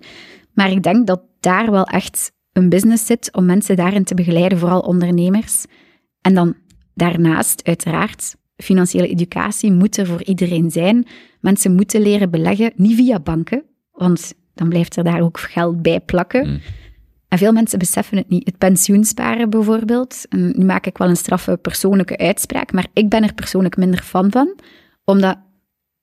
[0.53, 4.57] Maar ik denk dat daar wel echt een business zit om mensen daarin te begeleiden,
[4.57, 5.65] vooral ondernemers.
[6.21, 6.55] En dan
[6.93, 11.05] daarnaast, uiteraard, financiële educatie moet er voor iedereen zijn.
[11.39, 15.99] Mensen moeten leren beleggen, niet via banken, want dan blijft er daar ook geld bij
[15.99, 16.47] plakken.
[16.47, 16.59] Mm.
[17.27, 18.45] En veel mensen beseffen het niet.
[18.45, 20.25] Het pensioensparen bijvoorbeeld.
[20.29, 24.01] En nu maak ik wel een straffe persoonlijke uitspraak, maar ik ben er persoonlijk minder
[24.01, 24.59] fan van,
[25.03, 25.37] omdat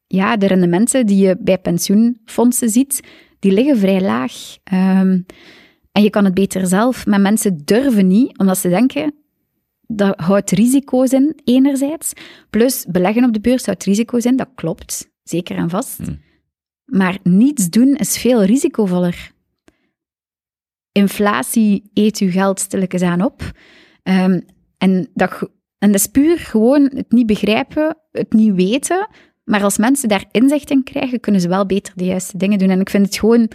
[0.06, 3.00] ja, de rendementen die je bij pensioenfondsen ziet,
[3.38, 4.32] die liggen vrij laag.
[4.64, 5.20] Ehm,
[5.92, 9.14] en je kan het beter zelf, maar mensen durven niet, omdat ze denken,
[9.86, 12.12] dat houdt risico's in, enerzijds.
[12.50, 15.96] Plus, beleggen op de beurs houdt risico's in, dat klopt, zeker en vast.
[15.96, 16.20] Hmm.
[16.84, 19.31] Maar niets doen is veel risicovoller.
[20.92, 23.50] Inflatie eet uw geld stilletjes aan op.
[24.02, 24.40] Ehm,
[24.78, 29.08] en, dat, en dat is puur gewoon het niet begrijpen, het niet weten.
[29.44, 32.70] Maar als mensen daar inzicht in krijgen, kunnen ze wel beter de juiste dingen doen.
[32.70, 33.48] En ik vind het gewoon,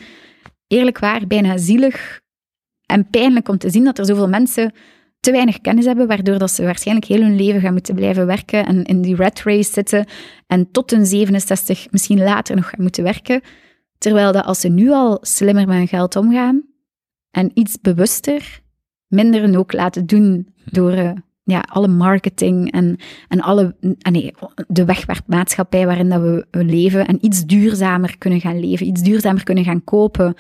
[0.68, 2.22] eerlijk waar, bijna zielig
[2.86, 4.74] en pijnlijk om te zien dat er zoveel mensen
[5.20, 8.66] te weinig kennis hebben, waardoor dat ze waarschijnlijk heel hun leven gaan moeten blijven werken
[8.66, 10.06] en in die rat race zitten
[10.48, 13.42] en tot hun 67 misschien later nog gaan moeten werken.
[13.98, 16.64] Terwijl dat als ze nu al slimmer met hun geld omgaan
[17.38, 18.62] en iets bewuster,
[19.08, 21.12] minder ook laten doen door eh,
[21.44, 24.34] ja, alle marketing en, en alle, ah nee,
[24.68, 29.64] de wegwerpmaatschappij waarin dat we leven en iets duurzamer kunnen gaan leven, iets duurzamer kunnen
[29.64, 30.34] gaan kopen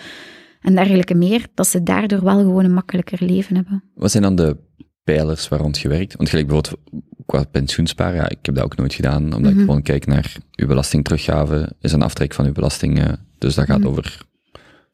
[0.61, 3.83] en dergelijke meer, dat ze daardoor wel gewoon een makkelijker leven hebben.
[3.95, 4.57] Wat zijn dan de
[5.03, 6.15] pijlers waar rond gewerkt?
[6.15, 6.81] Want gelijk bijvoorbeeld
[7.25, 10.67] qua pensioensparen, ja, ik heb dat ook nooit gedaan, omdat ik gewoon kijk naar uw
[10.67, 14.25] belastingteruggave, is een aftrek van uw belasting, dus dat gaat over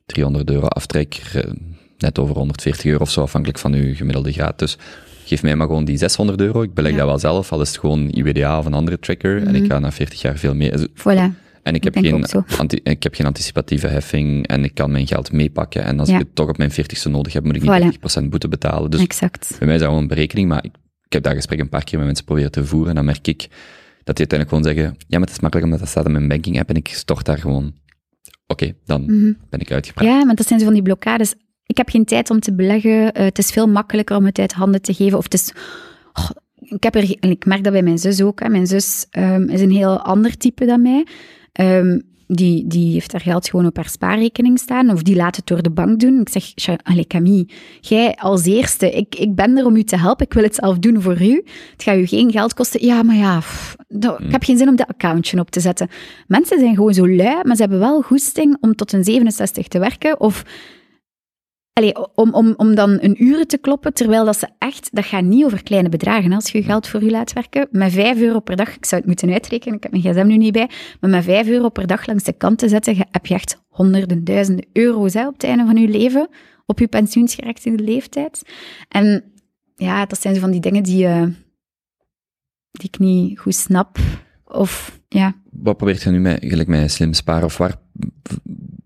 [0.06, 1.52] 300 euro aftrek, eh,
[1.98, 4.60] net over 140 euro of zo, afhankelijk van uw gemiddelde graad.
[4.60, 4.78] Dus
[5.26, 6.98] geef mij maar gewoon die 600 euro, ik beleg Ja.
[6.98, 9.80] dat wel zelf, al is het gewoon IWDA of een andere tracker, en ik ga
[9.80, 10.88] na 40 jaar veel meer...
[10.90, 11.42] Voilà.
[11.64, 12.26] En ik heb, geen,
[12.84, 15.84] ik heb geen anticipatieve heffing en ik kan mijn geld meepakken.
[15.84, 16.14] En als Ja.
[16.16, 18.24] ik het toch op mijn 40ste nodig heb, moet ik niet Voilà.
[18.24, 18.92] 30% boete betalen.
[18.92, 19.56] Dus exact.
[19.58, 20.72] bij mij is dat gewoon een berekening, maar ik,
[21.06, 22.90] ik heb dat gesprek een paar keer met mensen proberen te voeren.
[22.90, 23.48] En dan merk ik
[24.04, 26.28] dat die uiteindelijk gewoon zeggen, ja, maar het is makkelijk omdat dat staat in mijn
[26.28, 27.74] banking app en ik stort daar gewoon.
[28.48, 29.06] Oké, dan
[29.50, 30.06] ben ik uitgepraat.
[30.08, 31.34] Ja, maar dat zijn zo van die blokkades.
[31.66, 33.14] Ik heb geen tijd om te beleggen.
[33.14, 35.18] eh, het is veel makkelijker om het uit handen te geven.
[35.18, 35.54] Of het is...
[36.14, 38.40] Oh, ik, heb er, en ik merk dat bij mijn zus ook.
[38.40, 38.50] Hè.
[38.50, 41.06] Mijn zus ehm, is een heel ander type dan mij.
[41.52, 44.90] Ehm, die, die heeft haar geld gewoon op haar spaarrekening staan.
[44.90, 46.20] Of die laat het door de bank doen.
[46.22, 47.48] Ik zeg, "Cha- allee, Camille,
[47.82, 50.26] jij als eerste, ik, ik ben er om u te helpen.
[50.26, 51.44] Ik wil het zelf doen voor u.
[51.72, 52.86] Het gaat u geen geld kosten.
[52.86, 55.88] Ja, maar ja, pff, dat- ik heb geen zin om dat accountje op te zetten.
[56.28, 59.80] Mensen zijn gewoon zo lui, maar ze hebben wel goesting om tot hun 67 te
[59.80, 60.20] werken.
[60.20, 60.44] Of
[61.74, 65.24] Allee, om, om, om dan een uren te kloppen, terwijl dat ze echt, dat gaat
[65.24, 66.34] niet over kleine bedragen.
[66.34, 69.10] Als je geld voor je laat werken, met 5 euro per dag, ik zou het
[69.10, 70.70] moeten uitrekenen, ik heb mijn gsm nu niet bij,
[71.00, 74.24] maar met 5 euro per dag langs de kant te zetten, heb je echt honderden,
[74.24, 76.30] duizenden euro's op het einde van je leven,
[76.66, 78.42] op je pensioensgerechtigde leeftijd.
[78.88, 79.24] En
[79.76, 81.24] ja, dat zijn zo van die dingen die, eh,
[82.72, 83.98] die ik niet goed snap.
[84.44, 87.76] Of ja, Wat probeert je nu met, gelijk met slim sparen, of waar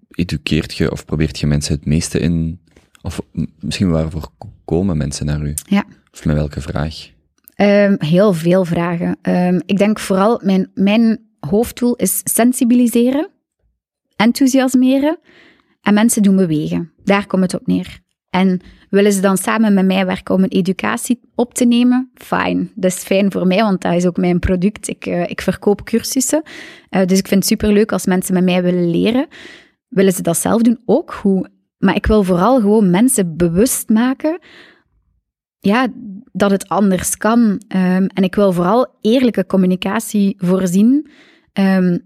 [0.10, 2.60] educeert je of probeert je mensen het meeste in,
[3.08, 3.22] of
[3.60, 4.30] misschien waarvoor
[4.66, 5.54] komen mensen naar u?
[5.70, 5.84] Ja.
[6.14, 7.10] Of met welke vraag?
[7.56, 9.18] Ehm, heel veel vragen.
[9.22, 13.30] Ehm, ik denk vooral, mijn, mijn hoofddoel is sensibiliseren,
[14.16, 15.20] enthousiasmeren
[15.82, 16.92] en mensen doen bewegen.
[17.04, 18.00] Daar komt het op neer.
[18.30, 22.12] En willen ze dan samen met mij werken om een educatie op te nemen?
[22.14, 22.72] Fijn.
[22.76, 24.88] Dat is fijn voor mij, want dat is ook mijn product.
[24.88, 26.42] Ik, eh, ik verkoop cursussen.
[26.90, 29.28] Eh, dus ik vind het superleuk als mensen met mij willen leren.
[29.88, 30.80] Willen ze dat zelf doen?
[30.86, 31.50] Ook goed.
[31.78, 34.40] Maar ik wil vooral gewoon mensen bewust maken
[35.60, 35.88] ja,
[36.32, 37.62] dat het anders kan.
[37.68, 41.10] Ehm, en ik wil vooral eerlijke communicatie voorzien.
[41.54, 41.98] ehm,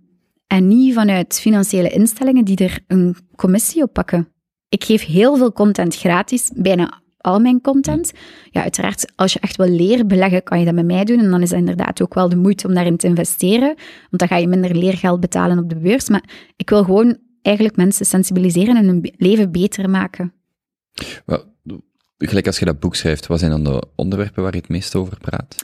[0.48, 4.28] en niet vanuit financiële instellingen die er een commissie op pakken.
[4.70, 8.12] Ik geef heel veel content gratis, bijna al mijn content.
[8.50, 11.20] Ja, uiteraard, als je echt wil leren beleggen, kan je dat met mij doen.
[11.20, 13.76] En dan is het inderdaad ook wel de moeite om daarin te investeren.
[14.10, 16.10] Want dan ga je minder leergeld betalen op de beurs.
[16.10, 20.34] Maar ik wil gewoon eigenlijk mensen sensibiliseren en hun leven beter maken.
[22.28, 24.96] Gelijk als je dat boek schrijft, wat zijn dan de onderwerpen waar je het meest
[24.96, 25.56] over praat?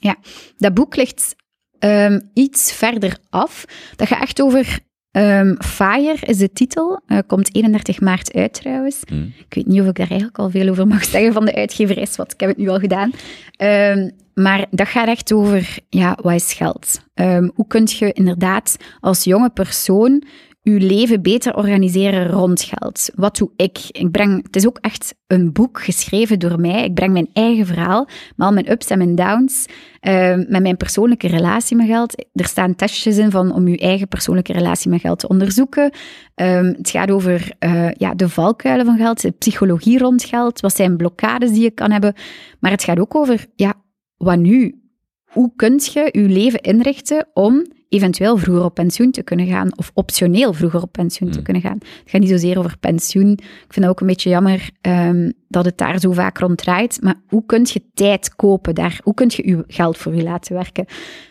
[0.57, 1.35] Dat boek ligt
[1.79, 3.65] ehm, iets verder af.
[3.95, 4.79] Dat gaat echt over
[5.11, 7.01] ehm, Fire, is de titel.
[7.07, 9.01] Eh, komt 31 maart uit trouwens.
[9.07, 9.23] Hm.
[9.23, 12.07] Ik weet niet of ik daar eigenlijk al veel over mag zeggen van de uitgeverij,
[12.15, 13.11] want ik heb het nu al gedaan.
[13.55, 17.05] Ehm, maar dat gaat echt over, ja, wat is geld?
[17.53, 20.23] Hoe kun je inderdaad als jonge persoon
[20.73, 23.09] je leven beter organiseren rond geld?
[23.15, 23.79] Wat doe ik?
[23.91, 26.83] ik breng, het is ook echt een boek geschreven door mij.
[26.83, 29.65] Ik breng mijn eigen verhaal, met al mijn ups en mijn downs,
[29.99, 32.25] ehm, met mijn persoonlijke relatie met geld.
[32.33, 35.91] Er staan testjes in van om je eigen persoonlijke relatie met geld te onderzoeken.
[36.35, 40.75] Ehm, het gaat over eh, ja, de valkuilen van geld, de psychologie rond geld, wat
[40.75, 42.13] zijn blokkades die je kan hebben.
[42.59, 43.73] Maar het gaat ook over, ja,
[44.17, 44.81] wat nu?
[45.27, 49.91] Hoe kun je je leven inrichten om eventueel vroeger op pensioen te kunnen gaan, of
[49.93, 51.43] optioneel vroeger op pensioen te Mm.
[51.43, 51.77] kunnen gaan?
[51.79, 53.31] Het gaat niet zozeer over pensioen.
[53.31, 57.01] Ik vind dat ook een beetje jammer ehm, dat het daar zo vaak rond draait.
[57.01, 58.99] Maar hoe kun je tijd kopen daar?
[59.03, 60.85] Hoe kun je je geld voor je laten werken?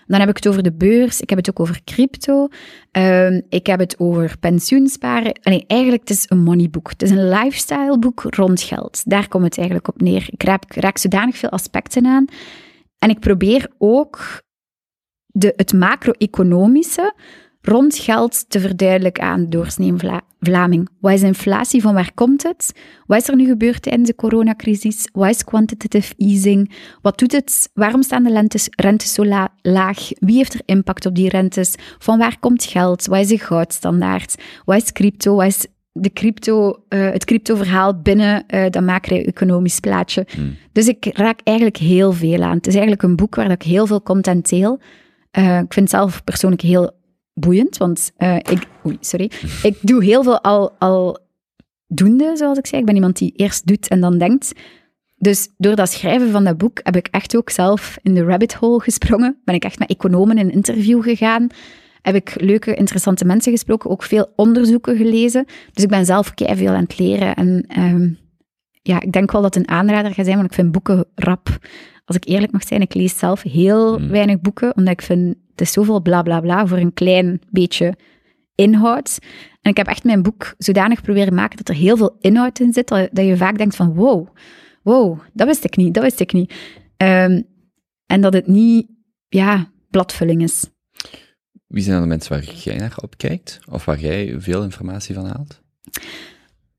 [0.06, 2.48] Dan heb ik het over de beurs, ik heb het ook over crypto,
[2.90, 5.38] ehm, ik heb het over pensioensparen.
[5.42, 6.90] Allee, eigenlijk, het is een moneyboek.
[6.90, 9.02] Het is een lifestyleboek rond geld.
[9.04, 10.26] Daar komt het eigenlijk op neer.
[10.30, 12.24] Ik raak, ik raak zodanig veel aspecten aan.
[12.98, 14.44] En ik probeer ook
[15.38, 17.14] de, het macro-economische
[17.60, 20.88] rond geld te verduidelijken aan de doorsnee Vla Vlaming.
[21.00, 21.80] Wat is inflatie?
[21.80, 22.72] Van waar komt het?
[23.06, 25.08] Wat is er nu gebeurd tijdens de coronacrisis?
[25.12, 26.72] Wat is quantitative easing?
[27.02, 27.70] Wat doet het?
[27.74, 30.08] Waarom staan de lentes, rentes zo la- laag?
[30.18, 31.74] Wie heeft er impact op die rentes?
[31.98, 33.06] Van waar komt geld?
[33.06, 34.34] Wat is de goudstandaard?
[34.64, 35.34] Wat is crypto?
[35.34, 40.26] Wat is de crypto, eh, het cryptoverhaal binnen eh, dat macro-economisch plaatje?
[40.34, 40.56] Hmm.
[40.72, 42.56] Dus ik raak eigenlijk heel veel aan.
[42.56, 44.80] Het is eigenlijk een boek waar ik heel veel content deel.
[45.36, 46.90] Eh, ik vind het zelf persoonlijk heel
[47.34, 49.30] boeiend, want eh, ik, oei, sorry,
[49.62, 51.18] ik doe heel veel al, al
[51.86, 52.80] doende, zoals ik zei.
[52.80, 54.52] Ik ben iemand die eerst doet en dan denkt.
[55.16, 58.54] Dus door dat schrijven van dat boek heb ik echt ook zelf in de rabbit
[58.54, 59.40] hole gesprongen.
[59.44, 61.46] Ben ik echt met economen in interview gegaan.
[62.02, 65.44] Heb ik leuke, interessante mensen gesproken, ook veel onderzoeken gelezen.
[65.72, 67.34] Dus ik ben zelf veel aan het leren.
[67.34, 68.08] En ehm,
[68.82, 71.58] ja, ik denk wel dat het een aanrader gaat zijn, want ik vind boeken rap.
[72.06, 74.08] Als ik eerlijk mag zijn, ik lees zelf heel Mm.
[74.08, 77.94] weinig boeken, omdat ik vind, het is zoveel bla bla bla voor een klein beetje
[78.54, 79.18] inhoud.
[79.62, 82.72] En ik heb echt mijn boek zodanig proberen maken dat er heel veel inhoud in
[82.72, 84.28] zit, dat, dat je vaak denkt van wow,
[84.82, 86.54] wow, dat wist ik niet, dat wist ik niet.
[86.96, 87.42] Ehm,
[88.06, 88.86] en dat het niet,
[89.28, 90.70] ja, bladvulling is.
[91.66, 93.58] Wie zijn dan de mensen waar jij naar opkijkt?
[93.70, 95.60] Of waar jij veel informatie van haalt?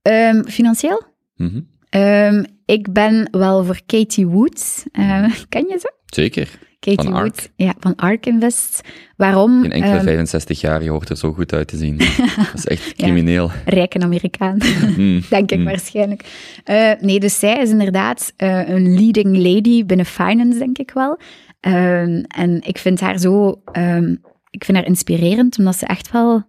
[0.01, 1.03] Ehm, financieel?
[1.35, 1.61] Mhm.
[1.89, 4.84] Ehm, ik ben wel voor Katie Woods.
[4.91, 5.94] Eh, ken je ze?
[6.06, 6.60] Zeker.
[6.80, 7.23] Katie Van Ark.
[7.23, 7.49] Woods.
[7.56, 8.81] Ja, van Ark Invest.
[9.15, 9.61] Waarom?
[9.61, 11.98] Geen enkele Ehm, 65 jaar, je hoort er zo goed uit te zien.
[12.38, 13.52] dat is echt crimineel.
[13.65, 14.57] rijke Amerikaan.
[14.98, 15.64] Mm, denk ik mm.
[15.64, 16.23] waarschijnlijk.
[16.64, 21.19] Eh, nee, dus zij is inderdaad eh, een leading lady binnen finance, denk ik wel.
[21.60, 24.15] Ehm, en ik vind haar zo, ehm,
[24.49, 26.44] ik vind haar inspirerend, omdat ze echt wel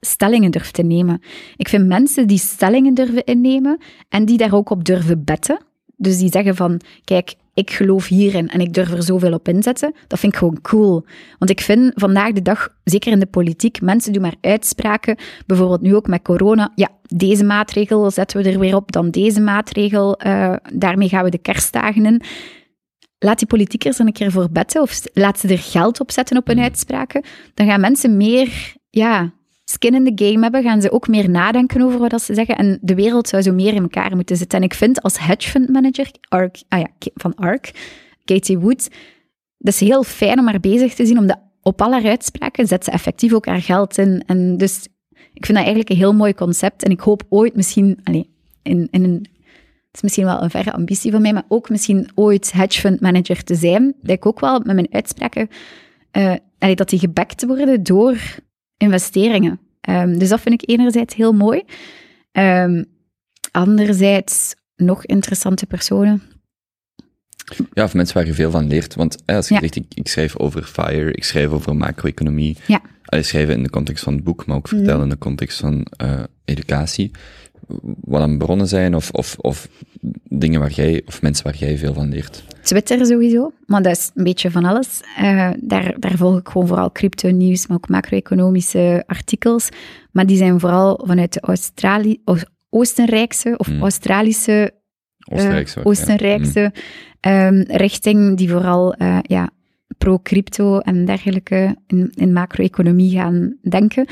[0.00, 1.22] stellingen durft te nemen.
[1.56, 3.78] Ik vind mensen die stellingen durven innemen
[4.08, 5.58] en die daar ook op durven betten.
[5.96, 9.94] Dus die zeggen van, kijk, ik geloof hierin en ik durf er zoveel op inzetten,
[10.06, 11.04] dat vind ik gewoon cool.
[11.38, 15.16] Want ik vind vandaag de dag, zeker in de politiek, mensen doen maar uitspraken,
[15.46, 19.40] bijvoorbeeld nu ook met corona, ja, deze maatregel zetten we er weer op, dan deze
[19.40, 22.22] maatregel, eh, daarmee gaan we de kerstdagen in.
[23.18, 26.36] Laat die politiekers er een keer voor betten of laat ze er geld op zetten
[26.36, 27.24] op hun uitspraken.
[27.54, 29.32] Dan gaan mensen meer ja,
[29.76, 32.56] skin in the game hebben, gaan ze ook meer nadenken over wat ze zeggen.
[32.56, 34.58] En de wereld zou zo meer in elkaar moeten zitten.
[34.58, 37.70] En ik vind als hedge fund manager ah ja, van ARK,
[38.24, 38.88] Katie Wood,
[39.58, 42.90] dat is heel fijn om haar bezig te zien, omdat op alle uitspraken zet ze
[42.90, 44.22] effectief ook haar geld in.
[44.26, 46.82] En dus ik vind dat eigenlijk een heel mooi concept.
[46.82, 48.24] En ik hoop ooit misschien, allez,
[48.62, 49.26] in, in een
[49.96, 53.00] het is misschien wel een verre ambitie van mij, maar ook misschien ooit hedge fund
[53.00, 53.94] manager te zijn.
[54.02, 55.48] Dat ik ook wel met mijn uitspraken,
[56.12, 58.16] uh, dat die gebackt worden door
[58.76, 59.60] investeringen.
[59.88, 61.62] Um, dus dat vind ik enerzijds heel mooi.
[62.32, 62.84] Um,
[63.50, 66.22] anderzijds nog interessante personen.
[67.72, 68.94] Ja, of mensen waar je veel van leert.
[68.94, 72.56] Want eh, als je zegt, ik, ik, schrijf over FIRE, ik schrijf over macro-economie.
[72.66, 72.80] Ja.
[73.04, 75.86] Allee, schrijven in de context van het boek, maar ook vertellen in de context van
[76.02, 77.10] uh, educatie
[78.00, 79.68] wat aan bronnen zijn of, of, of
[80.28, 82.44] dingen waar jij, of mensen waar jij veel van leert?
[82.62, 85.00] Twitter sowieso, maar dat is een beetje van alles.
[85.22, 89.68] Uh, daar, daar volg ik gewoon vooral crypto-nieuws, maar ook macro-economische artikels.
[90.12, 92.22] Maar die zijn vooral vanuit de Australi
[92.70, 93.80] Oostenrijkse of mm.
[93.80, 94.74] Australische
[95.32, 96.72] Oostenrijkse, uh, Oostenrijkse
[97.20, 97.46] ja.
[97.46, 99.50] um, richting, die vooral uh, ja,
[99.98, 104.06] pro-crypto en dergelijke in, in macro-economie gaan denken.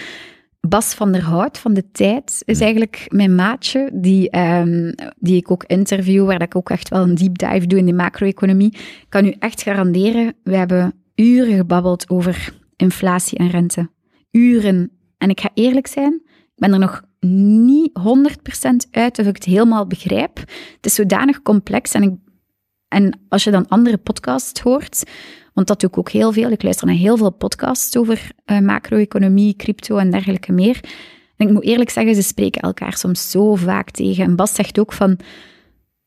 [0.68, 5.50] Bas van der Hout van De Tijd is eigenlijk mijn maatje, die, um, die ik
[5.50, 8.72] ook interview, waar ik ook echt wel een deep dive doe in de macro-economie.
[8.72, 13.90] Ik kan u echt garanderen, we hebben uren gebabbeld over inflatie en rente.
[14.30, 14.90] Uren.
[15.18, 17.02] En ik ga eerlijk zijn, ik ben er nog
[17.64, 20.36] niet 100% uit of ik het helemaal begrijp.
[20.76, 22.12] Het is zodanig complex en, ik,
[22.88, 25.02] en als je dan andere podcasts hoort,
[25.54, 26.50] want dat doe ik ook heel veel.
[26.50, 30.80] Ik luister naar heel veel podcasts over uh, macro-economie, crypto en dergelijke meer.
[31.36, 34.24] En ik moet eerlijk zeggen, ze spreken elkaar soms zo vaak tegen.
[34.24, 35.18] En Bas zegt ook van,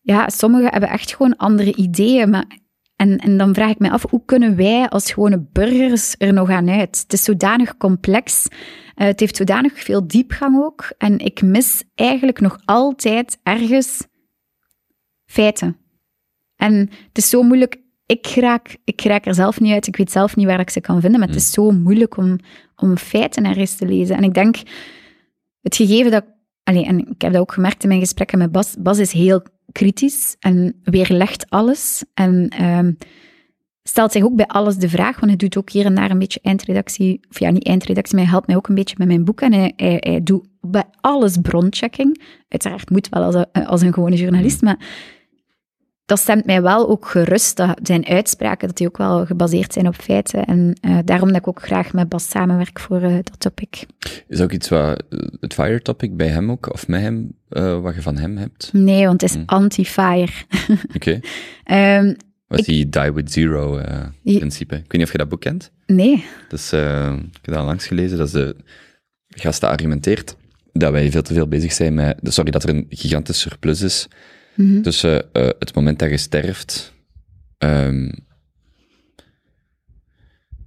[0.02, 2.46] ja, sommigen hebben echt gewoon andere ideeën, maar
[2.96, 6.50] en, en dan vraag ik me af, hoe kunnen wij als gewone burgers er nog
[6.50, 7.00] aan uit?
[7.02, 8.58] Het is zodanig complex, uh,
[9.08, 10.92] het heeft zodanig veel diepgang ook.
[10.98, 14.08] En ik mis eigenlijk nog altijd ergens
[15.26, 15.78] feiten.
[16.56, 16.74] En
[17.08, 19.88] het is zo moeilijk ik raak, ik raak er zelf niet uit.
[19.88, 21.20] Ik weet zelf niet waar ik ze kan vinden.
[21.20, 21.66] Maar het is hmm.
[21.66, 22.38] zo moeilijk om,
[22.76, 24.16] om feiten ergens te lezen.
[24.16, 24.58] En ik denk,
[25.62, 26.26] het gegeven dat...
[26.64, 28.76] Allez, en ik heb dat ook gemerkt in mijn gesprekken met Bas.
[28.80, 32.04] Bas is heel kritisch en weerlegt alles.
[32.14, 32.98] En um,
[33.84, 36.20] stelt zich ook bij alles de vraag, want hij doet ook hier en daar een
[36.20, 37.20] beetje eindredactie.
[37.30, 39.42] Of ja, niet eindredactie, maar hij helpt mij ook een beetje met mijn boek.
[39.42, 42.22] En hij, hij, hij doet bij alles bronchecking.
[42.48, 44.80] Uiteraard moet wel als een, als een gewone journalist, maar
[46.08, 49.88] dat stemt mij wel ook gerust, dat zijn uitspraken, dat die ook wel gebaseerd zijn
[49.88, 50.46] op feiten.
[50.46, 53.86] En uh, daarom dat ik ook graag met Bas samenwerk voor uh, dat topic.
[54.28, 55.04] Is ook iets wat,
[55.40, 58.70] het fire topic bij hem ook, of met hem, uh, wat je van hem hebt?
[58.74, 59.44] Nee, want het is hm.
[59.46, 60.32] anti-fire.
[60.96, 61.20] Oké.
[61.66, 62.00] Okay.
[62.00, 62.16] um,
[62.48, 63.82] wat is die Die With Zero
[64.24, 64.76] principe?
[64.76, 65.72] Ik weet niet of je dat boek kent?
[65.86, 66.26] Nee.
[66.50, 66.80] Dus, ik
[67.42, 68.56] heb dat langs gelezen, dat is de
[69.28, 70.36] gasten argumenteert
[70.74, 74.08] dat wij veel te veel bezig zijn met, sorry, dat er een gigantisch surplus is
[74.58, 76.94] Mm Tussen uh, het moment dat je sterft,
[77.58, 78.12] um,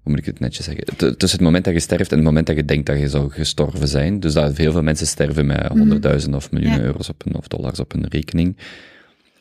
[0.02, 0.84] hoe moet ik het netjes zeggen?
[0.96, 3.30] tussen het moment dat je sterft en het moment dat je denkt dat je zou
[3.30, 4.20] gestorven zijn.
[4.20, 5.78] Dus dat heel veel mensen sterven met mhm.
[5.78, 8.56] honderdduizend of miljoenen euro's op een, of dollars op een rekening.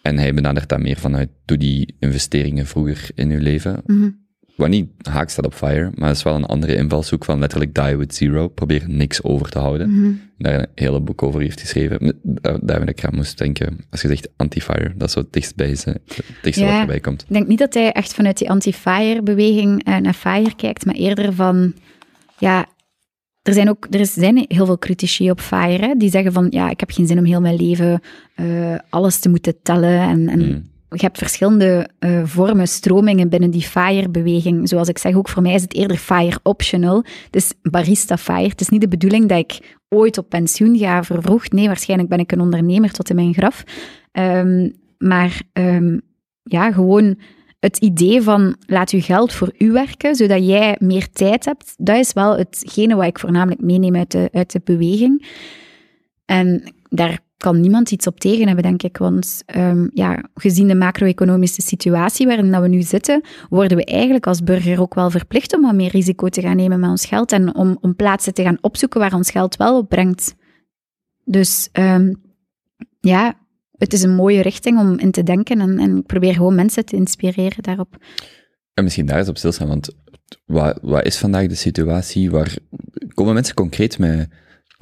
[0.02, 3.82] En hij benadert dat meer vanuit, doe die investeringen vroeger in je leven.
[3.86, 4.19] Mm
[4.60, 7.76] wat niet haak staat op Fire, maar het is wel een andere invalshoek van letterlijk
[7.76, 8.48] die with zero.
[8.48, 9.90] Probeer niks over te houden.
[9.90, 10.22] Mm -hmm.
[10.38, 12.20] Daar een hele boek over heeft geschreven.
[12.42, 13.78] Daar ben ik aan moest denken.
[13.90, 15.58] Als je zegt anti-fire, dat is zo het het
[16.42, 17.22] dichtste wat erbij komt.
[17.22, 21.34] Ik denk niet dat hij echt vanuit die anti-fire-beweging uh, naar Fire kijkt, maar eerder
[21.34, 21.74] van,
[22.38, 22.66] ja,
[23.42, 26.80] er zijn ook er zijn heel veel critici op Fire, die zeggen van, ja, ik
[26.80, 28.02] heb geen zin om heel mijn leven
[28.36, 33.52] uh, alles te moeten tellen en, en mm je hebt verschillende uh, vormen, stromingen binnen
[33.52, 34.70] die FIRE-beweging.
[34.70, 37.04] Zoals ik zeg, ook voor mij is het eerder FIRE optional.
[37.30, 38.48] Dus barista FIRE.
[38.48, 41.52] Het is niet de bedoeling dat ik ooit op pensioen ga vervroegd.
[41.52, 43.64] Nee, waarschijnlijk ben ik een ondernemer tot in mijn graf.
[44.12, 46.02] Um, maar um,
[46.44, 47.18] ja, gewoon
[47.60, 51.98] het idee van laat uw geld voor u werken, zodat jij meer tijd hebt, dat
[51.98, 55.28] is wel hetgene wat ik voornamelijk meeneem uit de, uit de beweging.
[56.26, 58.98] En daar kan niemand iets op tegen hebben, denk ik.
[58.98, 64.44] Want um, ja, gezien de macro-economische situatie waarin we nu zitten, worden we eigenlijk als
[64.44, 67.56] burger ook wel verplicht om wat meer risico te gaan nemen met ons geld en
[67.56, 70.36] om, om plaatsen te gaan opzoeken waar ons geld wel op brengt.
[71.24, 72.22] Dus um,
[73.00, 73.38] ja,
[73.78, 76.86] het is een mooie richting om in te denken en, en ik probeer gewoon mensen
[76.86, 77.98] te inspireren daarop.
[78.74, 79.96] En misschien daar eens op stilstaan, want
[80.46, 82.58] wat, wat is vandaag de situatie waar...
[83.14, 84.30] Komen mensen concreet met,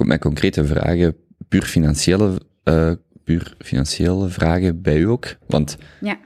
[0.06, 1.16] met concrete vragen,
[1.48, 2.92] puur financiële, eh,
[3.24, 5.36] puur financiële vragen bij u ook?
[5.48, 6.18] Want Ja.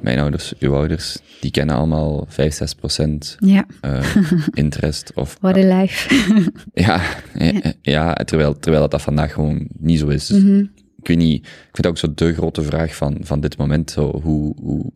[0.00, 4.16] mijn ouders, uw ouders, die kennen allemaal 5, 6 procent Ja, eh,
[4.54, 5.12] interest.
[5.14, 6.14] Of, what a life.
[6.86, 7.02] ja,
[7.38, 10.26] ja, ja, terwijl, terwijl dat, dat vandaag gewoon niet zo is.
[10.26, 10.64] Dus Mhm.
[11.00, 13.90] Ik weet niet, ik vind dat ook zo de grote vraag van, van dit moment.
[13.90, 14.92] Zo, hoe, hoe,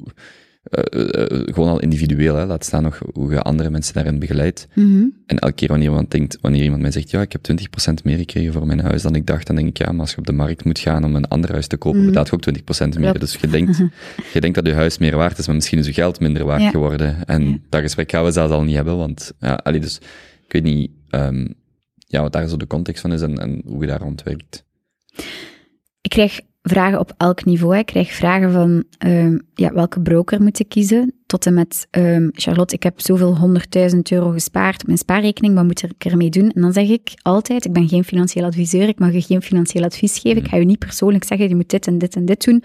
[0.70, 4.68] eh, eh, gewoon al individueel, hè, laat staan nog hoe je andere mensen daarin begeleidt.
[4.74, 5.04] Mhm.
[5.26, 8.16] En elke keer wanneer iemand denkt, wanneer iemand mij zegt, ja, ik heb 20% meer
[8.16, 10.26] gekregen voor mijn huis dan ik dacht, dan denk ik, ja, maar als je op
[10.26, 12.08] de markt moet gaan om een ander huis te kopen, Mhm.
[12.08, 13.18] betaalt je ook 20% meer.
[13.18, 13.78] Dus je denkt,
[14.32, 16.62] je denkt dat je huis meer waard is, maar misschien is je geld minder waard
[16.62, 16.70] Ja.
[16.70, 17.26] geworden.
[17.26, 17.58] En Ja.
[17.68, 19.96] dat gesprek gaan we zelfs al niet hebben, want, ja, allee, dus,
[20.46, 21.46] ik weet niet, ehm,
[22.06, 24.64] ja, wat daar zo de context van is en, en hoe je daar rond werkt.
[26.00, 27.76] Ik krijg vragen op elk niveau.
[27.78, 32.28] Ik krijg vragen van ehm, ja, welke broker moet ik kiezen, tot en met ehm,
[32.32, 36.50] Charlotte, ik heb zoveel honderdduizend euro gespaard op mijn spaarrekening, wat moet ik ermee doen?
[36.50, 39.84] En dan zeg ik altijd, ik ben geen financieel adviseur, ik mag je geen financieel
[39.84, 42.44] advies geven, ik ga je niet persoonlijk zeggen, je moet dit en dit en dit
[42.44, 42.62] doen.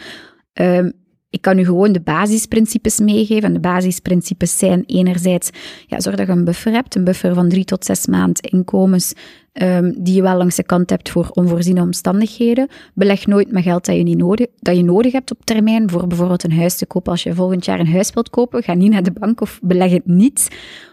[0.53, 0.89] Ehm,
[1.35, 3.43] ik kan u gewoon de basisprincipes meegeven.
[3.43, 5.49] En de basisprincipes zijn enerzijds,
[5.87, 9.13] ja, zorg dat je een buffer hebt, een buffer van drie tot zes maanden inkomens,
[9.53, 12.67] ehm, die je wel langs de kant hebt voor onvoorziene omstandigheden.
[12.93, 16.07] Beleg nooit met geld dat je, niet nodig, dat je nodig hebt op termijn, voor
[16.07, 17.11] bijvoorbeeld een huis te kopen.
[17.11, 19.91] Als je volgend jaar een huis wilt kopen, ga niet naar de bank of beleg
[19.91, 20.47] het niet,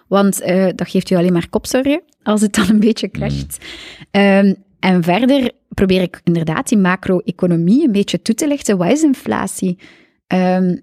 [0.08, 3.64] want eh, dat geeft je alleen maar kopzorgen als het dan een beetje crasht.
[4.10, 8.78] Ehm, en verder probeer ik inderdaad die macro-economie een beetje toe te lichten.
[8.78, 9.78] Wat is inflatie?
[10.32, 10.76] Ehm,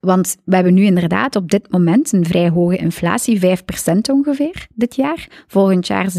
[0.00, 4.96] want we hebben nu inderdaad op dit moment een vrij hoge inflatie, 5% ongeveer dit
[4.96, 5.44] jaar.
[5.46, 6.10] Volgend jaar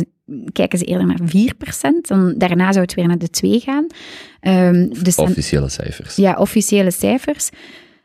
[0.51, 3.87] kijken ze eerder naar 4%, dan daarna zou het weer naar de 2 gaan.
[4.39, 6.15] Ehm, dus Officiële cijfers.
[6.15, 7.49] ja, officiële cijfers.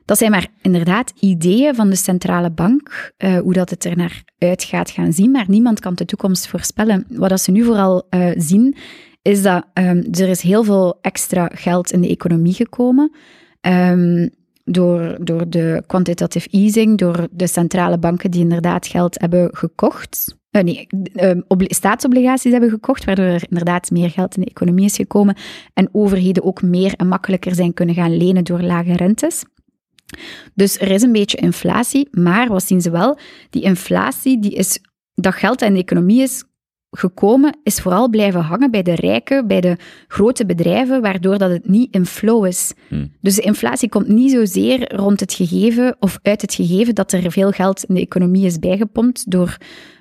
[0.04, 4.22] Dat zijn maar inderdaad ideeën van de centrale bank, eh, hoe dat het er naar
[4.38, 7.04] uit gaat gaan zien, maar niemand kan de toekomst voorspellen.
[7.08, 8.76] Wat dat ze nu vooral eh, zien,
[9.22, 13.12] is dat ehm, er is heel veel extra geld in de economie gekomen.
[13.60, 14.28] Ehm,
[14.70, 20.36] door, door de quantitative easing, door de centrale banken die inderdaad geld hebben gekocht.
[20.50, 24.84] Eh, nee, ehm, obli- staatsobligaties hebben gekocht, waardoor er inderdaad meer geld in de economie
[24.84, 25.36] is gekomen
[25.74, 29.44] en overheden ook meer en makkelijker zijn kunnen gaan lenen door lage rentes.
[30.54, 33.18] Dus er is een beetje inflatie, maar wat zien ze wel?
[33.50, 34.78] Die inflatie, die is,
[35.14, 36.44] dat geld in de economie is
[36.90, 39.76] gekomen, is vooral blijven hangen bij de rijken, bij de
[40.08, 42.72] grote bedrijven, waardoor dat het niet in flow is.
[42.88, 43.12] Hmm.
[43.20, 47.32] Dus de inflatie komt niet zozeer rond het gegeven of uit het gegeven dat er
[47.32, 49.56] veel geld in de economie is bijgepompt door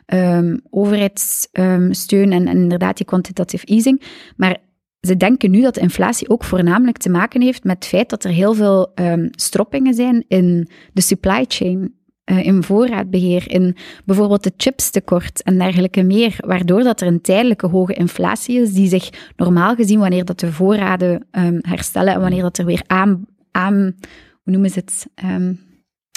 [0.06, 4.02] ehm, overheidssteun en, en inderdaad die quantitative easing.
[4.36, 4.58] Maar
[5.02, 8.24] ze denken nu dat de inflatie ook voornamelijk te maken heeft met het feit dat
[8.24, 11.97] er heel veel ehm, stroppingen zijn in de supply chain,
[12.28, 13.76] eh, in voorraadbeheer, in
[14.06, 18.88] bijvoorbeeld de chipstekort en dergelijke meer, waardoor dat er een tijdelijke hoge inflatie is die
[18.88, 23.26] zich normaal gezien, wanneer dat de voorraden ehm, herstellen en wanneer dat er weer aan,
[23.52, 23.96] aan
[24.44, 25.54] hoe noemen ze het, Ehm,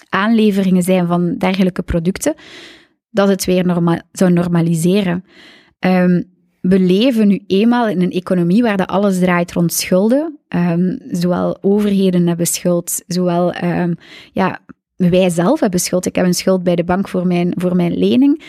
[0.08, 2.34] aanleveringen zijn van dergelijke producten,
[3.10, 5.24] dat het weer zou normaliseren.
[5.78, 6.22] Ehm,
[6.60, 10.38] we leven nu eenmaal in een economie waar dat alles draait rond schulden.
[11.10, 13.54] Zowel overheden hebben schuld, zowel
[14.32, 14.60] ja,
[15.09, 16.06] wij zelf hebben schuld.
[16.06, 18.43] Ik heb een schuld bij de bank voor mijn, voor mijn lening.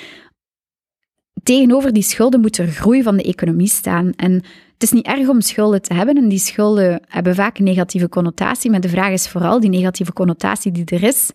[1.43, 4.11] Tegenover die schulden moet er groei van de economie staan.
[4.15, 4.33] En
[4.73, 8.09] het is niet erg om schulden te hebben en die schulden hebben vaak een negatieve
[8.09, 11.31] connotatie, maar de vraag is vooral die negatieve connotatie die er is,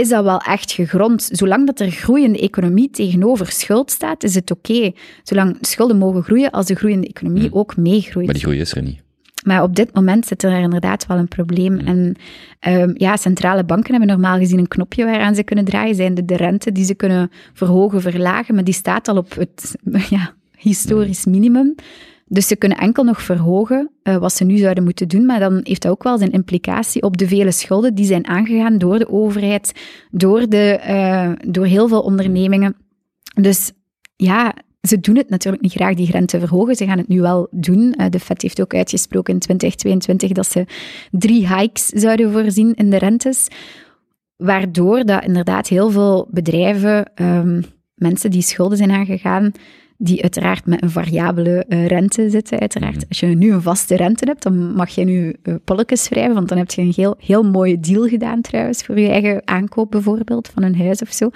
[0.00, 1.28] is dat wel echt gegrond?
[1.32, 4.92] Zolang dat er groei in de economie tegenover schuld staat, is het oké.
[5.22, 7.58] Zolang schulden mogen groeien, als de groei in de economie Hmm.
[7.58, 8.26] ook meegroeit.
[8.26, 9.03] Maar die groei is er niet.
[9.44, 11.78] Maar op dit moment zit er inderdaad wel een probleem.
[11.78, 11.86] Hmm.
[11.86, 12.14] En
[12.58, 15.94] ehm, ja, centrale banken hebben normaal gezien een knopje waaraan ze kunnen draaien.
[15.94, 18.54] Zijn de, de rente die ze kunnen verhogen, verlagen.
[18.54, 19.74] Maar die staat al op het
[20.10, 21.74] ja, historisch minimum.
[22.26, 25.26] Dus ze kunnen enkel nog verhogen eh, wat ze nu zouden moeten doen.
[25.26, 28.78] Maar dan heeft dat ook wel zijn implicatie op de vele schulden die zijn aangegaan
[28.78, 29.72] door de overheid,
[30.10, 32.76] door, de, eh, door heel veel ondernemingen.
[33.40, 33.72] Dus
[34.16, 34.54] ja,
[34.88, 36.76] ze doen het natuurlijk niet graag, die rente verhogen.
[36.76, 37.92] Ze gaan het nu wel doen.
[37.92, 40.66] Eh, de Fed heeft ook uitgesproken in 2022 dat ze
[41.10, 43.48] drie hikes zouden voorzien in de rentes.
[44.36, 47.62] Waardoor dat inderdaad heel veel bedrijven, ehm,
[47.94, 49.52] mensen die schulden zijn aangegaan,
[49.98, 52.96] die uiteraard met een variabele eh, rente zitten, uiteraard.
[52.96, 53.04] Mhm.
[53.08, 56.48] Als je nu een vaste rente hebt, dan mag je nu uh, polletjes schrijven, want
[56.48, 60.48] dan heb je een heel, heel mooie deal gedaan trouwens, voor je eigen aankoop bijvoorbeeld,
[60.48, 61.30] van een huis of zo.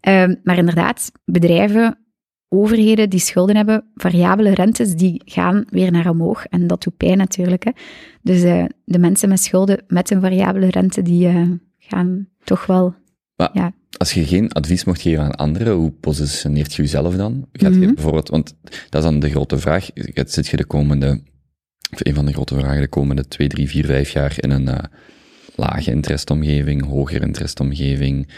[0.00, 1.98] Ehm, maar inderdaad, bedrijven
[2.48, 6.44] overheden die schulden hebben, variabele rentes, die gaan weer naar omhoog.
[6.44, 7.64] En dat doet pijn natuurlijk.
[7.64, 7.70] Hè.
[8.22, 11.42] Dus eh, de mensen met schulden met een variabele rente, die eh,
[11.78, 12.94] gaan toch wel...
[13.36, 13.72] Maar Ja.
[13.96, 17.48] als je geen advies mocht geven aan anderen, hoe positioneert je jezelf dan?
[17.52, 17.94] Gaat je Mhm.
[17.94, 18.54] bijvoorbeeld, want
[18.88, 19.90] dat is dan de grote vraag,
[20.26, 21.20] zit je de komende,
[21.92, 24.68] of een van de grote vragen, de komende twee, drie, vier, vijf jaar in een
[24.68, 24.78] eh,
[25.56, 28.28] lage interestomgeving, hogere interestomgeving,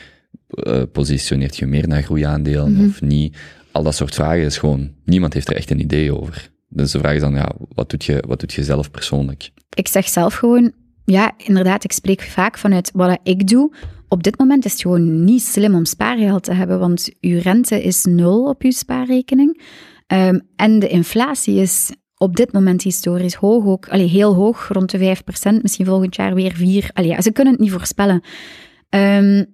[0.93, 2.85] positioneert je meer naar groeiaandelen Mhm.
[2.85, 3.37] of niet?
[3.73, 6.51] Al dat soort vragen is gewoon, niemand heeft er echt een idee over.
[6.69, 9.51] Dus de vraag is dan, ja, wat doet je, wat doet je zelf persoonlijk?
[9.75, 10.73] Ik zeg zelf gewoon,
[11.05, 13.75] ja, inderdaad, ik spreek vaak vanuit wat ik doe.
[14.09, 17.83] Op dit moment is het gewoon niet slim om spaargeld te hebben, want uw rente
[17.83, 19.63] is nul op uw spaarrekening.
[20.07, 24.91] Ehm, en de inflatie is op dit moment historisch hoog, ook allee, heel hoog, rond
[24.91, 26.93] de 5%, misschien volgend jaar weer 4%.
[26.93, 28.23] Allee, ja, ze kunnen het niet voorspellen.
[28.89, 29.45] Ehm,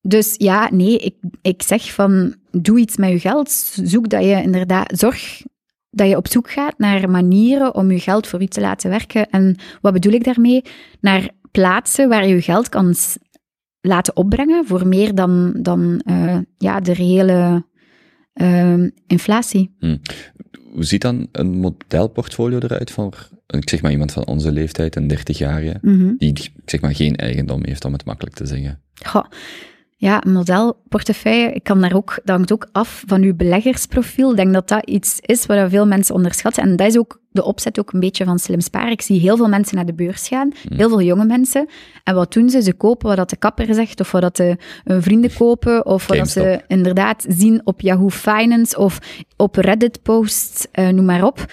[0.00, 3.50] dus ja, nee, ik, ik zeg van, doe iets met je geld.
[3.82, 5.42] Zoek dat je inderdaad, zorg
[5.90, 9.30] dat je op zoek gaat naar manieren om je geld voor u te laten werken.
[9.30, 10.62] En wat bedoel ik daarmee?
[11.00, 12.94] Naar plaatsen waar je je geld kan
[13.80, 17.64] laten opbrengen voor meer dan, dan eh, ja, de reële
[18.32, 19.74] ehm, inflatie.
[20.72, 25.08] Hoe ziet dan een modelportfolio eruit voor, ik zeg maar iemand van onze leeftijd, een
[25.08, 26.12] 30-jarige, Mhm.
[26.18, 28.82] die, ik zeg maar, geen eigendom heeft, om het makkelijk te zeggen?
[29.06, 29.24] Goh.
[29.96, 34.30] Ja, een modelportefeuille, ik kan daar ook, dat hangt ook af van uw beleggersprofiel.
[34.30, 36.62] Ik denk dat dat iets is wat veel mensen onderschatten.
[36.62, 38.90] En dat is ook de opzet ook een beetje van slim sparen.
[38.90, 41.68] Ik zie heel veel mensen naar de beurs gaan, heel veel jonge mensen.
[42.04, 42.62] En wat doen ze?
[42.62, 46.06] Ze kopen wat dat de kapper zegt, of wat dat de hun vrienden kopen, of
[46.06, 48.98] wat dat ze inderdaad zien op Yahoo Finance of
[49.36, 51.46] op Reddit-posts, eh, noem maar op.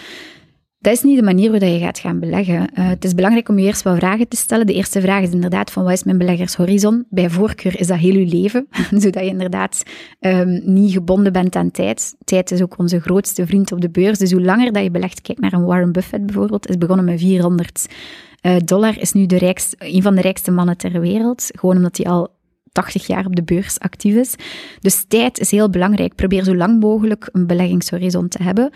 [0.81, 2.73] Dat is niet de manier waarop je gaat gaan beleggen.
[2.73, 4.65] Eh, het is belangrijk om je eerst wat vragen te stellen.
[4.65, 7.05] De eerste vraag is inderdaad van wat is mijn beleggershorizon?
[7.09, 8.67] Bij voorkeur is dat heel je leven,
[9.03, 9.83] zodat je inderdaad
[10.19, 12.15] ehm, niet gebonden bent aan tijd.
[12.23, 14.17] Tijd is ook onze grootste vriend op de beurs.
[14.17, 17.19] Dus hoe langer dat je belegt, kijk naar een Warren Buffett bijvoorbeeld, is begonnen met
[17.19, 17.87] 400
[18.41, 21.49] eh, dollar, is nu de rijkste, een van de rijkste mannen ter wereld.
[21.55, 22.29] Gewoon omdat hij al
[22.71, 24.35] 80 jaar op de beurs actief is.
[24.79, 26.15] Dus tijd is heel belangrijk.
[26.15, 28.71] Probeer zo lang mogelijk een beleggingshorizon te hebben.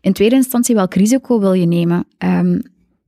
[0.00, 2.04] In tweede instantie, welk risico wil je nemen?
[2.18, 2.58] Ehm,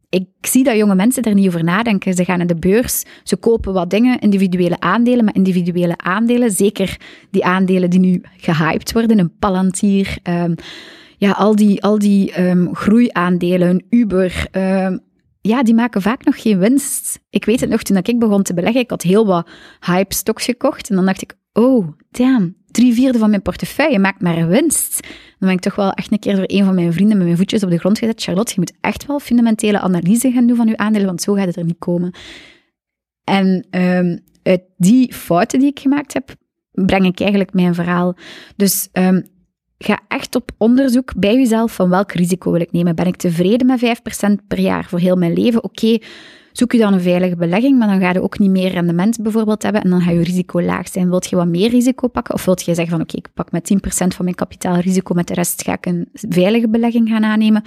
[0.09, 2.15] ik zie dat jonge mensen er niet over nadenken.
[2.15, 6.97] Ze gaan naar de beurs, ze kopen wat dingen, individuele aandelen, maar individuele aandelen, zeker
[7.31, 10.55] die aandelen die nu gehyped worden, een Palantir, ehm,
[11.19, 14.49] ja, al die, al die ehm, groeiaandelen, een Uber,
[15.43, 17.21] ja, die maken vaak nog geen winst.
[17.31, 19.49] Ik weet het nog, toen ik begon te beleggen, ik had heel wat
[19.81, 24.49] hype-stocks gekocht en dan dacht ik, oh, damn, drie vierde van mijn portefeuille maakt maar
[24.49, 25.01] winst.
[25.01, 27.39] Dan ben ik toch wel echt een keer door een van mijn vrienden met mijn
[27.39, 28.23] voetjes op de grond gezet.
[28.23, 31.47] Charlotte, je moet echt wel fundamentele analyse gaan doen van je aandelen, want zo gaat
[31.47, 32.15] het er niet komen.
[33.25, 36.35] En ehm, uit die fouten die ik gemaakt heb,
[36.71, 38.17] breng ik eigenlijk mijn verhaal.
[38.57, 39.21] Dus ehm,
[39.85, 42.95] ga echt op onderzoek bij jezelf van welk risico wil ik nemen.
[42.95, 45.65] Ben ik tevreden met 5% per jaar voor heel mijn leven?
[45.65, 45.99] Oké,
[46.53, 49.63] zoek je dan een veilige belegging, maar dan ga je ook niet meer rendement bijvoorbeeld
[49.63, 51.09] hebben en dan gaat je risico laag zijn.
[51.09, 52.35] Wilt je wat meer risico pakken?
[52.35, 55.35] Of wilt je zeggen van oké, ik pak met 10% van mijn kapitaalrisico, met de
[55.35, 57.63] rest ga ik een veilige belegging gaan aannemen?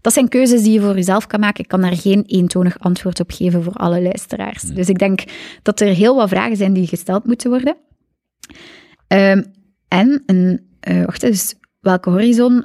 [0.00, 1.62] Dat zijn keuzes die je voor jezelf kan maken.
[1.62, 4.62] Ik kan daar geen eentonig antwoord op geven voor alle luisteraars.
[4.62, 5.24] Dus ik denk
[5.62, 7.76] dat er heel wat vragen zijn die gesteld moeten worden.
[9.06, 9.42] Ehm,
[9.88, 12.64] en, een, eh, wacht eens, welke horizon,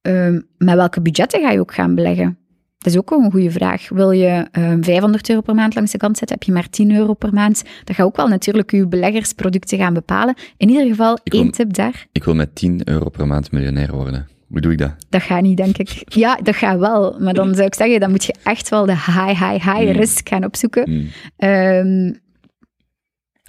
[0.00, 2.38] ehm, met welke budgetten ga je ook gaan beleggen?
[2.78, 3.88] Dat is ook wel een goede vraag.
[3.88, 6.36] Wil je ehm, 500 euro per maand langs de kant zetten?
[6.36, 7.62] Heb je maar 10 euro per maand?
[7.84, 10.34] Dat gaat ook wel natuurlijk je beleggersproducten gaan bepalen.
[10.56, 12.06] In ieder geval, wil- één tip daar.
[12.12, 14.28] Ik wil met 10 euro per maand miljonair worden.
[14.48, 14.94] Hoe doe ik dat?
[15.08, 16.02] Dat gaat niet, denk ik.
[16.14, 17.16] Ja, dat gaat wel.
[17.20, 19.90] Maar dan zou ik zeggen, dan moet je echt wel de high, high, high Hmm.
[19.90, 21.10] risk gaan opzoeken.
[21.36, 22.12] Ehm,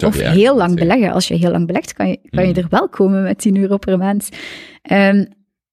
[0.04, 0.88] Of heel lang zeggen.
[0.88, 1.12] beleggen.
[1.12, 2.62] Als je heel lang belegt, kan je, kan je Hmm.
[2.62, 4.28] er wel komen met 10 euro per maand.
[4.82, 5.24] Ehm,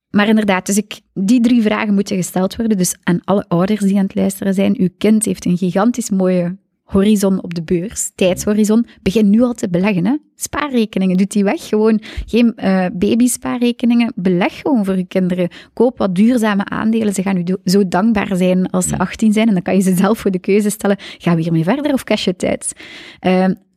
[0.10, 2.78] maar inderdaad, dus ik, die drie vragen moeten gesteld worden.
[2.78, 6.58] Dus aan alle ouders die aan het luisteren zijn, uw kind heeft een gigantisch mooie
[6.84, 8.86] horizon op de beurs, tijdshorizon.
[9.02, 10.06] Begin nu al te beleggen.
[10.06, 10.16] Hè?
[10.36, 11.68] Spaarrekeningen, doet die weg.
[11.68, 14.14] Gewoon geen eh babyspaarrekeningen.
[14.16, 15.50] Beleg gewoon voor je kinderen.
[15.74, 17.14] Koop wat duurzame aandelen.
[17.14, 19.48] Ze gaan u zo dankbaar zijn als ze 18 zijn.
[19.48, 20.98] En dan kan je ze zelf voor de keuze stellen.
[21.18, 22.74] Gaan we hiermee verder of cash je tijd?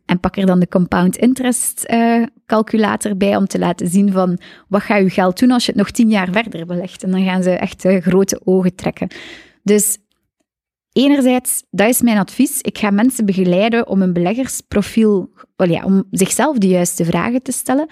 [0.07, 4.39] En pak er dan de compound interest eh, calculator bij om te laten zien van
[4.69, 7.03] wat gaat je geld doen als je het nog tien jaar verder belegt.
[7.03, 9.09] En dan gaan ze echt eh, grote ogen trekken.
[9.63, 9.99] Dus
[10.93, 12.61] enerzijds, dat is mijn advies.
[12.61, 17.87] Ik ga mensen begeleiden om een beleggersprofiel, ja, om zichzelf de juiste vragen te stellen.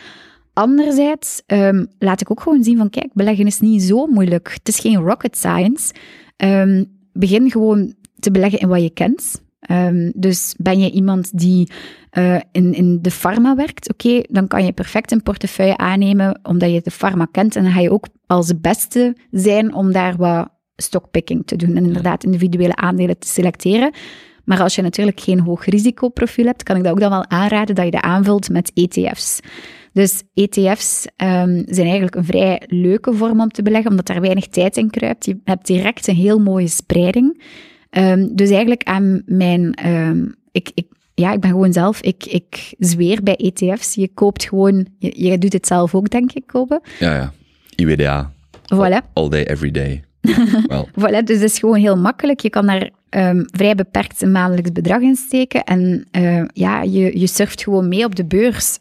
[0.53, 4.53] Anderzijds ehm, laat ik ook gewoon zien van, kijk, beleggen is niet zo moeilijk.
[4.53, 5.95] Het is geen rocket science.
[6.36, 9.43] Ehm, begin gewoon te beleggen in wat je kent.
[9.66, 11.70] Ehm, dus ben je iemand die
[12.11, 16.70] eh, in, in de pharma werkt, oké, dan kan je perfect een portefeuille aannemen, omdat
[16.70, 17.57] je de pharma kent.
[17.57, 21.85] En dan ga je ook als beste zijn om daar wat stockpicking te doen en
[21.85, 23.93] inderdaad individuele aandelen te selecteren.
[24.45, 27.74] Maar als je natuurlijk geen hoog risicoprofiel hebt, kan ik dat ook dan wel aanraden
[27.74, 29.41] dat je dat aanvult met ETF's.
[29.93, 34.47] Dus ETF's ehm, zijn eigenlijk een vrij leuke vorm om te beleggen, omdat daar weinig
[34.47, 35.24] tijd in kruipt.
[35.24, 37.43] Je hebt direct een heel mooie spreiding.
[37.95, 39.75] Ehm, dus eigenlijk aan mijn...
[39.75, 42.01] ehm, ik, ik, ja, ik ben gewoon zelf...
[42.01, 43.95] Ik, ik zweer bij ETF's.
[43.95, 44.87] Je koopt gewoon...
[44.99, 46.81] Je, je doet het zelf ook, denk ik, kopen.
[46.99, 47.33] Ja, ja.
[47.77, 48.33] IWDA.
[48.75, 49.12] Voilà.
[49.12, 50.05] All day, every day.
[50.66, 52.41] Wel, Voilà, dus het is gewoon heel makkelijk.
[52.41, 55.65] Je kan daar ehm, vrij beperkt een maandelijks bedrag in steken.
[55.65, 58.79] En eh, ja, je, je surft gewoon mee op de beurs,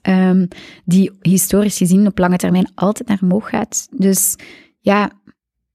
[0.86, 3.88] die historisch gezien op lange termijn altijd naar omhoog gaat.
[3.92, 4.36] Dus
[4.80, 5.02] ja,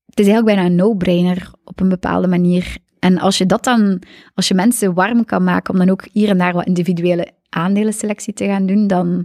[0.07, 2.79] het is eigenlijk bijna een no-brainer op een bepaalde manier.
[3.01, 4.03] En als je dat dan,
[4.35, 8.33] als je mensen warm kan maken om dan ook hier en daar wat individuele aandelenselectie
[8.33, 9.25] te gaan doen, dan,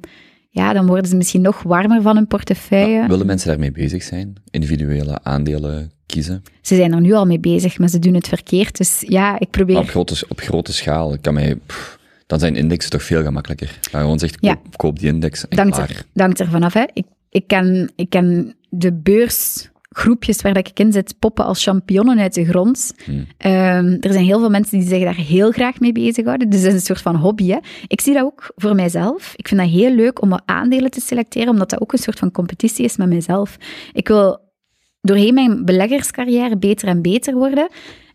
[0.49, 3.07] ja, dan worden ze misschien nog warmer van hun portefeuille.
[3.07, 4.33] willen mensen daarmee bezig zijn?
[4.51, 6.43] Individuele aandelen kiezen?
[6.61, 8.77] Ze zijn er nu al mee bezig, maar ze doen het verkeerd.
[8.77, 9.75] Dus ja, ik probeer...
[9.75, 11.55] Maar op grote, op grote schaal kan mij...
[11.65, 13.79] pff, dan zijn indexen toch veel gemakkelijker.
[13.91, 14.59] Gewoon zegt, koop, Ja.
[14.75, 15.89] koop die index en Dankt klaar.
[15.89, 16.73] er, dankt er vanaf.
[16.73, 16.83] Hè.
[16.93, 18.93] Ik, ik, ken, ik ken de
[19.93, 22.93] beursgroepjes waar dat ik in zit poppen als champignonnen uit de grond.
[23.05, 23.27] Hmm.
[23.37, 26.49] Ehm, er zijn heel veel mensen die zich daar heel graag mee bezighouden.
[26.49, 27.47] Dus dat is een soort van hobby.
[27.47, 27.57] Hè.
[27.87, 29.33] Ik zie dat ook voor mijzelf.
[29.35, 32.19] Ik vind dat heel leuk om wat aandelen te selecteren, omdat dat ook een soort
[32.19, 33.57] van competitie is met mijzelf.
[33.93, 34.51] Ik wil
[35.01, 37.69] doorheen mijn beleggerscarrière beter en beter worden.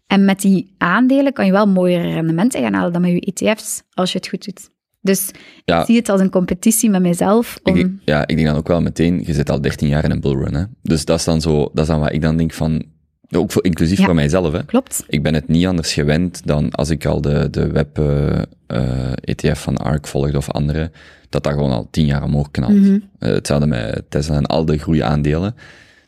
[0.07, 3.83] En met die aandelen kan je wel mooiere rendementen gaan halen dan met je ETF's,
[3.91, 4.71] als je het goed doet.
[5.01, 5.31] Dus
[5.65, 5.81] Ja.
[5.81, 7.59] ik zie het als een competitie met mezelf.
[7.63, 8.01] Om...
[8.05, 10.55] ja, ik denk dan ook wel meteen, je zit al 13 jaar in een bullrun.
[10.55, 10.65] Hè?
[10.83, 12.85] Dus dat is dan zo, dat is dan wat ik dan denk van,
[13.31, 14.05] ook voor, inclusief Ja.
[14.05, 14.53] voor mijzelf.
[14.53, 14.65] Hè?
[14.65, 15.05] Klopt.
[15.09, 19.13] Ik ben het niet anders gewend dan als ik al de, de web eh, eh,
[19.21, 20.91] ETF van ARK volgde of andere,
[21.29, 22.73] dat dat gewoon al 10 jaar omhoog knalt.
[22.75, 22.99] Mhm.
[23.19, 25.55] Eh, hetzelfde met Tesla en al de groeiaandelen.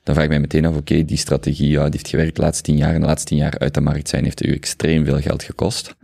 [0.03, 2.62] Dan vraag ik mij meteen af, oké, die strategie, ja, die heeft gewerkt de laatste
[2.62, 5.21] 10 jaar en de laatste 10 jaar uit de markt zijn, heeft u extreem veel
[5.21, 5.95] geld gekost.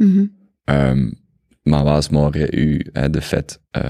[0.64, 1.10] Ehm,
[1.66, 3.88] maar als morgen u hè, de Fed eh,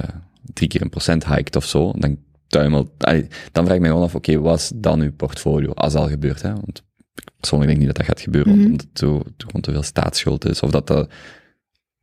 [0.55, 2.91] drie keer een procent hiked of zo, dan tuimelt...
[2.99, 6.03] allee, dan vraag ik mij gewoon af, oké, wat is dan uw portfolio, als dat
[6.03, 6.43] al gebeurt?
[6.43, 6.53] Hè?
[6.53, 6.83] Want
[7.15, 8.65] ik persoonlijk denk niet dat dat gaat gebeuren, Mhm.
[8.67, 11.11] omdat het zo, gewoon te veel staatsschuld is, of dat dat,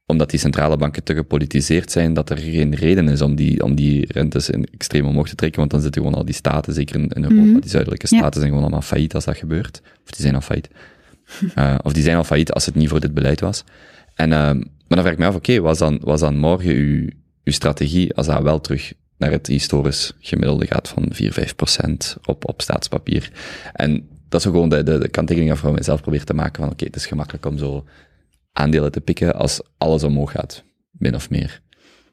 [0.05, 3.75] omdat die centrale banken te gepolitiseerd zijn, dat er geen reden is om die, om
[3.75, 6.95] die rentes in extreem omhoog te trekken, want dan zitten gewoon al die staten, zeker
[6.95, 7.59] in, Europa, Mhm.
[7.59, 8.17] die zuidelijke Ja.
[8.17, 9.81] staten zijn gewoon allemaal failliet als dat gebeurt.
[10.03, 10.69] Of die zijn al failliet.
[11.55, 13.63] Eh, of die zijn al failliet als het niet voor dit beleid was.
[14.15, 14.61] En, ehm,
[14.93, 17.07] maar dan vraag ik me af, oké, was, dan, was dan morgen uw,
[17.43, 22.17] uw strategie, als dat wel terug naar het historisch gemiddelde gaat van 4, 5 procent
[22.25, 23.31] op, op staatspapier.
[23.73, 26.63] En dat is ook gewoon de, de, de kanttekening die ik mezelf probeer te maken
[26.63, 27.85] van, oké, het is gemakkelijk om zo
[28.51, 31.61] aandelen te pikken als alles omhoog gaat, min of meer.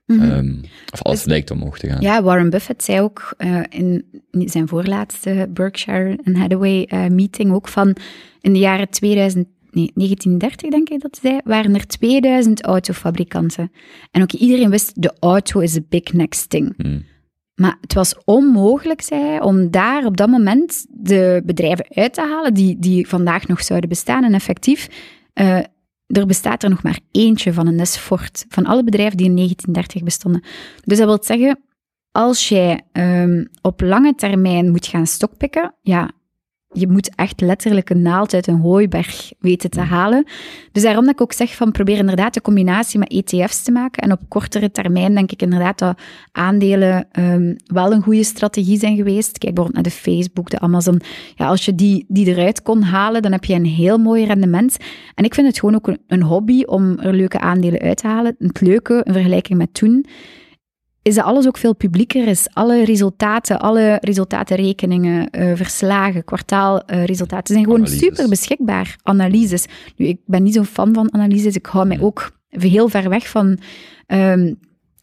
[0.06, 0.54] Ehm,
[0.92, 2.00] of alles Dus- lijkt omhoog te gaan.
[2.00, 7.96] Ja, Warren Buffett zei ook eh, in zijn voorlaatste Berkshire Hathaway eh, meeting ook van
[8.40, 13.72] in de jaren 2000, nee, 1930 denk ik dat zei, waren er 2000 autofabrikanten.
[14.10, 16.74] En ook iedereen wist, de auto is the big next thing.
[16.76, 17.04] Hmm.
[17.54, 22.20] Maar het was onmogelijk, zei hij, om daar op dat moment de bedrijven uit te
[22.20, 24.24] halen die, die vandaag nog zouden bestaan.
[24.24, 24.88] En effectief,
[25.32, 25.58] eh,
[26.06, 28.44] er bestaat er nog maar eentje van, en dat is Ford.
[28.48, 30.42] Van alle bedrijven die in 1930 bestonden.
[30.84, 31.58] Dus dat wil zeggen,
[32.10, 36.10] als jij ehm, op lange termijn moet gaan stokpikken, ja,
[36.72, 40.24] je moet echt letterlijk een naald uit een hooiberg weten te halen.
[40.72, 44.02] Dus daarom dat ik ook zeg van probeer inderdaad de combinatie met ETF's te maken.
[44.02, 46.00] En op kortere termijn denk ik inderdaad dat
[46.32, 49.38] aandelen ehm, wel een goede strategie zijn geweest.
[49.38, 51.00] Kijk bijvoorbeeld naar de Facebook, de Amazon.
[51.34, 54.76] Ja, als je die, die eruit kon halen, dan heb je een heel mooi rendement.
[55.14, 58.06] En ik vind het gewoon ook een, een hobby om er leuke aandelen uit te
[58.06, 58.34] halen.
[58.38, 60.06] Het leuke, in vergelijking met toen,
[61.02, 62.48] is dat alles ook veel publieker is.
[62.52, 68.06] Alle resultaten, alle resultatenrekeningen, eh, verslagen, kwartaalresultaten zijn gewoon Analyses.
[68.06, 68.96] super beschikbaar.
[69.02, 69.66] Analyses.
[69.96, 71.54] Nu, ik ben niet zo'n fan van analyses.
[71.54, 73.58] Ik hou mij ook heel ver weg van
[74.06, 74.54] ehm,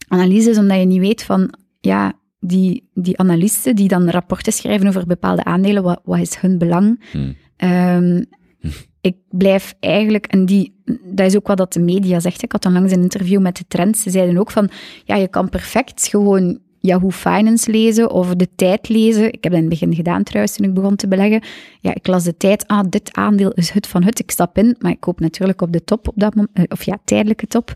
[0.08, 5.06] analyses, omdat je niet weet van, ja, die, die analisten die dan rapporten schrijven over
[5.06, 7.04] bepaalde aandelen, wat, wat is hun belang?
[7.12, 7.36] Hmm.
[7.56, 8.24] Ehm,
[9.08, 10.74] ik blijf eigenlijk, en die,
[11.04, 12.44] dat is ook wat de media zegt.
[12.44, 14.02] Ik had onlangs een interview met de Trends.
[14.02, 14.70] Ze zeiden ook van,
[15.04, 19.26] ja, je kan perfect gewoon Yahoo Finance lezen of de tijd lezen.
[19.34, 21.42] Ik heb dat in het begin gedaan trouwens, toen ik begon te beleggen.
[21.80, 24.20] Ja, ik las de tijd, ah, dit aandeel is het van het.
[24.20, 26.98] Ik stap in, maar ik koop natuurlijk op de top op dat moment, of ja,
[27.04, 27.74] tijdelijke top.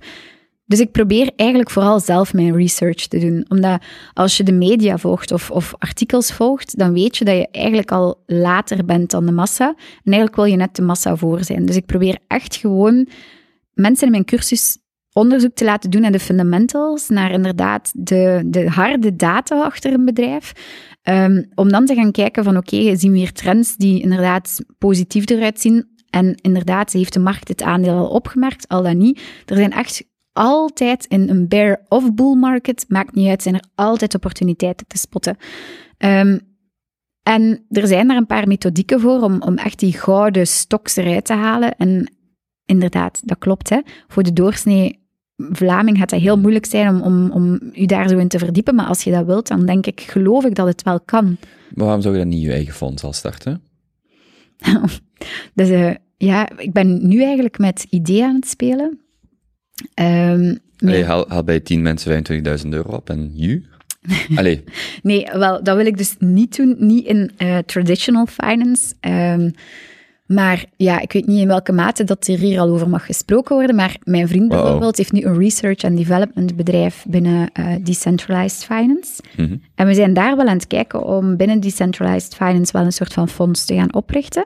[0.72, 3.45] Dus ik probeer eigenlijk vooral zelf mijn research te doen.
[3.48, 3.81] Omdat
[4.14, 7.91] als je de media volgt of, of artikels volgt, dan weet je dat je eigenlijk
[7.91, 9.68] al later bent dan de massa.
[9.68, 11.65] En eigenlijk wil je net de massa voor zijn.
[11.65, 13.07] Dus ik probeer echt gewoon
[13.73, 14.77] mensen in mijn cursus
[15.14, 20.06] onderzoek te laten doen naar de fundamentals, naar inderdaad de, de harde data achter een
[20.06, 20.52] bedrijf.
[21.02, 25.30] Ehm, om dan te gaan kijken van oké, zien we hier trends die inderdaad positief
[25.30, 25.89] eruit zien.
[26.10, 29.22] En inderdaad, heeft de markt het aandeel al opgemerkt, al dan niet.
[29.45, 33.66] Er zijn echt altijd in een bear of bull market, maakt niet uit, zijn er
[33.76, 35.38] altijd opportuniteiten te spotten.
[35.98, 36.38] Ehm,
[37.24, 41.26] en er zijn er een paar methodieken voor om, om echt die gouden stoks eruit
[41.26, 41.76] te halen.
[41.76, 42.14] En
[42.66, 43.70] inderdaad, dat klopt.
[43.70, 43.80] Hè.
[44.08, 44.99] Voor de doorsnee
[45.49, 48.76] Vlaming gaat dat heel moeilijk zijn om, om, om u daar zo in te verdiepen.
[48.76, 51.38] Maar als je dat wilt, dan denk ik, geloof ik dat het wel kan.
[51.74, 53.62] Maar waarom zou je dan niet je eigen fonds al starten?
[55.53, 58.99] dus uh, ja, ik ben nu eigenlijk met idee aan het spelen.
[59.95, 62.24] Um, Allee, haal, haal bij 10 mensen
[62.64, 63.66] 25.000 euro op en you?
[64.36, 64.64] Allee.
[65.02, 66.76] nee, wel, dat wil ik dus niet doen.
[66.80, 68.94] Niet in uh, traditional finance.
[69.02, 69.53] Um,
[70.34, 73.56] maar ja, ik weet niet in welke mate dat er hier al over mag gesproken
[73.56, 73.76] worden.
[73.76, 79.22] Maar mijn vriend bijvoorbeeld heeft nu een research and development bedrijf binnen uh, Decentralized Finance.
[79.38, 79.56] Mhm.
[79.76, 83.14] En we zijn daar wel aan het kijken om binnen Decentralized Finance wel een soort
[83.14, 84.45] van fonds te gaan oprichten.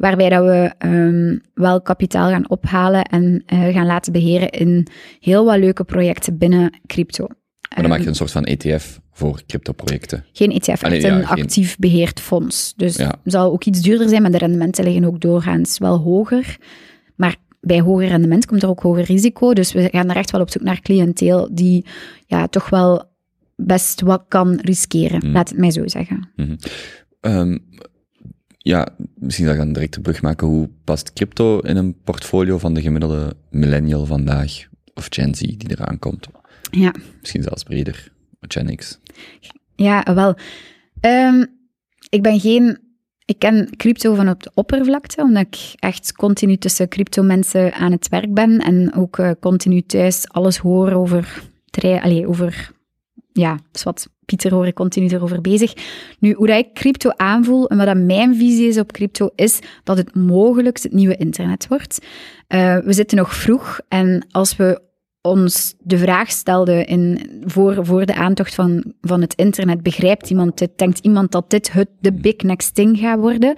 [0.00, 4.86] Waarbij dat we um, wel kapitaal gaan ophalen en uh, gaan laten beheren in
[5.18, 7.26] heel wat leuke projecten binnen crypto.
[7.26, 10.24] Maar dan maak je een soort van ETF voor crypto-projecten.
[10.32, 12.72] Geen ETF, Allee, echt ja, een geen- actief beheerd fonds.
[12.76, 13.06] Dus Ja.
[13.22, 16.56] het zal ook iets duurder zijn, maar de rendementen liggen ook doorgaans wel hoger.
[17.16, 19.52] Maar bij hoger rendement komt er ook hoger risico.
[19.52, 21.84] Dus we gaan er echt wel op zoek naar cliënteel die
[22.26, 23.04] ja, toch wel
[23.56, 25.26] best wat kan riskeren.
[25.26, 25.32] Mm.
[25.32, 26.28] Laat het mij zo zeggen.
[27.20, 27.58] Ehm,
[28.70, 30.46] ja, misschien zal ik dan direct de brug maken.
[30.46, 34.66] Hoe past crypto in een portfolio van de gemiddelde millennial vandaag?
[34.94, 36.28] Of Gen Z die eraan komt?
[36.70, 36.94] Ja.
[37.20, 38.12] Misschien zelfs breder.
[38.40, 38.98] Gen X.
[39.76, 40.34] Ja, wel.
[41.00, 41.44] Ehm,
[42.08, 42.78] ik ben geen...
[43.24, 48.08] Ik ken crypto van op de oppervlakte, omdat ik echt continu tussen crypto-mensen aan het
[48.08, 51.42] werk ben en ook eh, continu thuis alles hoor over...
[51.80, 52.70] Allee, over...
[53.40, 55.72] Ja, dus wat Pieter hoor ik continu erover bezig.
[56.18, 59.58] Nu, hoe dat ik crypto aanvoel en wat dat mijn visie is op crypto, is
[59.84, 61.98] dat het mogelijk het nieuwe internet wordt.
[62.46, 64.80] Eh, we zitten nog vroeg en als we
[65.20, 70.58] ons de vraag stelden in, voor, voor de aantocht van, van het internet, begrijpt iemand
[70.58, 73.54] dit, denkt iemand dat dit het, de big next thing gaat worden?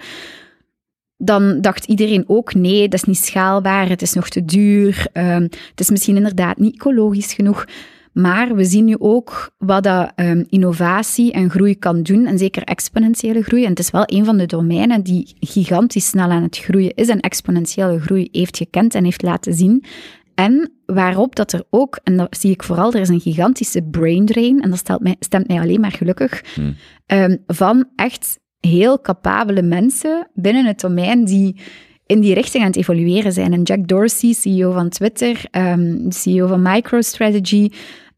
[1.17, 5.41] Dan dacht iedereen ook, nee, dat is niet schaalbaar, het is nog te duur, ehm,
[5.41, 7.65] het is misschien inderdaad niet ecologisch genoeg.
[8.13, 12.63] Maar we zien nu ook wat dat ehm, innovatie en groei kan doen, en zeker
[12.63, 13.63] exponentiële groei.
[13.63, 17.07] En het is wel een van de domeinen die gigantisch snel aan het groeien is
[17.07, 19.83] en exponentiële groei heeft gekend en heeft laten zien.
[20.35, 24.25] En waarop dat er ook, en dat zie ik vooral, er is een gigantische brain
[24.25, 26.75] drain, en dat stelt mij, stemt mij alleen maar gelukkig, Hmm.
[27.05, 31.55] ehm, van echt heel capabele mensen binnen het domein die
[32.05, 33.53] in die richting aan het evolueren zijn.
[33.53, 37.69] En Jack Dorsey, CEO van Twitter, ehm, CEO van MicroStrategy,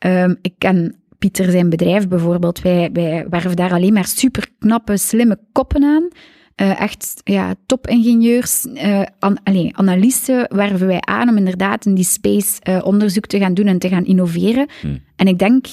[0.06, 4.98] ehm, ik ken Pieter zijn bedrijf bijvoorbeeld, wij, wij werven daar alleen maar super knappe,
[4.98, 6.07] slimme koppen aan.
[6.56, 12.03] Eh, echt ja, topingenieurs, eh an, allee, analisten werven wij aan om inderdaad in die
[12.03, 14.68] space eh, onderzoek te gaan doen en te gaan innoveren.
[14.82, 15.03] Hmm.
[15.15, 15.65] En ik denk,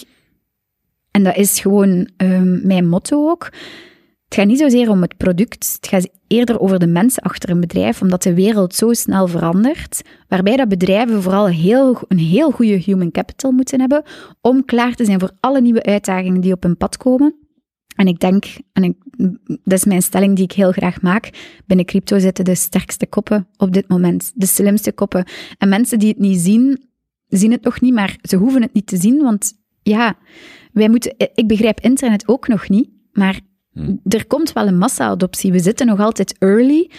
[1.10, 3.50] en dat is gewoon ehm, mijn motto ook,
[4.32, 7.60] het gaat niet zozeer om het product, het gaat eerder over de mensen achter een
[7.60, 12.72] bedrijf, omdat de wereld zo snel verandert, waarbij dat bedrijven vooral heel, een heel goede
[12.72, 14.02] human capital moeten hebben
[14.40, 17.34] om klaar te zijn voor alle nieuwe uitdagingen die op hun pad komen.
[17.96, 18.96] En ik denk, en
[19.46, 21.30] dat is mijn stelling die ik heel graag maak,
[21.66, 25.24] binnen crypto zitten de sterkste koppen op dit moment, de slimste koppen.
[25.58, 26.84] En mensen die het niet zien,
[27.28, 29.52] zien het nog niet, maar ze hoeven het niet te zien, want
[29.82, 30.18] ja,
[30.72, 33.40] wij moeten, ik begrijp internet ook nog niet, maar
[34.08, 35.52] er komt wel een massa-adoptie.
[35.52, 36.90] We zitten nog altijd early.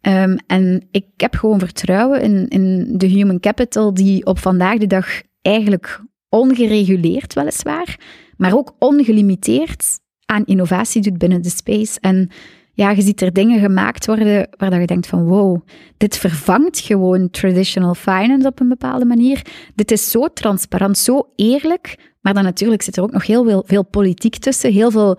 [0.00, 4.86] Ehm, en ik heb gewoon vertrouwen in, in de human capital die op vandaag de
[4.86, 5.06] dag
[5.42, 7.98] eigenlijk ongereguleerd weliswaar,
[8.36, 12.00] maar ook ongelimiteerd aan innovatie doet binnen de space.
[12.00, 12.30] En
[12.72, 15.60] ja, je ziet er dingen gemaakt worden waar dat je denkt van wow,
[15.96, 19.42] dit vervangt gewoon traditional finance op een bepaalde manier.
[19.74, 23.64] Dit is zo transparant, zo eerlijk, maar dan natuurlijk zit er ook nog heel veel,
[23.66, 25.18] veel politiek tussen, heel veel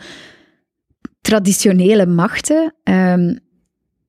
[1.28, 3.36] traditionele machten, ehm,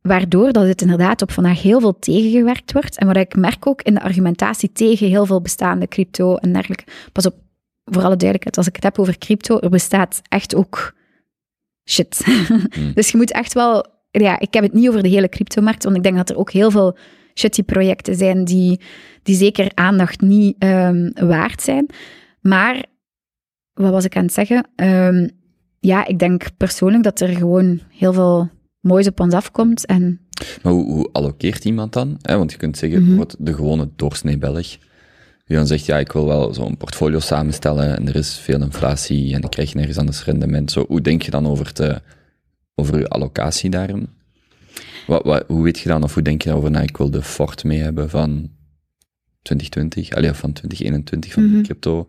[0.03, 2.99] waardoor dat het inderdaad op vandaag heel veel tegengewerkt wordt.
[2.99, 6.85] En wat ik merk ook in de argumentatie tegen heel veel bestaande crypto en dergelijke.
[7.13, 7.35] Pas op,
[7.85, 10.95] voor alle duidelijkheid, als ik het heb over crypto, er bestaat echt ook
[11.91, 12.25] shit.
[12.95, 13.87] dus je moet echt wel...
[14.11, 16.51] Ja, ik heb het niet over de hele cryptomarkt, want ik denk dat er ook
[16.51, 16.97] heel veel
[17.35, 18.81] shitty projecten zijn die,
[19.23, 21.87] die zeker aandacht niet ehm, waard zijn.
[22.41, 22.85] Maar,
[23.73, 24.69] wat was ik aan het zeggen?
[24.77, 25.29] Ehm,
[25.81, 28.51] ja, ik denk persoonlijk dat er gewoon heel veel
[28.81, 29.87] moois op ons afkomt.
[29.87, 30.21] En
[30.63, 32.19] Maar hoe, hoe allokeert iemand dan?
[32.23, 33.09] Want je kunt zeggen, Mhm.
[33.09, 34.69] bijvoorbeeld de gewone doorsnee Belg,
[35.45, 39.35] die dan zegt, ja, ik wil wel zo'n portfolio samenstellen en er is veel inflatie
[39.35, 40.71] en ik krijg nergens anders rendement.
[40.71, 42.03] Zo, hoe denk je dan over, te,
[42.75, 44.09] over je allocatie daarin?
[45.07, 47.23] Wat, wat, hoe weet je dan, of hoe denk je daarover na, ik wil de
[47.23, 48.51] fort mee hebben van
[49.43, 51.57] 2020, allee, van 2021 van Mhm.
[51.57, 52.07] de crypto?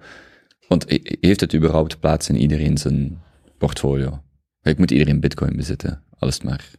[0.67, 3.21] Want he- heeft het überhaupt plaats in iedereen zijn
[3.59, 4.21] portfolio?
[4.61, 6.71] Ik moet iedereen bitcoin bezitten, al is het maar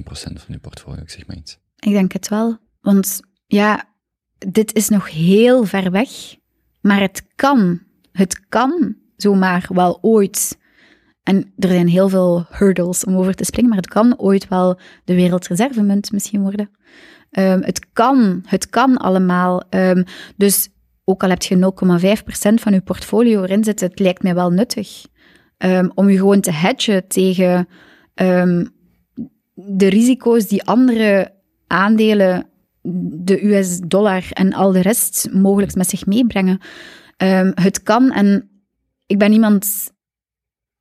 [0.00, 1.58] 1% van je portfolio, ik zeg maar iets.
[1.78, 2.58] Ik denk het wel.
[2.80, 3.84] Want ja,
[4.38, 6.10] dit is nog heel ver weg.
[6.80, 7.80] Maar het kan.
[8.12, 10.58] Het kan zomaar wel ooit.
[11.22, 14.78] En er zijn heel veel hurdles om over te springen, maar het kan ooit wel
[15.04, 16.70] de wereldreservemunt misschien worden.
[17.30, 19.62] Ehm, het kan, het kan allemaal.
[19.70, 20.04] Ehm,
[20.36, 20.68] dus
[21.04, 25.04] ook al heb je 0,5% van je portfolio erin zitten, het lijkt mij wel nuttig.
[25.62, 27.68] Ehm, om je gewoon te hedgen tegen
[28.14, 28.66] ehm,
[29.54, 31.32] de risico's die andere
[31.66, 32.46] aandelen,
[33.22, 36.58] de US-dollar en al de rest mogelijk met zich meebrengen.
[37.16, 38.50] Ehm, het kan en
[39.06, 39.92] ik ben iemand,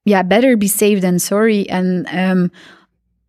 [0.01, 1.65] ja, better be safe than sorry.
[1.65, 2.05] En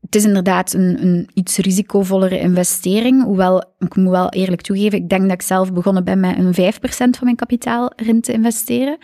[0.00, 3.22] het is inderdaad een, een iets risicovollere investering.
[3.22, 6.72] Hoewel, ik moet wel eerlijk toegeven, ik denk dat ik zelf begonnen ben met een
[6.74, 8.98] 5% van mijn kapitaal erin te investeren.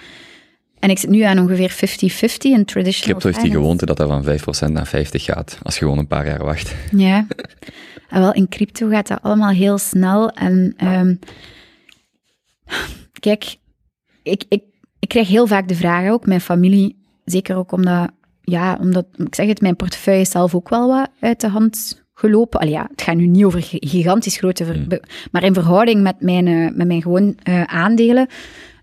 [0.81, 1.77] En ik zit nu aan ongeveer 50-50
[2.39, 3.53] in traditional Crypto heeft die finance.
[3.59, 6.75] gewoonte dat dat van 5% naar 50 gaat, als je gewoon een paar jaar wacht.
[6.97, 7.27] Ja.
[8.09, 10.31] En wel, in crypto gaat dat allemaal heel snel.
[10.31, 11.15] En ehm,
[13.21, 13.57] kijk,
[14.23, 14.63] ik, ik,
[14.99, 18.11] ik krijg heel vaak de vraag, ook mijn familie, zeker ook omdat,
[18.43, 22.03] ja, omdat, ik zeg het, mijn portefeuille is zelf ook wel wat uit de hand
[22.15, 22.61] gelopen.
[22.61, 24.87] Allee, ja, het gaat nu niet over gi- gigantisch grote, Hmm.
[25.33, 28.27] maar in verhouding met mijn, eh, met mijn gewoon eh, aandelen.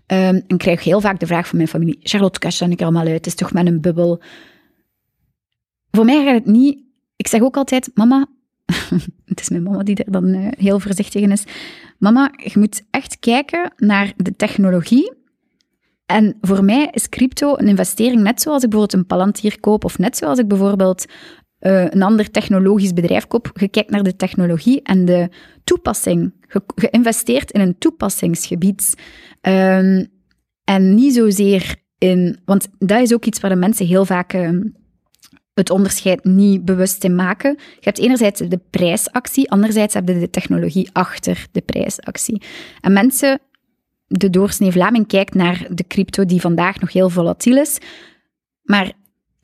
[0.06, 3.06] Ehm, en krijg heel vaak de vraag van mijn familie, Charlotte, dan ik er allemaal
[3.06, 3.14] uit?
[3.14, 4.22] Het is toch met een bubbel?
[5.90, 6.84] Voor mij gaat het niet...
[7.16, 8.26] Ik zeg ook altijd, mama...
[9.24, 11.44] het is mijn mama die er dan eh, heel voorzichtig in is.
[11.98, 15.12] Mama, je moet echt kijken naar de technologie.
[16.06, 19.98] En voor mij is crypto een investering net zoals ik bijvoorbeeld een Palantir koop of
[19.98, 21.06] net zoals ik bijvoorbeeld
[21.66, 23.50] eh, een ander technologisch bedrijf koop.
[23.54, 25.28] Je kijkt naar de technologie en de
[25.64, 26.32] toepassing.
[26.90, 28.94] Investeert in een toepassingsgebied.
[29.40, 30.04] Ehm,
[30.64, 32.38] en niet zozeer in...
[32.44, 34.32] Want dat is ook iets waar de mensen heel vaak...
[34.32, 34.62] ehm,
[35.54, 37.50] het onderscheid niet bewust in maken.
[37.58, 42.42] Je hebt enerzijds de prijsactie, anderzijds heb je de technologie achter de prijsactie.
[42.80, 43.40] En mensen,
[44.06, 47.78] de doorsnee Vlaming kijkt naar de crypto die vandaag nog heel volatiel is,
[48.62, 48.92] maar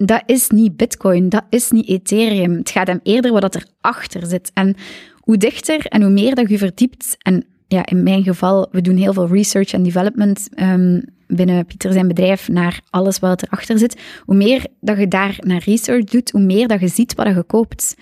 [0.07, 2.53] dat is niet Bitcoin, dat is niet Ethereum.
[2.53, 4.51] Het gaat hem eerder wat er achter zit.
[4.55, 4.75] En
[5.19, 8.97] hoe dichter en hoe meer dat je verdiept, en ja, in mijn geval, we doen
[8.97, 14.01] heel veel research en development ehm, binnen Pieter zijn bedrijf naar alles wat erachter zit.
[14.25, 17.43] Hoe meer dat je daar naar research doet, hoe meer dat je ziet wat je
[17.43, 17.95] koopt.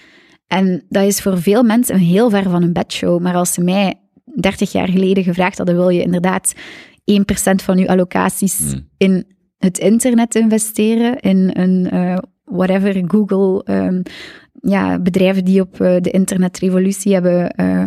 [0.46, 3.20] En dat is voor veel mensen een heel ver van een bedshow.
[3.20, 3.94] Maar als ze mij
[4.40, 6.54] 30 jaar geleden gevraagd hadden, wil je inderdaad
[7.04, 8.88] 1% van je allocaties Hmm.
[8.96, 9.26] in
[9.60, 14.02] het internet investeren, in een eh, whatever, Google, ehm,
[14.52, 17.86] ja, bedrijven die op eh, de internetrevolutie hebben eh,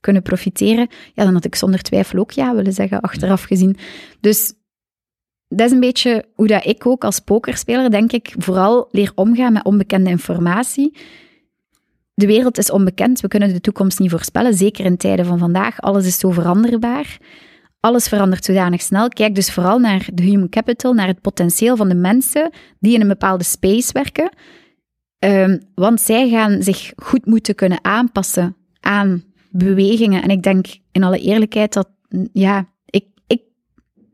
[0.00, 3.76] kunnen profiteren, ja, dan had ik zonder twijfel ook ja willen zeggen, achteraf gezien.
[4.20, 4.52] Dus
[5.48, 9.52] dat is een beetje hoe dat ik ook als pokerspeler, denk ik, vooral leer omgaan
[9.52, 10.96] met onbekende informatie.
[12.14, 15.80] De wereld is onbekend, we kunnen de toekomst niet voorspellen, zeker in tijden van vandaag.
[15.80, 17.18] Alles is zo veranderbaar.
[17.84, 19.08] Alles verandert zodanig snel.
[19.08, 23.00] Kijk dus vooral naar de human capital, naar het potentieel van de mensen die in
[23.00, 24.30] een bepaalde space werken.
[25.18, 30.22] Ehm, want zij gaan zich goed moeten kunnen aanpassen aan bewegingen.
[30.22, 31.88] En ik denk in alle eerlijkheid dat,
[32.32, 33.42] ja, ik, ik,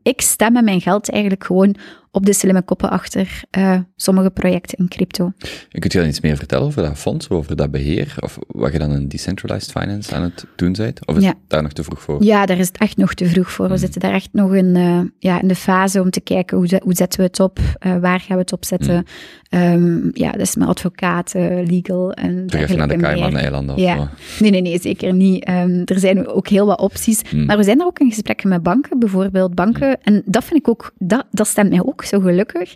[0.03, 1.75] ik stem met mijn geld eigenlijk gewoon
[2.11, 5.31] op de slimme koppen achter eh, sommige projecten in crypto.
[5.69, 8.71] En kunt je dan iets meer vertellen over dat fonds, over dat beheer, of wat
[8.71, 11.07] je dan in decentralized finance aan het doen bent?
[11.07, 11.29] Of is Ja.
[11.29, 12.23] het daar nog te vroeg voor?
[12.23, 13.69] Ja, daar is het echt nog te vroeg voor.
[13.69, 16.81] We zitten daar echt nog in, eh, ja, in de fase om te kijken hoe,
[16.83, 19.05] hoe zetten we het op, eh, waar gaan we het op zetten.
[19.49, 22.95] Ehm, ja, dat is met advocaten, legal en Terug even naar de.
[22.97, 23.95] Cayman-eilanden of Ja.
[23.97, 24.07] zo.
[24.39, 25.43] Nee, nee, nee, zeker niet.
[25.45, 27.21] Ehm, er zijn ook heel wat opties.
[27.29, 27.45] Hmm.
[27.45, 30.01] Maar we zijn er ook in gesprekken met banken, bijvoorbeeld banken.
[30.03, 32.75] En dat vind ik ook, dat, dat stemt mij ook zo gelukkig.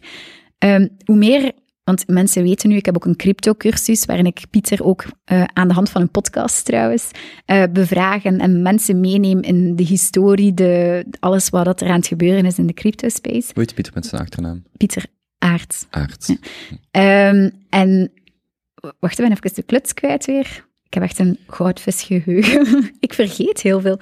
[0.58, 1.52] Ehm, hoe meer,
[1.84, 5.68] want mensen weten nu, ik heb ook een crypto-cursus, waarin ik Pieter ook eh, aan
[5.68, 7.12] de hand van een podcast trouwens,
[7.46, 11.96] eh bevraag en, en mensen meeneem in de historie, de, alles wat dat er aan
[11.96, 13.52] het gebeuren is in de crypto-space.
[13.54, 14.64] Hoe heet Pieter met zijn achternaam?
[14.78, 15.06] Pieter
[15.38, 15.88] Aert.
[15.90, 16.36] Aarts.
[16.92, 18.12] Ehm, en
[19.00, 20.66] wacht, ben even de kluts kwijt weer.
[20.84, 22.92] Ik heb echt een goudvisgeheugen.
[23.00, 24.00] ik vergeet heel veel.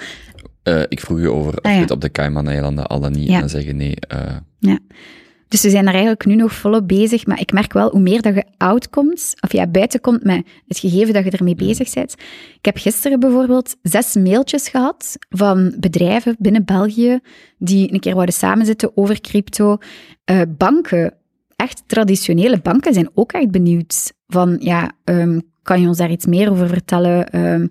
[0.64, 1.86] Eh, ik vroeg je over of Ah, je ja.
[1.90, 3.34] op de Cayman-eilanden al dan niet Ja.
[3.34, 3.96] en dan zeggen nee.
[4.08, 4.80] eh, Ja.
[5.48, 7.26] dus we zijn daar eigenlijk nu nog volop bezig.
[7.26, 10.46] Maar ik merk wel, hoe meer dat je oud komt, of ja, buiten komt met
[10.68, 12.14] het gegeven dat je ermee bezig bent.
[12.58, 17.20] Ik heb gisteren bijvoorbeeld zes mailtjes gehad van bedrijven binnen België
[17.58, 19.78] die een keer wouden samenzitten over crypto.
[20.26, 21.14] Eh, banken,
[21.56, 26.26] echt traditionele banken, zijn ook echt benieuwd van, ja, ehm, kan je ons daar iets
[26.26, 27.30] meer over vertellen?
[27.30, 27.68] Ehm,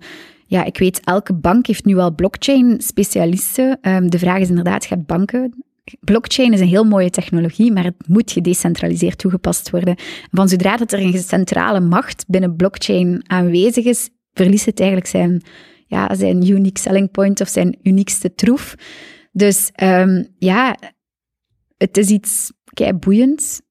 [0.53, 3.77] ja, ik weet, elke bank heeft nu wel blockchain-specialisten.
[3.81, 5.53] Ehm, de vraag is inderdaad, gaat banken...
[5.99, 9.95] Blockchain is een heel mooie technologie, maar het moet gedecentraliseerd toegepast worden.
[10.31, 15.41] Van zodra dat er een centrale macht binnen blockchain aanwezig is, verliest het eigenlijk zijn,
[15.87, 18.75] ja, zijn unique selling point of zijn uniekste troef.
[19.31, 20.75] Dus ehm, ja,
[21.77, 23.61] het is iets kei boeiends.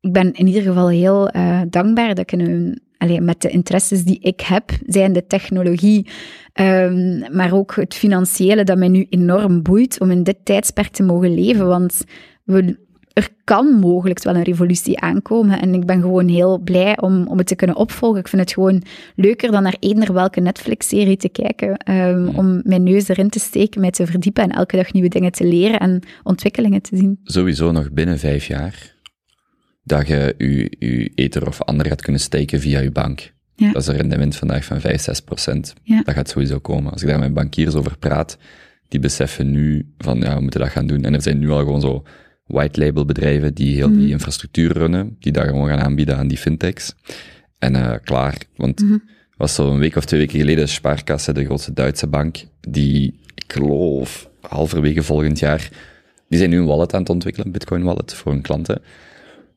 [0.00, 4.04] Ik ben in ieder geval heel eh, dankbaar dat ik een, allee, met de interesses
[4.04, 6.06] die ik heb, zijn de technologie,
[6.52, 11.02] ehm, maar ook het financiële dat mij nu enorm boeit om in dit tijdsperk te
[11.02, 11.66] mogen leven.
[11.66, 12.04] Want
[12.44, 12.78] we,
[13.12, 15.60] er kan mogelijk wel een revolutie aankomen.
[15.60, 18.20] En ik ben gewoon heel blij om, om het te kunnen opvolgen.
[18.20, 18.82] Ik vind het gewoon
[19.16, 21.76] leuker dan naar eender welke Netflix-serie te kijken.
[21.76, 25.32] ehm, om mijn neus erin te steken, mij te verdiepen en elke dag nieuwe dingen
[25.32, 27.20] te leren en ontwikkelingen te zien.
[27.24, 28.91] Sowieso nog binnen vijf jaar
[29.82, 33.32] dat je je, je ether of ander gaat kunnen steken via je bank.
[33.54, 33.72] Ja.
[33.72, 35.74] Dat is een rendement vandaag van 5, 6 procent.
[35.82, 36.02] Ja.
[36.02, 36.92] Dat gaat sowieso komen.
[36.92, 38.38] Als ik daar met bankiers over praat,
[38.88, 41.04] die beseffen nu van, ja, we moeten dat gaan doen.
[41.04, 42.02] En er zijn nu al gewoon zo
[42.46, 46.38] white label bedrijven die heel die infrastructuur runnen, die dat gewoon gaan aanbieden aan die
[46.38, 46.94] fintechs.
[47.58, 48.84] En eh, klaar, want
[49.36, 53.52] was zo een week of twee weken geleden Sparkasse, de grootste Duitse bank, die, ik
[53.52, 55.68] geloof, halverwege volgend jaar,
[56.28, 58.82] die zijn nu een wallet aan het ontwikkelen, een bitcoin wallet, voor hun klanten.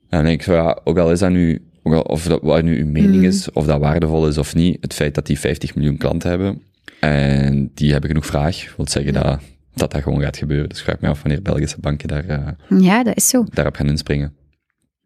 [0.09, 2.41] En dan denk ik zo, ja, ook al is dat nu, ook al, of dat,
[2.41, 5.39] wat nu uw mening is, of dat waardevol is of niet, het feit dat die
[5.39, 6.61] 50 miljoen klanten hebben,
[6.99, 9.39] en die hebben genoeg vraag, wil zeggen dat,
[9.73, 10.69] dat dat gewoon gaat gebeuren.
[10.69, 13.45] Dus ik vraag me af wanneer Belgische banken daar, eh, Ja, dat is zo.
[13.53, 14.33] daarop gaan inspringen.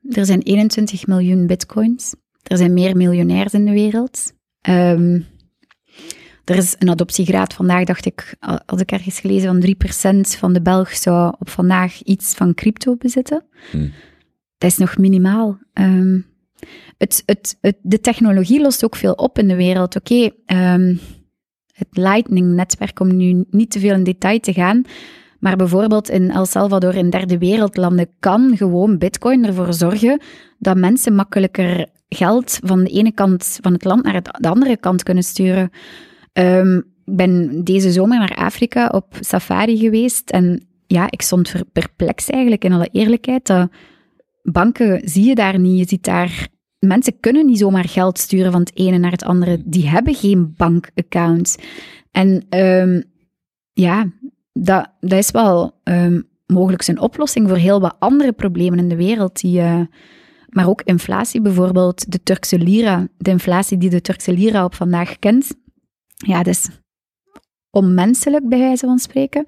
[0.10, 2.16] Er zijn 21 miljoen bitcoins.
[2.44, 4.34] Er zijn meer miljonairs in de wereld.
[4.62, 5.20] Ehm,
[6.46, 8.36] er is een adoptiegraad vandaag, dacht ik,
[8.66, 12.96] had ik ergens gelezen, van 3% van de Belg zou op vandaag iets van crypto
[12.96, 13.44] bezitten.
[13.72, 13.92] Hmm.
[14.60, 15.58] Dat is nog minimaal.
[15.74, 16.20] Ehm,
[16.98, 19.96] het, het, het, de technologie lost ook veel op in de wereld.
[19.96, 20.96] Oké, ehm,
[21.74, 24.84] het Lightning-netwerk, om nu niet te veel in detail te gaan,
[25.40, 30.22] maar bijvoorbeeld in El Salvador, in derde wereldlanden, kan gewoon Bitcoin ervoor zorgen
[30.58, 35.04] dat mensen makkelijker geld van de ene kant van het land naar de andere kant
[35.04, 35.70] kunnen sturen.
[36.34, 42.30] Ehm, ik ben deze zomer naar Afrika op safari geweest en ja, ik stond perplex
[42.30, 43.50] eigenlijk, in alle eerlijkheid.
[44.42, 45.80] Banken zie je daar niet.
[45.80, 46.48] Je ziet daar...
[46.80, 49.62] Mensen kunnen niet zomaar geld sturen van het ene naar het andere.
[49.66, 51.58] Die hebben geen bankaccount.
[52.12, 53.02] En ehm,
[53.74, 54.12] ja,
[54.54, 58.96] dat, dat is wel ehm, mogelijk een oplossing voor heel wat andere problemen in de
[58.96, 59.42] wereld.
[59.42, 59.82] Die, eh,
[60.50, 65.20] maar ook inflatie bijvoorbeeld, de Turkse lira, de inflatie die de Turkse lira op vandaag
[65.20, 65.56] kent.
[66.16, 66.70] Ja, dat is
[67.70, 69.46] onmenselijk bij wijze van spreken.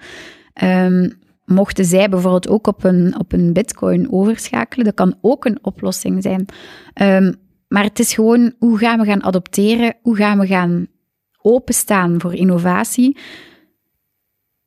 [0.54, 1.10] Ehm,
[1.54, 6.24] mochten zij bijvoorbeeld ook op een, op een bitcoin overschakelen, dat kan ook een oplossing
[6.24, 6.46] zijn.
[6.94, 7.34] Ehm,
[7.68, 9.96] maar het is gewoon, hoe gaan we gaan adopteren?
[10.02, 10.88] Hoe gaan we gaan
[11.42, 13.18] openstaan voor innovatie?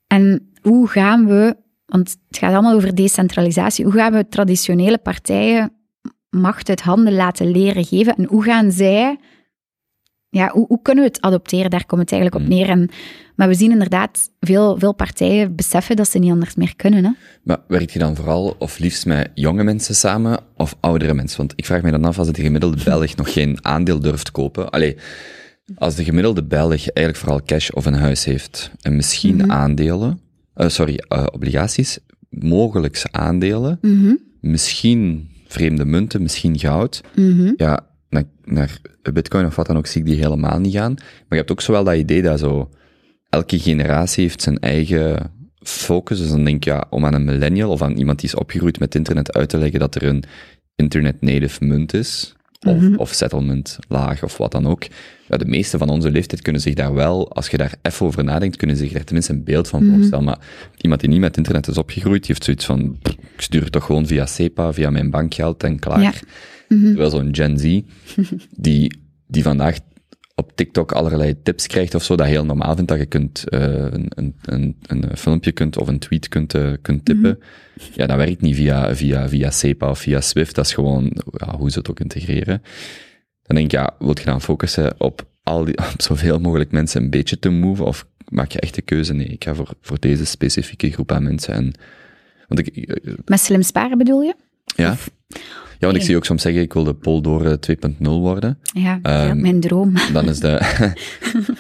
[0.06, 1.56] En hoe gaan we,
[1.86, 5.73] want het gaat allemaal over decentralisatie, hoe gaan we traditionele partijen
[6.31, 8.16] macht uit handen laten leren geven?
[8.16, 9.19] En hoe gaan zij,
[10.35, 11.70] ja, hoe, hoe kunnen we het adopteren?
[11.70, 12.69] Daar komt het eigenlijk op neer.
[12.69, 12.89] En,
[13.36, 17.05] maar we zien inderdaad, veel, veel partijen beseffen dat ze niet anders meer kunnen.
[17.05, 17.11] Hè?
[17.43, 21.39] Maar werk je dan vooral of liefst met jonge mensen samen of oudere mensen?
[21.39, 24.70] Want ik vraag me dan af als de gemiddelde Belg nog geen aandeel durft kopen.
[24.70, 24.97] Allee,
[25.74, 30.20] als de gemiddelde Belg eigenlijk vooral cash of een huis heeft en misschien aandelen,
[30.55, 31.98] eh, sorry, eh, obligaties,
[32.28, 33.78] mogelijk aandelen,
[34.40, 37.01] misschien vreemde munten, misschien goud.
[37.56, 38.78] Ja, naar, naar
[39.12, 40.94] bitcoin of wat dan ook zie ik die helemaal niet gaan.
[40.94, 42.70] Maar je hebt ook zowel dat idee dat zo
[43.30, 46.18] elke generatie heeft zijn eigen focus.
[46.18, 48.78] Dus dan denk je, ja, om aan een millennial of aan iemand die is opgegroeid
[48.78, 50.24] met internet uit te leggen dat er een
[50.76, 52.34] internet native munt is,
[52.64, 54.84] of, of settlement laag of wat dan ook.
[55.28, 58.24] Ja, de meeste van onze leeftijd kunnen zich daar wel, als je daar even over
[58.24, 60.24] nadenkt, kunnen zich daar tenminste een beeld van voorstellen.
[60.24, 60.38] Maar
[60.80, 63.72] iemand die niet met internet is opgegroeid, die heeft zoiets van, pff, ik stuur het
[63.72, 66.00] toch gewoon via SEPA, via mijn bankgeld en klaar.
[66.00, 66.12] Ja.
[66.68, 67.80] Terwijl zo'n Gen Z,
[68.56, 69.78] die, die vandaag
[70.35, 73.61] op TikTok allerlei tips krijgt of zo, dat heel normaal vindt dat je kunt, eh,
[73.62, 77.39] een, een, een, een filmpje kunt of een tweet kunt, eh, kunt tippen.
[77.94, 80.55] Ja, dat werkt niet via, via, via SEPA of via Swift.
[80.55, 82.62] Dat is gewoon ja, hoe ze het ook integreren.
[83.43, 87.02] Dan denk ik, ja, wilt je dan focussen op, al die, op zoveel mogelijk mensen
[87.02, 89.12] een beetje te move of maak je echt de keuze?
[89.15, 91.55] Nee, ik ga voor, voor deze specifieke groep aan mensen.
[91.55, 91.73] En,
[92.48, 94.35] want ik, ik- Met slim sparen bedoel je?
[94.77, 94.85] Ja.
[94.90, 94.97] Ja,
[95.85, 98.59] want ik zie ook soms zeggen, ik wil de Poldoor 2.0 worden.
[98.74, 99.93] Ja, ja, Ehm, mijn droom.
[100.12, 100.61] Dan is de...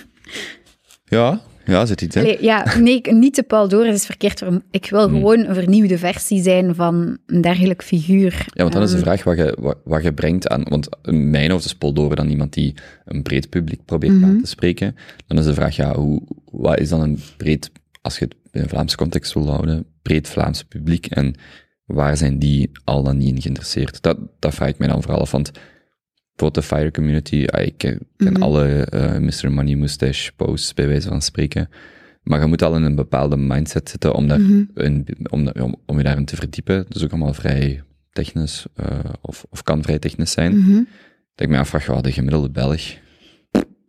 [1.04, 2.20] ja, ja, zit iets, hè?
[2.20, 4.42] Allee, ja, nee, niet de Paul Doris is verkeerd.
[4.70, 5.14] Ik wil Hmm.
[5.16, 8.32] gewoon een vernieuwde versie zijn van een dergelijk figuur.
[8.46, 10.62] Ja, want dan is de Ehm, vraag wat je, wat, wat je brengt aan...
[10.68, 12.74] Want in mijn hoofd is Poldoren dan iemand die
[13.04, 14.24] een breed publiek probeert Mhm.
[14.24, 14.96] aan te spreken.
[15.26, 17.70] Dan is de vraag, ja, hoe, wat is dan een breed,
[18.02, 21.34] als je het in een Vlaamse context wil houden, breed Vlaams publiek en
[21.84, 24.02] waar zijn die al dan niet in geïnteresseerd?
[24.02, 25.50] Dat, dat vraag ik mij dan vooral af, want
[26.36, 28.42] bijvoorbeeld de Fire Community, ah, ik ken Mhm.
[28.42, 29.52] alle eh, Mr.
[29.52, 31.68] Money Mustache posts, bij wijze van spreken.
[32.22, 34.62] Maar je moet al in een bepaalde mindset zitten om, daar, Mhm.
[34.74, 36.76] in, om, om, om je daarin te verdiepen.
[36.88, 37.82] Dat is ook allemaal vrij
[38.12, 40.58] technisch, eh, of, of kan vrij technisch zijn.
[40.58, 40.74] mhm.
[41.34, 42.82] Dat ik me afvraag, ja, de gemiddelde Belg,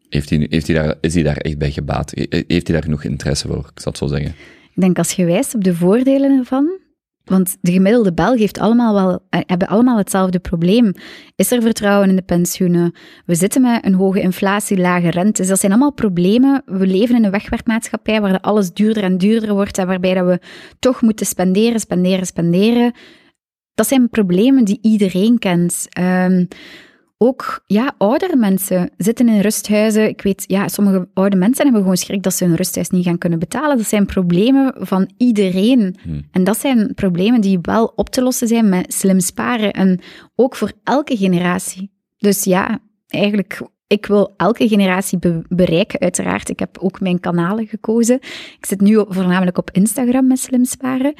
[0.09, 2.11] heeft hij, heeft hij daar, is hij daar echt bij gebaat?
[2.11, 3.57] He- Heeft hij daar genoeg interesse voor?
[3.73, 4.30] Ik zal het zo zeggen.
[4.76, 6.80] Ik denk als je wijst op de voordelen ervan,
[7.26, 10.93] want de gemiddelde Belg heeft allemaal wel, eh, hebben allemaal hetzelfde probleem.
[11.35, 12.95] Is er vertrouwen in de pensioenen?
[13.26, 15.47] We zitten met een hoge inflatie, lage rentes.
[15.47, 16.61] Dat zijn allemaal problemen.
[16.65, 20.39] We leven in een wegwerpmaatschappij waar alles duurder en duurder wordt en waarbij dat we
[20.80, 22.93] toch moeten spenderen, spenderen, spenderen.
[23.73, 25.85] Dat zijn problemen die iedereen kent.
[25.89, 26.45] Ehm,
[27.17, 30.07] ook ja, oudere mensen zitten in rusthuizen.
[30.07, 33.17] Ik weet, ja, sommige oude mensen hebben gewoon schrik dat ze hun rusthuis niet gaan
[33.17, 33.77] kunnen betalen.
[33.77, 35.95] Dat zijn problemen van iedereen.
[36.03, 36.27] Hmm.
[36.31, 39.73] En dat zijn problemen die wel op te lossen zijn met slim sparen.
[39.73, 39.99] En
[40.35, 41.91] ook voor elke generatie.
[42.17, 46.49] Dus ja, eigenlijk, ik wil elke generatie be- bereiken, uiteraard.
[46.49, 48.15] Ik heb ook mijn kanalen gekozen.
[48.57, 51.13] Ik zit nu voornamelijk op Instagram met slim sparen.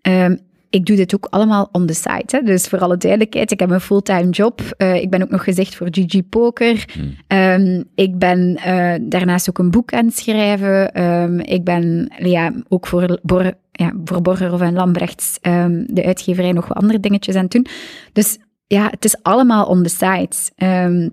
[0.00, 0.36] Ehm,
[0.72, 2.24] ik doe dit ook allemaal on the side.
[2.26, 2.42] Hè?
[2.42, 4.60] Dus voor alle duidelijkheid, ik heb een fulltime job.
[4.76, 6.84] Eh, ik ben ook nog gezicht voor GG Poker.
[6.92, 7.16] Hmm.
[7.26, 10.92] Ehm, ik ben eh, daarnaast ook een boek aan het schrijven.
[10.94, 16.52] Ehm, ik ben ja, ook voor, Bor ja, voor Borgerhoff en Lambrechts, ehm, de uitgeverij,
[16.52, 17.66] nog wat andere dingetjes aan het doen.
[18.12, 21.10] Dus ja, het is allemaal on the side.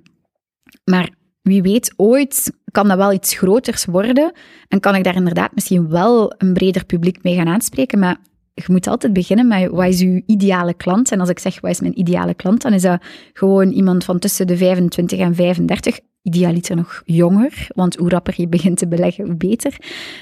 [0.84, 1.10] Maar
[1.42, 4.32] wie weet, ooit kan dat wel iets groters worden.
[4.68, 8.00] En kan ik daar inderdaad misschien wel een breder publiek mee gaan aanspreken.
[8.00, 8.18] Maar
[8.66, 11.12] je moet altijd beginnen met wat is uw ideale klant.
[11.12, 13.02] En als ik zeg wat is mijn ideale klant, dan is dat
[13.34, 16.00] gewoon iemand van tussen de 25 en 35.
[16.22, 19.78] Idealiter nog jonger, want hoe rapper je begint te beleggen, hoe beter.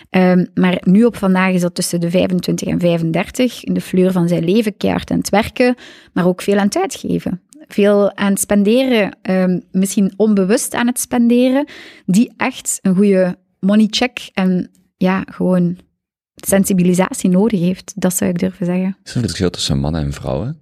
[0.09, 3.63] Ehm, maar nu op vandaag is dat tussen de 25 en 35.
[3.63, 5.75] In de fleur van zijn leven, keihard aan het werken,
[6.13, 7.41] maar ook veel aan het uitgeven.
[7.67, 11.65] Veel aan het spenderen, ehm, misschien onbewust aan het spenderen,
[12.05, 15.77] die echt een goede money check en ja, gewoon
[16.45, 17.93] sensibilisatie nodig heeft.
[17.95, 18.97] Dat zou ik durven zeggen.
[19.03, 20.59] Is er een verschil tussen mannen en vrouwen?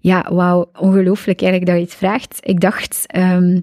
[0.00, 2.38] Ja, wauw, ongelooflijk eigenlijk dat je het vraagt.
[2.40, 3.60] Ik dacht, ehm,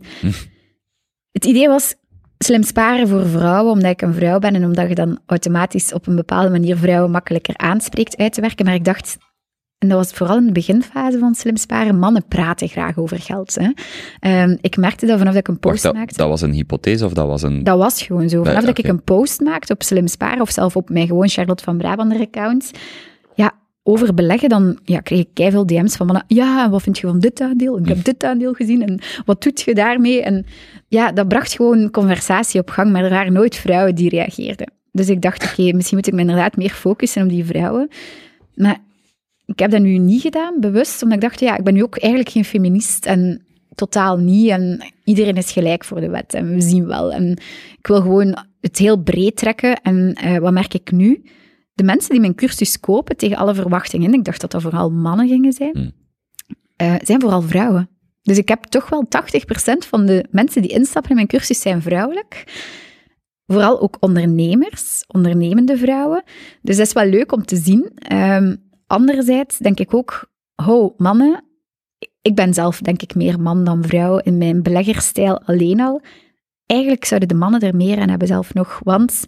[1.31, 1.95] het idee was
[2.38, 6.07] slim sparen voor vrouwen, omdat ik een vrouw ben en omdat je dan automatisch op
[6.07, 8.65] een bepaalde manier vrouwen makkelijker aanspreekt uit te werken.
[8.65, 9.18] Maar ik dacht,
[9.80, 13.56] en dat was vooral in de beginfase van slim sparen, mannen praten graag over geld.
[13.56, 13.69] Hè.
[14.19, 16.18] Ehm, ik merkte dat vanaf dat ik een Wacht, post dat, maakte.
[16.18, 17.64] dat was een hypothese of dat was een...
[17.64, 18.43] Dat was gewoon zo.
[18.43, 21.64] Vanaf dat ik een post maakte op Slim Sparen, of zelf op mijn gewoon Charlotte
[21.64, 22.72] van Brabander account,
[23.35, 23.51] ja,
[23.84, 26.26] over beleggen, dan ja, kreeg ik veel DM's van mannen.
[26.27, 27.77] Ja, wat vind je van dit aandeel?
[27.77, 30.23] Ik heb dit aandeel gezien en wat doet je daarmee?
[30.23, 30.45] En
[30.88, 34.72] ja, dat bracht gewoon conversatie op gang, maar er waren nooit vrouwen die reageerden.
[34.91, 37.89] Dus ik dacht, oké, misschien moet ik me inderdaad meer focussen op die vrouwen.
[38.56, 38.77] Maar
[39.50, 41.98] ik heb dat nu niet gedaan, bewust, omdat ik dacht, ja, ik ben nu ook
[41.98, 43.46] eigenlijk geen feminist en
[43.76, 44.50] totaal niet.
[44.50, 47.12] En iedereen is gelijk voor de wet en we zien wel.
[47.12, 47.32] En
[47.78, 49.82] ik wil gewoon het heel breed trekken.
[49.82, 51.24] En eh, wat merk ik nu?
[51.74, 55.28] De mensen die mijn cursus kopen, tegen alle verwachtingen, ik dacht dat dat vooral mannen
[55.28, 55.92] gingen zijn, Hmm.
[56.76, 57.90] eh, zijn vooral vrouwen.
[58.22, 61.82] Dus ik heb toch wel 80% van de mensen die instappen in mijn cursus zijn
[61.82, 62.44] vrouwelijk.
[63.46, 66.24] Vooral ook ondernemers, ondernemende vrouwen.
[66.62, 67.92] Dus dat is wel leuk om te zien.
[67.96, 68.56] Ehm,
[68.90, 71.44] anderzijds denk ik ook, ho, mannen,
[72.22, 76.02] ik ben zelf denk ik meer man dan vrouw in mijn beleggerstijl alleen al.
[76.66, 79.26] Eigenlijk zouden de mannen er meer aan hebben zelf nog, want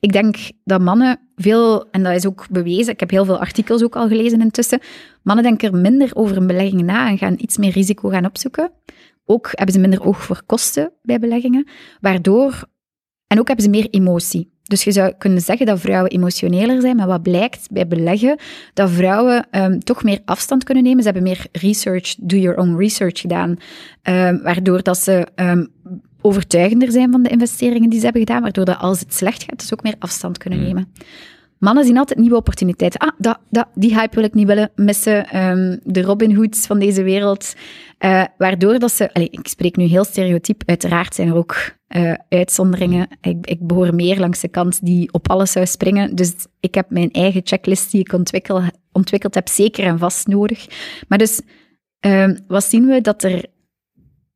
[0.00, 3.82] ik denk dat mannen veel, en dat is ook bewezen, ik heb heel veel artikels
[3.82, 4.80] ook al gelezen intussen,
[5.22, 8.72] mannen denken er minder over een belegging na en gaan iets meer risico gaan opzoeken.
[9.24, 11.68] Ook hebben ze minder oog voor kosten bij beleggingen,
[12.00, 12.64] waardoor,
[13.26, 14.58] en ook hebben ze meer emotie.
[14.70, 18.38] Dus je zou kunnen zeggen dat vrouwen emotioneler zijn, maar wat blijkt bij beleggen,
[18.74, 20.98] dat vrouwen ehm, toch meer afstand kunnen nemen.
[20.98, 23.56] Ze hebben meer research, do your own research gedaan,
[24.02, 25.64] ehm, waardoor dat ze ehm,
[26.20, 29.58] overtuigender zijn van de investeringen die ze hebben gedaan, waardoor dat als het slecht gaat,
[29.58, 30.68] dus ook meer afstand kunnen Hmm.
[30.68, 30.92] nemen.
[31.60, 33.00] Mannen zien altijd nieuwe opportuniteiten.
[33.00, 35.26] Ah, dat, dat, die hype wil ik niet willen missen.
[35.26, 37.54] Ehm, de Robin Hoods van deze wereld.
[37.98, 39.12] Eh, waardoor dat ze...
[39.12, 40.62] Allee, ik spreek nu heel stereotyp.
[40.66, 41.56] Uiteraard zijn er ook
[41.86, 43.08] eh, uitzonderingen.
[43.20, 46.14] Ik, ik behoor meer langs de kant die op alles zou springen.
[46.14, 48.62] Dus ik heb mijn eigen checklist die ik ontwikkel,
[48.92, 50.66] ontwikkeld heb zeker en vast nodig.
[51.08, 51.40] Maar dus,
[52.00, 53.00] ehm, wat zien we?
[53.00, 53.44] Dat er...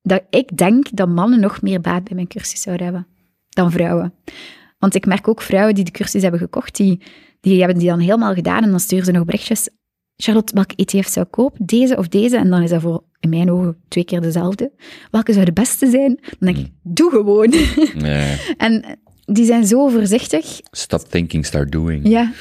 [0.03, 3.07] Dat ik denk dat mannen nog meer baat bij mijn cursus zouden hebben
[3.49, 4.15] dan vrouwen.
[4.85, 7.01] Want ik merk ook vrouwen die de cursus hebben gekocht, die,
[7.41, 9.69] die hebben die dan helemaal gedaan en dan sturen ze nog berichtjes.
[10.17, 11.67] Charlotte, welke ETF zou ik kopen?
[11.67, 12.37] Deze of deze?
[12.37, 14.73] En dan is dat voor, in mijn ogen, twee keer dezelfde.
[15.11, 16.19] Welke zou de beste zijn?
[16.39, 17.53] Dan denk ik, doe gewoon.
[17.95, 18.37] Ja.
[18.67, 20.61] en die zijn zo voorzichtig.
[20.71, 22.09] Stop thinking, start doing.
[22.09, 22.33] Ja,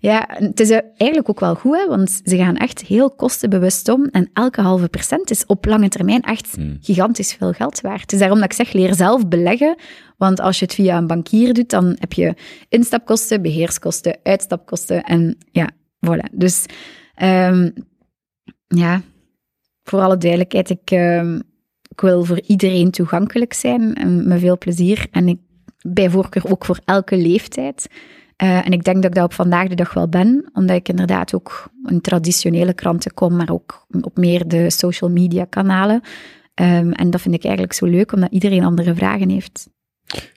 [0.00, 4.04] ja het is eigenlijk ook wel goed, hè, want ze gaan echt heel kostenbewust om.
[4.04, 6.78] En elke halve procent is op lange termijn echt Hmm.
[6.80, 8.00] gigantisch veel geld waard.
[8.00, 9.76] Het is daarom dat ik zeg, leer zelf beleggen.
[10.16, 12.34] Want als je het via een bankier doet, dan heb je
[12.68, 15.02] instapkosten, beheerskosten, uitstapkosten.
[15.02, 15.70] En ja,
[16.06, 16.32] voilà.
[16.32, 16.64] Dus
[17.14, 17.70] ehm,
[18.66, 19.02] ja,
[19.82, 21.36] voor alle duidelijkheid, ik, ehm,
[21.88, 25.06] ik wil voor iedereen toegankelijk zijn en met veel plezier.
[25.10, 25.38] En ik,
[25.88, 27.86] bij voorkeur ook voor elke leeftijd.
[28.36, 30.88] Eh, en ik denk dat ik dat op vandaag de dag wel ben, omdat ik
[30.88, 36.00] inderdaad ook in traditionele kranten kom, maar ook op meer de social media kanalen.
[36.54, 39.68] Ehm, en dat vind ik eigenlijk zo leuk, omdat iedereen andere vragen heeft.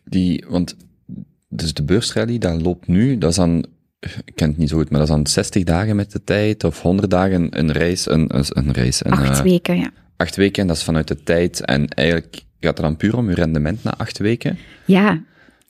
[0.04, 0.76] Die, want
[1.50, 3.66] dus de beursrally, dat loopt nu, dat is dan,
[4.00, 6.64] ik ken het niet zo goed, maar dat is dan 60 dagen met de tijd,
[6.64, 9.06] of 100 dagen een reis, een, een, een reis.
[9.06, 9.92] Een, Acht eh, weken, ja.
[10.18, 13.30] acht weken, en dat is vanuit de tijd, en eigenlijk gaat het dan puur om
[13.30, 14.58] je rendement na acht weken.
[14.86, 15.22] Ja,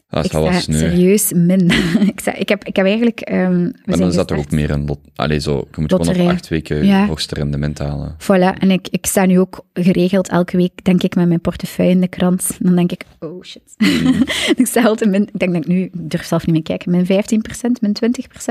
[0.09, 0.77] Dat ik is wel sneu.
[0.77, 1.71] serieus min.
[2.11, 3.19] ik, sta, ik, heb, ik heb eigenlijk...
[3.19, 6.21] ehm, we Maar dan dat toch ook meer een lot, allee, zo, je moet gewoon
[6.21, 7.05] op acht weken Ja.
[7.05, 8.15] hoogste rendement halen.
[8.23, 11.91] Voilà, en ik, ik sta nu ook geregeld elke week, denk ik, met mijn portefeuille
[11.91, 12.57] in de krant.
[12.59, 13.61] Dan denk ik, oh shit.
[14.61, 16.91] ik sta altijd min, ik denk dat ik nu, ik durf zelf niet meer kijken,
[16.91, 17.07] min 15%,
[17.81, 17.95] min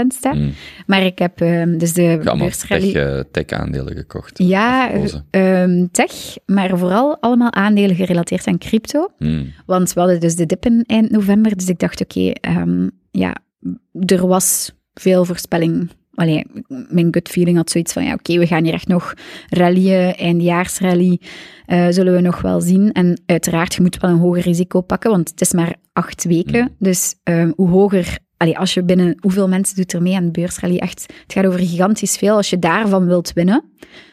[0.02, 0.32] 20% sta.
[0.32, 0.52] Mm.
[0.86, 2.92] Maar ik heb ehm, dus de beursrally...
[2.92, 4.38] tech, eh, tech-aandelen gekocht.
[4.38, 5.24] Ja, Of gekozen.
[5.30, 9.08] ehm, tech, maar vooral allemaal aandelen gerelateerd aan crypto.
[9.18, 9.52] Mm.
[9.66, 13.36] Want we hadden dus de dippen eind november, dus ik dacht, oké, ehm, ja,
[13.92, 15.90] er was veel voorspelling.
[16.14, 19.14] Allee, mijn gut feeling had zoiets van, ja, oké, we gaan hier echt nog
[19.48, 21.20] rallyen, eindjaarsrally,
[21.66, 22.92] eh, zullen we nog wel zien.
[22.92, 26.60] En uiteraard, je moet wel een hoger risico pakken, want het is maar acht weken.
[26.60, 26.74] Mm.
[26.78, 30.30] Dus ehm, hoe hoger, allee, als je binnen, hoeveel mensen doet er mee aan de
[30.30, 30.76] beursrally?
[30.76, 32.36] Echt, het gaat over gigantisch veel.
[32.36, 33.64] Als je daarvan wilt winnen,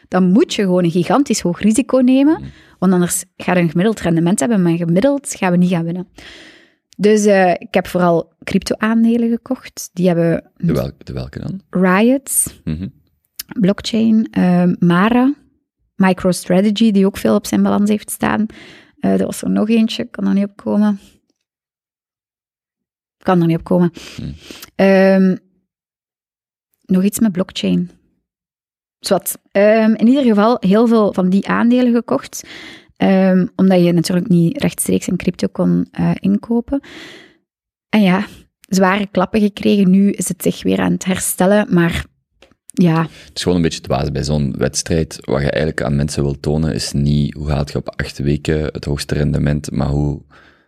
[0.08, 2.40] dan moet je gewoon een gigantisch hoog risico nemen.
[2.78, 6.08] Want anders ga je een gemiddeld rendement hebben, maar gemiddeld gaan we niet gaan winnen.
[6.96, 9.90] Dus eh, ik heb vooral crypto-aandelen gekocht.
[9.92, 11.60] Die hebben De, wel, de welke dan?
[11.70, 12.88] Riot, Mhm.
[13.60, 15.34] blockchain, eh, Mara,
[15.96, 18.46] MicroStrategy, die ook veel op zijn balans heeft staan.
[18.98, 20.98] Eh er was er nog eentje, kan er niet op komen.
[23.16, 23.92] Kan er niet op komen.
[24.16, 24.34] Hmm.
[24.74, 25.36] Ehm,
[26.86, 27.90] nog iets met blockchain.
[28.98, 29.38] Zwat.
[29.52, 32.42] Ehm, in ieder geval heel veel van die aandelen gekocht.
[32.96, 36.80] Ehm, omdat je natuurlijk niet rechtstreeks in crypto kon eh, inkopen.
[37.88, 38.26] En ja,
[38.60, 39.90] zware klappen gekregen.
[39.90, 41.74] Nu is het zich weer aan het herstellen.
[41.74, 42.04] Maar
[42.72, 45.18] ja, Het is gewoon een beetje dwaas bij zo'n wedstrijd.
[45.20, 48.60] Wat je eigenlijk aan mensen wil tonen, is niet hoe haalt je op acht weken
[48.64, 50.22] het hoogste rendement, maar hoe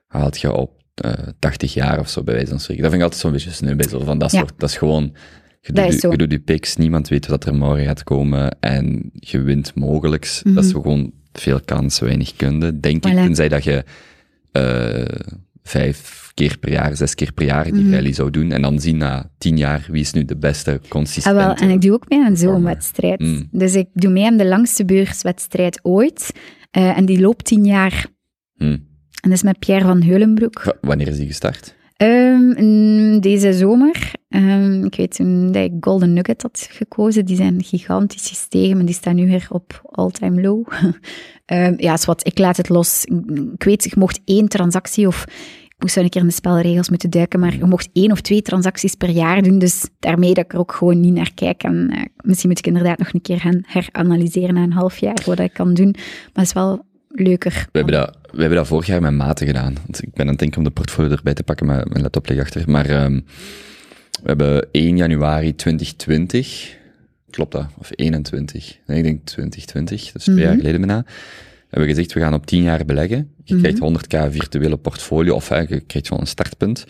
[0.07, 2.83] haalt je op eh 80 jaar of zo, bij wijze van spreken.
[2.83, 4.39] Dat vind ik altijd zo'n beetje sneu bij zo van dat Ja.
[4.39, 4.55] soort.
[4.59, 5.15] Dat is gewoon,
[5.61, 9.41] je doet, je, doet je picks, niemand weet wat er morgen gaat komen en je
[9.43, 10.43] wint mogelijks.
[10.43, 10.81] Dat is Mhm.
[10.83, 13.13] gewoon veel kans, weinig kunde, denk ik.
[13.13, 13.17] Voilà.
[13.17, 13.85] Tenzij dat je
[14.53, 15.05] eh,
[15.63, 17.93] vijf keer per jaar, zes keer per jaar die Mhm.
[17.93, 20.89] rally zou doen en dan zien na tien jaar wie is nu de beste Ah,
[20.89, 21.39] consistente.
[21.39, 23.21] wel, en ik doe ook mee aan zo'n wedstrijd.
[23.21, 23.49] Mm.
[23.51, 26.31] Dus ik doe mee aan de langste beurswedstrijd ooit.
[26.71, 28.07] Eh, en die loopt tien jaar.
[28.57, 28.65] Hm.
[28.65, 28.81] En
[29.21, 30.63] dat is met Pierre van Heulenbroek.
[30.63, 31.75] Wa- Wanneer is die gestart?
[31.99, 37.65] Ehm, deze zomer, ehm, ik weet toen dat ik Golden Nugget had gekozen, die zijn
[37.65, 40.67] gigantisch gestegen, maar die staan nu weer op all-time low.
[41.45, 43.05] Ehm, ja, is wat, ik laat het los.
[43.55, 45.25] Ik weet, je mocht één transactie of...
[45.67, 48.21] Ik moest wel een keer in de spelregels moeten duiken, maar je mocht één of
[48.21, 51.63] twee transacties per jaar doen, dus daarmee dat ik er ook gewoon niet naar kijk.
[51.63, 55.23] En eh, misschien moet ik inderdaad nog een keer gaan heranalyseren na een half jaar,
[55.27, 55.91] wat ik kan doen.
[55.95, 56.87] Maar het is wel
[57.19, 57.53] leuker.
[57.73, 59.75] We hebben, dat, we hebben dat vorig jaar met maten gedaan.
[59.75, 62.29] Want ik ben aan het denken om de portfolio erbij te pakken, maar mijn laptop
[62.29, 62.71] ligt achter.
[62.71, 63.15] Maar ehm,
[64.23, 66.77] we hebben 1 januari 2020,
[67.31, 67.67] klopt dat?
[67.79, 68.79] Of 21?
[68.87, 70.45] Nee, ik denk 2020, dat is twee Mhm.
[70.47, 71.05] jaar geleden bijna.
[71.69, 73.31] Hebben we gezegd, we gaan op 10 jaar beleggen.
[73.45, 73.63] Je Mhm.
[73.63, 76.85] krijgt 100k virtuele portfolio, of eh, je krijgt gewoon een startpunt.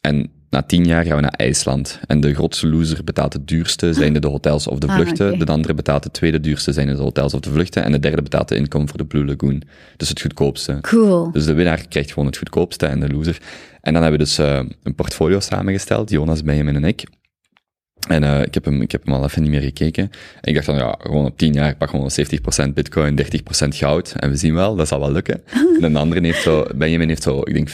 [0.00, 2.00] En na 10 jaar gaan we naar IJsland.
[2.06, 5.38] En de grootste loser betaalt het duurste, zijn de hotels of de Ah, vluchten.
[5.38, 7.84] De andere betaalt het tweede duurste, zijn de hotels of de vluchten.
[7.84, 9.62] En de derde betaalt de inkomen voor de Blue Lagoon.
[9.96, 10.78] Dus het goedkoopste.
[10.80, 11.30] Cool.
[11.32, 13.38] Dus de winnaar krijgt gewoon het goedkoopste en de loser.
[13.80, 17.04] En dan hebben we dus eh, een portfolio samengesteld, Jonas, Benjamin en ik.
[18.08, 20.02] En eh, ik, heb hem, ik heb hem al even niet meer gekeken.
[20.40, 22.10] En ik dacht dan, ja, gewoon op 10 jaar, pak gewoon
[22.68, 23.24] 70% bitcoin, 30%
[23.68, 24.14] goud.
[24.16, 25.40] En we zien wel, dat zal wel lukken.
[25.76, 27.70] en een andere heeft zo, Benjamin heeft zo, ik denk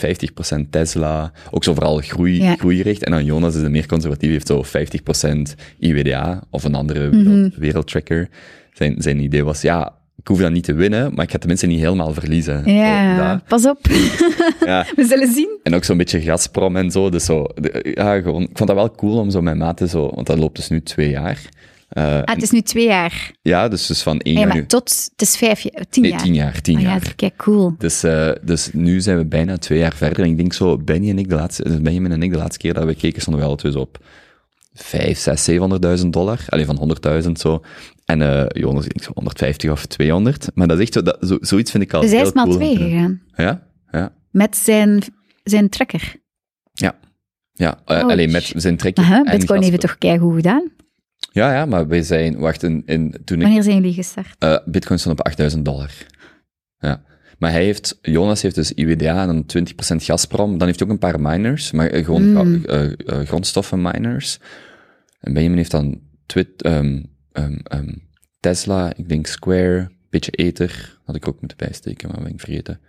[0.67, 1.33] 50% Tesla.
[1.51, 2.55] Ook zo vooral groei, Ja.
[2.57, 3.05] groeigericht.
[3.05, 7.55] En dan Jonas is de meer conservatief, heeft zo 50% IWDA of een andere wereld,
[7.57, 8.29] wereldtracker.
[8.73, 11.67] Zijn, zijn idee was, ja, ik hoef dat niet te winnen, maar ik ga tenminste
[11.67, 12.63] niet helemaal verliezen.
[12.75, 13.79] Ja, pas op.
[14.67, 14.87] Ja.
[14.97, 15.59] We zullen zien.
[15.63, 17.11] En ook zo'n beetje Gazprom en zo.
[17.11, 20.11] Dus zo, de- ja, gewoon, ik vond dat wel cool om zo mijn maten zo,
[20.15, 21.39] want dat loopt dus nu twee jaar.
[21.89, 23.31] Eh, Ah, het is nu twee jaar.
[23.43, 24.67] ja, dus, dus van één Ja, jaar maar nu.
[24.67, 26.23] tot, het is vijf jaar, tien Nee, jaar.
[26.23, 27.03] tien jaar, tien ja, jaar.
[27.03, 27.75] is kijk cool.
[27.79, 30.25] Dus, eh, dus nu zijn we bijna twee jaar verder.
[30.25, 32.59] En ik denk zo, Benny en ik de laatste, dus Benjamin en ik de laatste
[32.59, 33.99] keer dat we keken, stonden we twee zo op
[34.75, 36.39] vijf, zes, zevenhonderdduizend dollar.
[36.49, 37.63] Alleen van honderdduizend zo.
[38.09, 40.49] En eh Jonas, ik denk zo 150 of 200.
[40.55, 42.35] Maar dat is echt zo, dat, zo, zoiets vind ik al Dus hij heel is
[42.35, 42.57] maal cool.
[42.57, 43.23] twee gegaan.
[43.37, 45.03] Ja, ja, Met zijn,
[45.43, 46.15] zijn trekker.
[46.73, 46.95] ja.
[47.53, 48.11] Ja, eh, Ouch.
[48.11, 49.05] alleen met zijn trekker.
[49.05, 50.71] Aha, Bitcoin heeft het toch keigoed gedaan?
[51.33, 54.37] Ja, ja, maar wij zijn, wacht, in, in, toen ik Wanneer zijn jullie gestart?
[54.39, 55.91] Eh, Bitcoin stond op 8000 dollar.
[56.79, 57.03] Ja.
[57.39, 59.45] Maar hij heeft, Jonas heeft dus IWDA en dan
[59.93, 60.59] 20% Gazprom.
[60.59, 62.63] Dan heeft hij ook een paar miners, maar gewoon Mm.
[63.27, 64.39] grondstoffen miners.
[65.21, 67.03] En Benjamin heeft dan twit, ehm,
[67.33, 67.93] ehm, ehm,
[68.41, 70.99] Tesla, ik denk Square, beetje Ether.
[71.05, 72.81] Had ik ook moeten bijsteken, maar ben ik vergeten.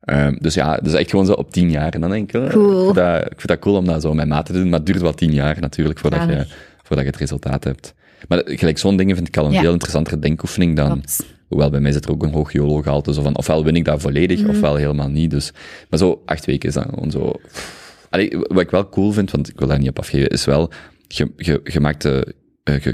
[0.00, 1.92] Ehm, dus ja, dus echt gewoon zo op 10 jaar.
[1.92, 2.78] En dan denk ik, eh, Cool.
[2.78, 4.78] ik, vind dat, ik vind dat cool om dat zo met maat te doen, maar
[4.78, 6.46] het duurt wel 10 jaar natuurlijk voordat je,
[6.82, 7.94] voordat je het resultaat hebt.
[8.28, 9.60] Maar gelijk zo'n dingen vind ik al een Ja.
[9.60, 11.04] veel interessantere denkoefening dan.
[11.48, 13.14] Hoewel bij mij zit er ook een hoog YOLO-gehalte.
[13.14, 14.50] Zo van, ofwel win ik dat volledig, Mhm.
[14.50, 15.30] ofwel helemaal niet.
[15.30, 15.52] Dus,
[15.90, 17.32] maar zo acht weken is dan gewoon zo...
[18.10, 20.70] Allee, wat ik wel cool vind, want ik wil daar niet op afgeven, is wel,
[21.08, 22.34] je, je, je maakt de,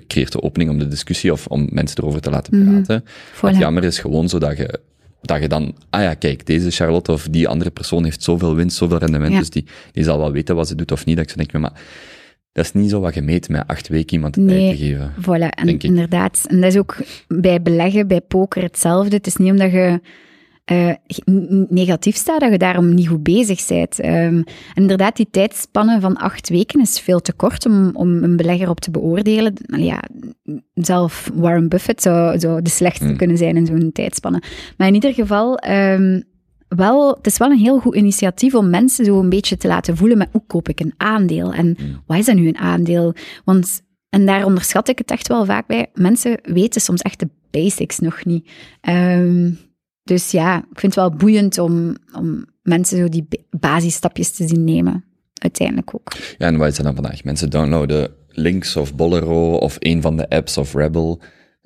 [0.07, 3.05] creëert de opening om de discussie of om mensen erover te laten praten.
[3.35, 3.41] Voilà.
[3.41, 4.81] Het jammer is gewoon zo dat je,
[5.23, 8.77] dat je dan, ah ja, kijk, deze Charlotte of die andere persoon heeft zoveel winst,
[8.77, 9.39] zoveel rendement, Ja.
[9.39, 11.17] dus die, die zal wel weten wat ze doet of niet.
[11.17, 11.81] Dat ik zo denk, maar
[12.53, 14.59] dat is niet zo wat je meet met acht weken iemand de Nee.
[14.59, 15.13] tijd te geven.
[15.23, 16.45] Voilà, en inderdaad.
[16.49, 16.97] En dat is ook
[17.29, 19.17] bij beleggen, bij poker hetzelfde.
[19.17, 20.01] Het is niet omdat je
[20.71, 20.93] eh,
[21.69, 24.01] negatief staat, dat je daarom niet goed bezig bent.
[24.01, 24.45] Ehm, en
[24.75, 28.81] inderdaad, die tijdspanne van acht weken is veel te kort om, om een belegger op
[28.81, 29.55] te beoordelen.
[29.67, 30.03] Allee, Ja,
[30.75, 33.17] zelf Warren Buffett zou, zou de slechtste Hmm.
[33.17, 34.43] kunnen zijn in zo'n tijdspanne.
[34.77, 36.21] Maar in ieder geval, ehm,
[36.69, 39.97] wel, het is wel een heel goed initiatief om mensen zo een beetje te laten
[39.97, 42.01] voelen met hoe koop ik een aandeel en Hmm.
[42.07, 43.15] wat is dat nu een aandeel?
[43.45, 47.29] Want, en daar onderschat ik het echt wel vaak bij, mensen weten soms echt de
[47.51, 48.49] basics nog niet.
[48.81, 49.51] Ehm,
[50.15, 54.49] dus ja, ik vind het wel boeiend om, om mensen zo die ba- basisstapjes te
[54.49, 55.05] zien nemen.
[55.35, 56.13] Uiteindelijk ook.
[56.39, 57.25] Ja, en wat is dat dan vandaag?
[57.25, 61.21] Mensen downloaden Links of Bolero of een van de apps of Rebel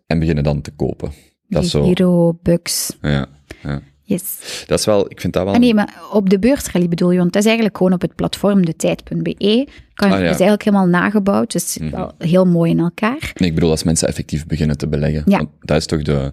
[0.06, 1.12] en beginnen dan te kopen.
[1.48, 1.84] Dat is zo.
[1.84, 3.26] Hero, Bucks, Ja,
[3.62, 3.80] ja.
[4.02, 4.64] yes.
[4.66, 5.52] Dat is wel, ik vind dat wel.
[5.54, 8.14] Ah, nee, maar op de beursrally bedoel je, want dat is eigenlijk gewoon op het
[8.14, 9.68] platform detijd.be.
[9.94, 10.22] Kan, Ah, ja.
[10.24, 11.90] is eigenlijk helemaal nagebouwd, dus Mhm.
[11.90, 13.30] wel heel mooi in elkaar.
[13.34, 15.22] Nee, ik bedoel, als mensen effectief beginnen te beleggen.
[15.26, 15.36] Ja.
[15.36, 16.32] Want dat is toch de,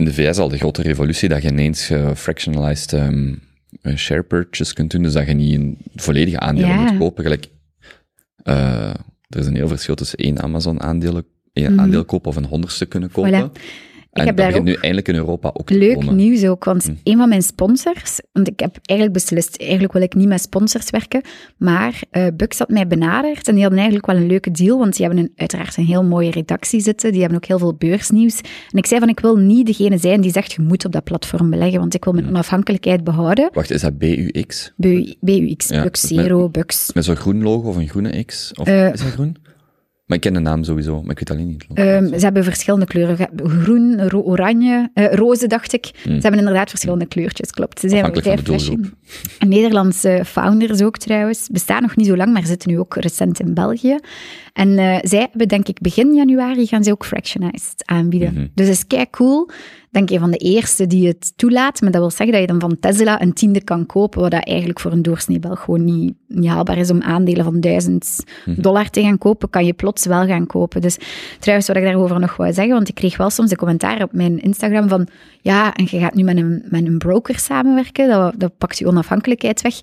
[0.00, 3.34] in de VS al de grote revolutie, dat je ineens eh, fractionalized ehm,
[3.82, 6.76] eh, share purchase kunt doen, dus dat je niet een volledige aandelen Ja.
[6.82, 7.22] moet kopen.
[7.22, 7.46] Gelijk,
[8.42, 8.90] eh,
[9.28, 11.22] er is een heel verschil tussen één Amazon-aandeel
[11.52, 11.80] één Mhm.
[11.80, 13.50] aandeel kopen of een honderdste kunnen kopen.
[13.50, 13.52] Voilà.
[14.12, 16.82] En heb dat daar begint ook nu eindelijk in Europa ook Leuk nieuws ook, want
[16.84, 16.90] Hm.
[17.04, 20.90] een van mijn sponsors, want ik heb eigenlijk beslist, eigenlijk wil ik niet met sponsors
[20.90, 21.20] werken,
[21.56, 24.96] maar eh Bux had mij benaderd en die hadden eigenlijk wel een leuke deal, want
[24.96, 28.40] die hebben een, uiteraard een heel mooie redactie zitten, die hebben ook heel veel beursnieuws.
[28.70, 31.04] En ik zei van, ik wil niet degene zijn die zegt, je moet op dat
[31.04, 33.50] platform beleggen, want ik wil mijn onafhankelijkheid behouden.
[33.52, 34.72] Wacht, is dat BUX?
[34.76, 36.92] BU, BUX, Ja, Bux, met- Zero, Bux.
[36.92, 38.52] Met zo'n groen logo of een groene X?
[38.54, 39.36] Of, Eh, is dat groen?
[40.10, 41.66] Maar ik ken de naam sowieso, maar ik weet alleen niet.
[41.74, 43.28] Ehm, ze hebben verschillende kleuren.
[43.44, 45.90] Groen, ro- oranje, eh, roze dacht ik.
[46.02, 47.80] Ze hebben inderdaad verschillende kleurtjes, klopt.
[47.80, 48.04] Ze zijn.
[49.38, 51.48] Een Nederlandse founders ook trouwens.
[51.52, 53.98] Bestaan nog niet zo lang, maar zitten nu ook recent in België.
[54.52, 58.32] En eh, zij hebben, denk ik, begin januari gaan ze ook fractionized aanbieden.
[58.32, 58.46] Mhm.
[58.54, 59.48] Dus dat is kei cool.
[59.90, 61.80] Denk je van de eerste die het toelaat.
[61.80, 64.46] Maar dat wil zeggen dat je dan van Tesla een tiende kan kopen, wat dat
[64.46, 68.60] eigenlijk voor een doorsnee Belg gewoon niet, niet haalbaar is om aandelen van 1000 Mhm.
[68.60, 70.80] dollar te gaan kopen, kan je plots wel gaan kopen.
[70.80, 70.98] Dus
[71.38, 74.12] trouwens, wat ik daarover nog wou zeggen, want ik kreeg wel soms de commentaar op
[74.12, 75.06] mijn Instagram van
[75.40, 78.86] ja, en je gaat nu met een, met een broker samenwerken, dat, dat pakt je
[78.86, 79.80] onafhankelijkheid weg.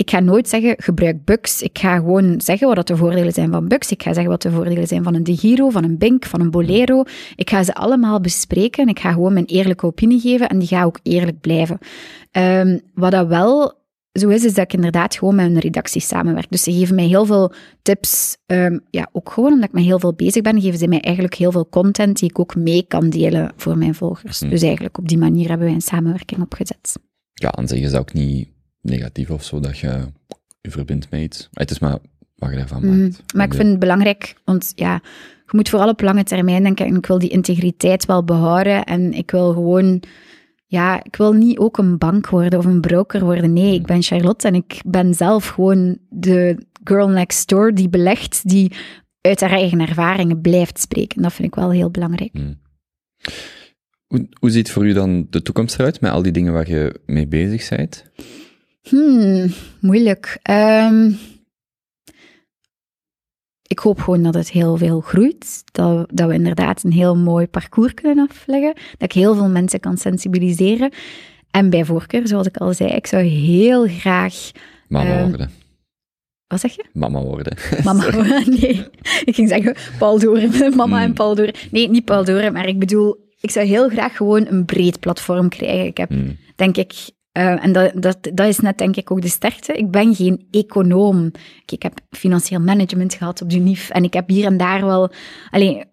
[0.00, 1.62] Ik ga nooit zeggen, gebruik Bux.
[1.62, 3.90] Ik ga gewoon zeggen wat de voordelen zijn van Bux.
[3.90, 6.50] Ik ga zeggen wat de voordelen zijn van een DeGiro, van een Bink, van een
[6.50, 7.02] Bolero.
[7.36, 10.68] Ik ga ze allemaal bespreken en ik ga gewoon mijn eerlijke opinie geven en die
[10.68, 11.78] gaat ook eerlijk blijven.
[12.30, 13.72] Ehm, wat dat wel
[14.12, 16.50] zo is, is dat ik inderdaad gewoon met een redactie samenwerk.
[16.50, 17.52] Dus ze geven mij heel veel
[17.82, 18.36] tips.
[18.46, 21.34] ehm, ja, ook gewoon omdat ik met heel veel bezig ben, geven ze mij eigenlijk
[21.34, 24.38] heel veel content die ik ook mee kan delen voor mijn volgers.
[24.38, 26.98] Dus eigenlijk op die manier hebben wij een samenwerking opgezet.
[27.32, 28.48] Ja, aan zich is dat ook niet
[28.82, 30.06] negatief of zo, dat je
[30.60, 31.48] je verbindt met iets.
[31.52, 31.98] Het is maar
[32.36, 33.00] wat je daarvan Mhm.
[33.00, 33.34] maakt.
[33.34, 35.00] Maar ik vind het belangrijk, want ja,
[35.46, 39.12] je moet vooral op lange termijn denken en ik wil die integriteit wel behouden en
[39.12, 40.02] ik wil gewoon,
[40.66, 43.52] ja, ik wil niet ook een bank worden of een broker worden.
[43.52, 48.48] Nee, ik ben Charlotte en ik ben zelf gewoon de girl next door die belegt,
[48.48, 48.72] die
[49.20, 51.22] uit haar eigen ervaringen blijft spreken.
[51.22, 52.32] Dat vind ik wel heel belangrijk.
[54.06, 57.00] Hoe, hoe ziet voor u dan de toekomst eruit met al die dingen waar je
[57.06, 58.04] mee bezig bent?
[58.90, 60.38] Hmm, moeilijk.
[60.42, 61.10] Ehm,
[63.66, 65.62] ik hoop gewoon dat het heel veel groeit.
[65.72, 68.74] Dat, dat we inderdaad een heel mooi parcours kunnen afleggen.
[68.74, 70.92] Dat ik heel veel mensen kan sensibiliseren.
[71.50, 74.50] En bij voorkeur, zoals ik al zei, ik zou heel graag...
[74.88, 75.50] Mama Ehm, worden.
[76.46, 76.84] Wat zeg je?
[76.92, 77.56] Mama worden.
[77.84, 78.10] Mama,
[78.60, 78.86] nee.
[79.24, 81.14] Ik ging zeggen Paul Doren, mama en Hmm.
[81.14, 81.54] Paul Doren.
[81.70, 85.48] Nee, niet Paul Doren, maar ik bedoel, ik zou heel graag gewoon een breed platform
[85.48, 85.86] krijgen.
[85.86, 86.36] Ik heb Hmm.
[86.56, 86.92] denk ik.
[87.32, 89.72] Eh, en dat, dat, dat is net denk ik ook de sterkte.
[89.72, 91.30] Ik ben geen econoom.
[91.66, 95.10] Ik, heb financieel management gehad op de UNIF en ik heb hier en daar wel
[95.50, 95.84] allee,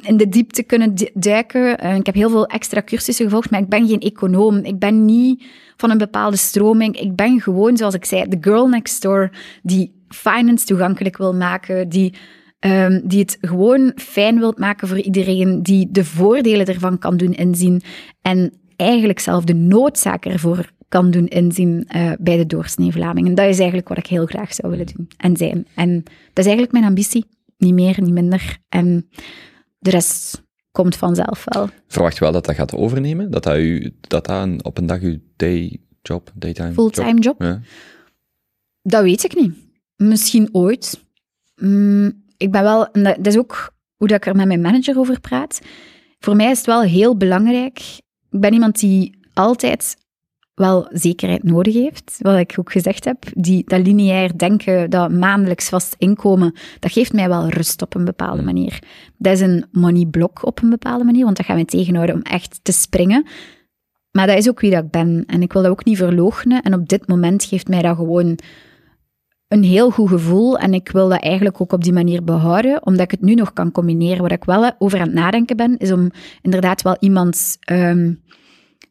[0.00, 1.78] in de diepte kunnen du- duiken.
[1.78, 4.56] Eh, ik heb heel veel extra cursussen gevolgd, maar ik ben geen econoom.
[4.56, 5.44] Ik ben niet
[5.76, 7.00] van een bepaalde stroming.
[7.00, 9.30] Ik ben gewoon, zoals ik zei, de girl next door
[9.62, 12.14] die finance toegankelijk wil maken, die
[12.64, 17.32] Ehm, die het gewoon fijn wilt maken voor iedereen, die de voordelen ervan kan doen
[17.32, 17.82] inzien
[18.22, 23.26] en eigenlijk zelf de noodzaak ervoor kan doen inzien eh, bij de doorsnee Vlaming.
[23.26, 25.66] En dat is eigenlijk wat ik heel graag zou willen doen en zijn.
[25.74, 27.24] En dat is eigenlijk mijn ambitie.
[27.58, 28.58] Niet meer, niet minder.
[28.68, 29.08] En
[29.78, 31.68] de rest komt vanzelf wel.
[31.88, 33.30] Verwacht je wel dat dat gaat overnemen?
[33.30, 37.42] Dat dat, u, dat, dat een- op een dag uw dayjob, daytime Fulltime job?
[37.42, 37.60] Ja.
[38.82, 39.52] Dat weet ik niet.
[39.96, 41.04] Misschien ooit.
[41.56, 44.60] Mm, ik ben wel, en dat, dat is ook hoe dat ik er met mijn
[44.60, 45.60] manager over praat.
[46.18, 47.80] Voor mij is het wel heel belangrijk.
[48.34, 49.96] Ik ben iemand die altijd
[50.54, 53.24] wel zekerheid nodig heeft, wat ik ook gezegd heb.
[53.34, 58.04] Die, dat lineair denken, dat maandelijks vast inkomen, dat geeft mij wel rust op een
[58.04, 58.78] bepaalde manier.
[59.16, 62.22] Dat is een money block op een bepaalde manier, want dat gaat mij tegenhouden om
[62.22, 63.26] echt te springen.
[64.10, 65.24] Maar dat is ook wie dat ik ben.
[65.26, 66.62] En ik wil dat ook niet verloochenen.
[66.62, 68.38] En op dit moment geeft mij dat gewoon
[69.54, 70.58] een heel goed gevoel.
[70.58, 73.52] En ik wil dat eigenlijk ook op die manier behouden, omdat ik het nu nog
[73.52, 74.22] kan combineren.
[74.22, 76.10] Wat ik wel over aan het nadenken ben, is om
[76.42, 78.12] inderdaad wel iemand ehm,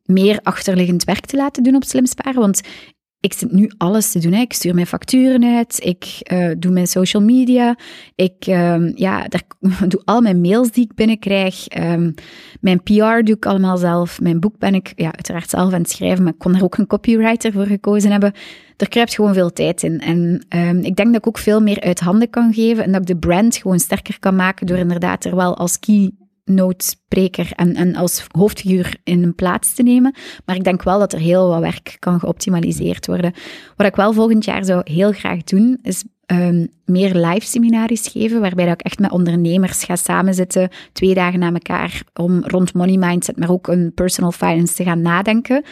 [0.06, 2.41] meer achterliggend werk te laten doen op slim sparen.
[2.41, 2.61] Want
[3.24, 4.34] ik zit nu alles te doen.
[4.34, 7.78] Ik stuur mijn facturen uit, ik eh, doe mijn social media,
[8.16, 9.41] ik ehm, ja, daar,
[9.88, 11.68] doe al mijn mails die ik binnenkrijg.
[11.68, 12.12] Ehm,
[12.62, 14.22] mijn PR doe ik allemaal zelf.
[14.22, 16.78] Mijn boek ben ik ja, uiteraard zelf aan het schrijven, maar ik kon er ook
[16.78, 18.34] een copywriter voor gekozen hebben.
[18.78, 20.00] Er kruipt gewoon veel tijd in.
[20.00, 23.02] En ehm, ik denk dat ik ook veel meer uit handen kan geven en dat
[23.02, 25.80] ik de brand gewoon sterker kan maken door inderdaad er wel als
[26.44, 30.15] keynote-spreker en, en als hoofdfiguur in een plaats te nemen.
[30.45, 33.34] Maar ik denk wel dat er heel wat werk kan geoptimaliseerd worden.
[33.76, 38.41] Wat ik wel volgend jaar zou heel graag doen, is ehm, meer live seminaries geven,
[38.41, 42.98] waarbij dat ik echt met ondernemers ga samenzitten, twee dagen na elkaar, om rond money
[42.98, 45.64] mindset, maar ook een personal finance te gaan nadenken.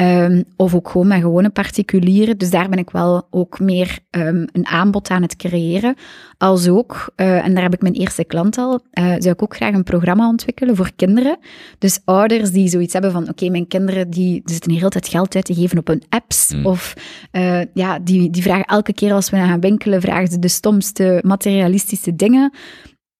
[0.00, 2.38] Ehm, of ook gewoon met gewone particulieren.
[2.38, 5.94] Dus daar ben ik wel ook meer ehm, een aanbod aan het creëren.
[6.38, 9.56] Als ook, eh, en daar heb ik mijn eerste klant al, eh, zou ik ook
[9.56, 11.38] graag een programma ontwikkelen voor kinderen.
[11.78, 15.44] Dus ouders die zoiets hebben van, oké, mijn kinderen die, zitten hier altijd geld uit
[15.44, 16.48] te geven op hun apps.
[16.50, 16.66] Hmm.
[16.66, 16.94] Of
[17.30, 21.20] eh, ja, die, die vragen elke keer als we gaan winkelen, vragen ze de stomste
[21.26, 22.52] materialistische dingen.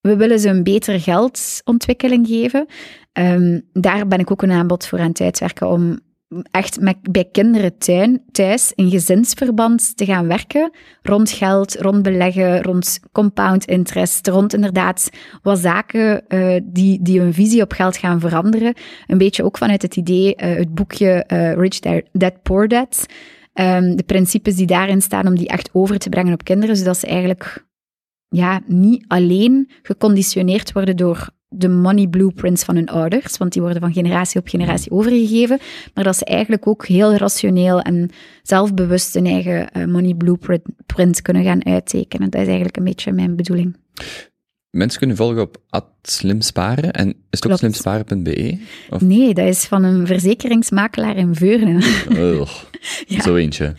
[0.01, 2.67] We willen ze een betere geldontwikkeling geven.
[3.13, 6.01] Ehm, daar ben ik ook een aanbod voor aan het uitwerken om
[6.51, 6.79] echt
[7.11, 10.71] bij kinderen tuin, thuis in gezinsverband te gaan werken
[11.03, 15.11] rond geld, rond beleggen, rond compound interest, rond inderdaad
[15.43, 18.75] wat zaken eh, die, die hun visie op geld gaan veranderen.
[19.07, 21.79] Een beetje ook vanuit het idee, eh, het boekje eh, Rich
[22.13, 23.07] Dad Poor Dad,
[23.53, 26.97] Ehm, de principes die daarin staan om die echt over te brengen op kinderen, zodat
[26.97, 27.67] ze eigenlijk
[28.29, 33.81] ja, niet alleen geconditioneerd worden door de money blueprints van hun ouders, want die worden
[33.81, 35.59] van generatie op generatie overgegeven,
[35.95, 38.11] maar dat ze eigenlijk ook heel rationeel en
[38.43, 42.31] zelfbewust hun eigen eh, money blueprint kunnen gaan uittekenen.
[42.31, 43.77] Dat is eigenlijk een beetje mijn bedoeling.
[44.71, 45.57] Mensen kunnen volgen op
[46.03, 47.59] @slimsparen en is het ook Klopt.
[47.59, 48.59] slimsparen.be?
[48.91, 51.83] Of Nee, dat is van een verzekeringsmakelaar in Veurne.
[53.07, 53.23] Ja.
[53.23, 53.75] zo eentje.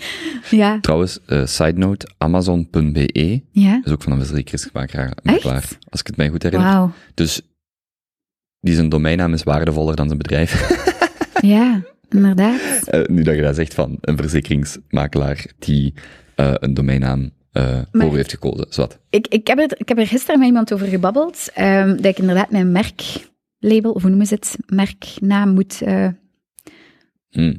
[0.50, 3.82] ja, Trouwens, eh, side note, amazon.be ja.
[3.84, 5.12] is ook van een verzekeringsmakelaar.
[5.24, 6.70] makelaar, Als ik het mij goed herinner.
[6.70, 6.92] Wauw.
[7.14, 7.42] Dus
[8.62, 10.54] die zijn domeinnaam is waardevoller dan zijn bedrijf.
[11.42, 12.60] Ja, inderdaad.
[12.88, 15.94] Eh, nu dat je dat zegt van een verzekeringsmakelaar die
[16.36, 18.66] eh, een domeinnaam eh Maar- voor heeft gekozen.
[18.70, 19.00] Zwat.
[19.10, 22.18] Ik, ik, heb er, ik heb er gisteren met iemand over gebabbeld, ehm, dat ik
[22.20, 26.08] inderdaad mijn merklabel, of hoe noemen ze het, merknaam moet eh,
[27.30, 27.56] Hm.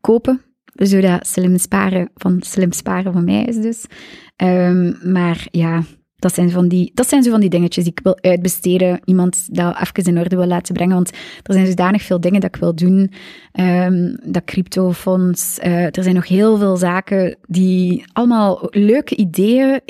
[0.00, 0.40] kopen.
[0.74, 3.84] zodat slim sparen van slim sparen van mij is dus.
[4.36, 5.82] Ehm, maar ja,
[6.26, 9.00] dat zijn, van die, dat zijn zo van die dingetjes die ik wil uitbesteden.
[9.04, 10.94] Iemand dat even in orde wil laten brengen.
[10.94, 11.10] Want
[11.42, 13.12] er zijn zodanig veel dingen dat ik wil doen.
[13.52, 15.58] Ehm, dat cryptofonds.
[15.58, 19.80] eh, er zijn nog heel veel zaken die allemaal leuke ideeën.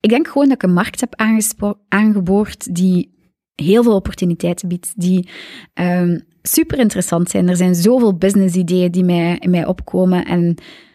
[0.00, 1.40] Ik, denk gewoon dat ik een markt heb
[1.88, 3.14] aangeboord die
[3.54, 4.92] heel veel opportuniteiten biedt.
[4.96, 5.28] Die
[5.74, 7.48] ehm, super interessant zijn.
[7.48, 10.24] Er zijn zoveel business-ideeën die mij, in mij opkomen.
[10.24, 10.54] En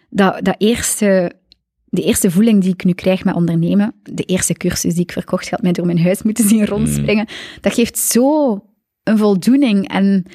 [0.10, 1.32] dat, dat eerste
[1.94, 5.50] de eerste voeling die ik nu krijg met ondernemen, de eerste cursus die ik verkocht
[5.50, 7.26] had, mij door mijn huis moeten zien rondspringen,
[7.62, 8.54] dat geeft zo
[9.04, 9.88] een voldoening.
[9.88, 10.26] En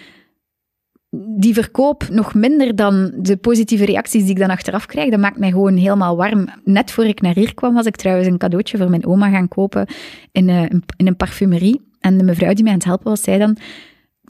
[1.38, 5.38] die verkoop nog minder dan de positieve reacties die ik dan achteraf krijg, dat maakt
[5.38, 6.48] mij gewoon helemaal warm.
[6.64, 9.48] Net voor ik naar hier kwam, was ik trouwens een cadeautje voor mijn oma gaan
[9.48, 9.86] kopen
[10.32, 11.80] in, eh, een- in een parfumerie.
[12.00, 13.56] En de mevrouw die mij aan het helpen was, zei dan...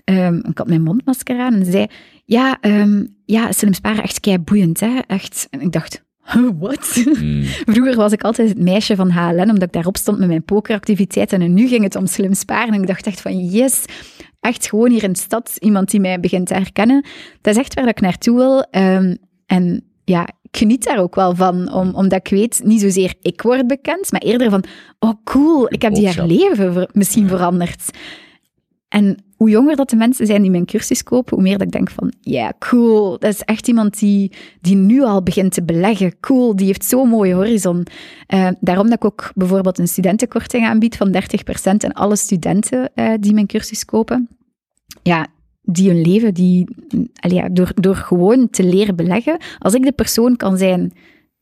[0.04, 1.86] ehm, ik had mijn mondmasker aan en ze zei...
[2.24, 4.98] Ja, ehm, ja slim sparen, echt kei boeiend, hè?
[5.06, 5.46] Echt.
[5.50, 6.04] En ik dacht...
[6.58, 7.04] Wat?
[7.20, 7.42] Mm.
[7.44, 11.42] Vroeger was ik altijd het meisje van HLN, omdat ik daarop stond met mijn pokeractiviteiten.
[11.42, 12.74] En nu ging het om slim sparen.
[12.74, 13.84] En ik dacht echt van, yes,
[14.40, 17.04] echt gewoon hier in de stad iemand die mij begint te herkennen.
[17.40, 18.62] Dat is echt waar ik naartoe wil.
[18.70, 19.14] Ehm,
[19.46, 23.42] en ja, ik geniet daar ook wel van, om, omdat ik weet, niet zozeer ik
[23.42, 24.64] word bekend, maar eerder van,
[24.98, 27.90] oh cool, ik heb die haar leven misschien veranderd.
[28.88, 31.72] En hoe jonger dat de mensen zijn die mijn cursus kopen, hoe meer dat ik
[31.72, 36.20] denk van, ja, cool, dat is echt iemand die, die nu al begint te beleggen.
[36.20, 37.86] Cool, die heeft zo'n mooie horizon.
[38.26, 43.12] Eh, daarom dat ik ook bijvoorbeeld een studentenkorting aanbied van 30% aan alle studenten eh,
[43.20, 44.28] die mijn cursus kopen.
[45.02, 45.26] Ja,
[45.62, 46.68] die hun leven, die,
[47.12, 50.92] ja, door, door gewoon te leren beleggen, als ik de persoon kan zijn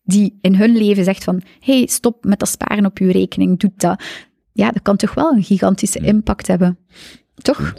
[0.03, 3.73] die in hun leven zegt van, hey, stop met dat sparen op je rekening, doe
[3.77, 4.03] dat.
[4.53, 6.79] Ja, dat kan toch wel een gigantische impact hebben.
[7.43, 7.75] Toch?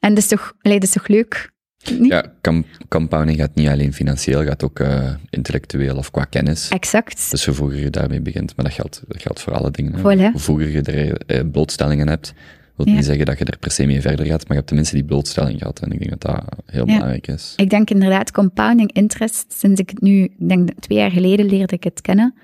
[0.00, 1.50] En dat is toch, allee, dat is toch leuk?
[1.98, 2.10] Niet?
[2.10, 6.68] Ja, com- compounding gaat niet alleen financieel, gaat ook eh, intellectueel of qua kennis.
[6.68, 7.30] Exact.
[7.30, 9.98] Dus hoe vroeger je daarmee begint, maar dat geldt, dat geldt voor alle dingen.
[9.98, 10.30] Voilà.
[10.32, 12.32] Hoe vroeger je er eh, blootstellingen hebt,
[12.76, 12.92] wil Ja.
[12.94, 15.04] niet zeggen dat je er per se mee verder gaat, maar je hebt tenminste die
[15.04, 15.80] blootstelling gehad.
[15.80, 16.94] En ik denk dat dat heel Ja.
[16.94, 17.52] belangrijk is.
[17.56, 21.74] Ik denk inderdaad, compounding interest, sinds ik het nu, ik denk twee jaar geleden leerde
[21.74, 22.34] ik het kennen.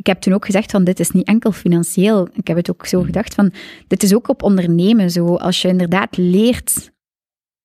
[0.00, 2.28] Ik heb toen ook gezegd van, dit is niet enkel financieel.
[2.32, 3.52] Ik heb het ook zo gedacht van,
[3.86, 5.36] dit is ook op ondernemen zo.
[5.36, 6.90] Als je inderdaad leert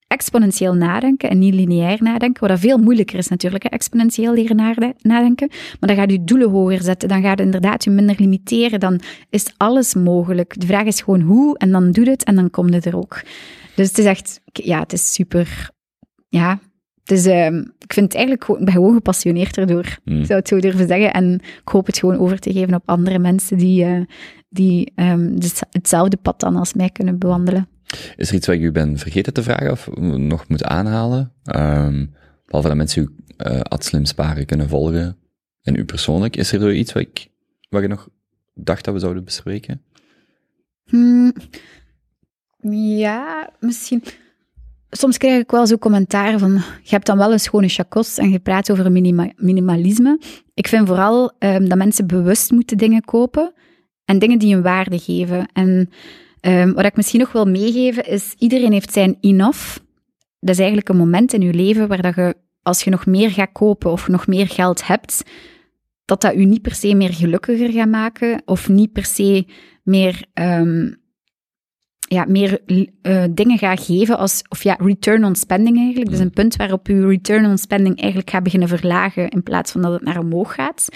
[0.08, 4.56] exponentieel nadenken en niet lineair nadenken, wat dat veel moeilijker is natuurlijk, hè, exponentieel leren
[4.56, 8.16] nade- nadenken, maar dan gaat je doelen hoger zetten, dan gaat je inderdaad je minder
[8.20, 9.00] limiteren, dan
[9.30, 10.60] is alles mogelijk.
[10.60, 13.22] De vraag is gewoon hoe, en dan doe het, en dan komt het er ook.
[13.76, 15.70] Dus het is echt, ja, het is super,
[16.30, 16.60] ja,
[17.06, 19.98] dus ehm, ik vind het eigenlijk gewoon, ben gewoon gepassioneerd erdoor.
[20.04, 20.20] Hmm.
[20.20, 21.14] Ik zou het zo durven zeggen.
[21.14, 24.02] En ik hoop het gewoon over te geven op andere mensen die, eh,
[24.50, 25.38] die ehm,
[25.72, 27.68] hetzelfde pad dan als mij kunnen bewandelen.
[28.16, 31.32] Is er iets wat ik u ben vergeten te vragen of nog moet aanhalen?
[31.44, 32.06] Ehm
[32.46, 33.10] behalve dat mensen u
[33.50, 35.18] uh, slim sparen kunnen volgen
[35.62, 36.36] en u persoonlijk.
[36.36, 37.28] Is er iets wat, ik,
[37.70, 38.10] wat je nog
[38.54, 39.82] dacht dat we zouden bespreken?
[40.86, 41.34] Hmm,
[42.98, 44.04] ja, misschien.
[44.90, 48.30] Soms krijg ik wel zo commentaar van, je hebt dan wel een schone chakos en
[48.30, 50.20] je praat over minima- minimalisme.
[50.54, 53.54] Ik vind vooral ehm, dat mensen bewust moeten dingen kopen
[54.06, 55.48] en dingen die een waarde geven.
[55.54, 55.90] En
[56.40, 59.78] ehm, wat ik misschien nog wil meegeven is, iedereen heeft zijn enough.
[60.40, 63.32] Dat is eigenlijk een moment in je leven waar dat je, als je nog meer
[63.32, 65.24] gaat kopen of nog meer geld hebt,
[66.06, 69.46] dat dat je niet per se meer gelukkiger gaat maken of niet per se
[69.84, 70.92] meer, ehm,
[72.08, 72.62] ja, meer
[73.02, 76.10] eh, dingen gaat geven als, of ja, return on spending eigenlijk.
[76.10, 79.82] Dus een punt waarop je return on spending eigenlijk gaat beginnen verlagen in plaats van
[79.82, 80.88] dat het naar omhoog gaat.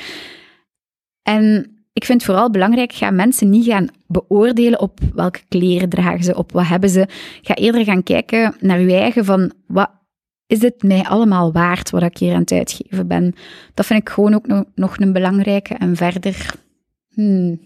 [1.21, 6.23] En ik vind het vooral belangrijk, ga mensen niet gaan beoordelen op welke kleren dragen
[6.23, 7.07] ze, op wat hebben ze.
[7.41, 9.91] Ga eerder gaan kijken naar je eigen van, wat
[10.47, 13.35] is het mij allemaal waard wat ik hier aan het uitgeven ben?
[13.73, 15.73] Dat vind ik gewoon ook nog, nog een belangrijke.
[15.73, 16.55] En verder,
[17.13, 17.59] hmm,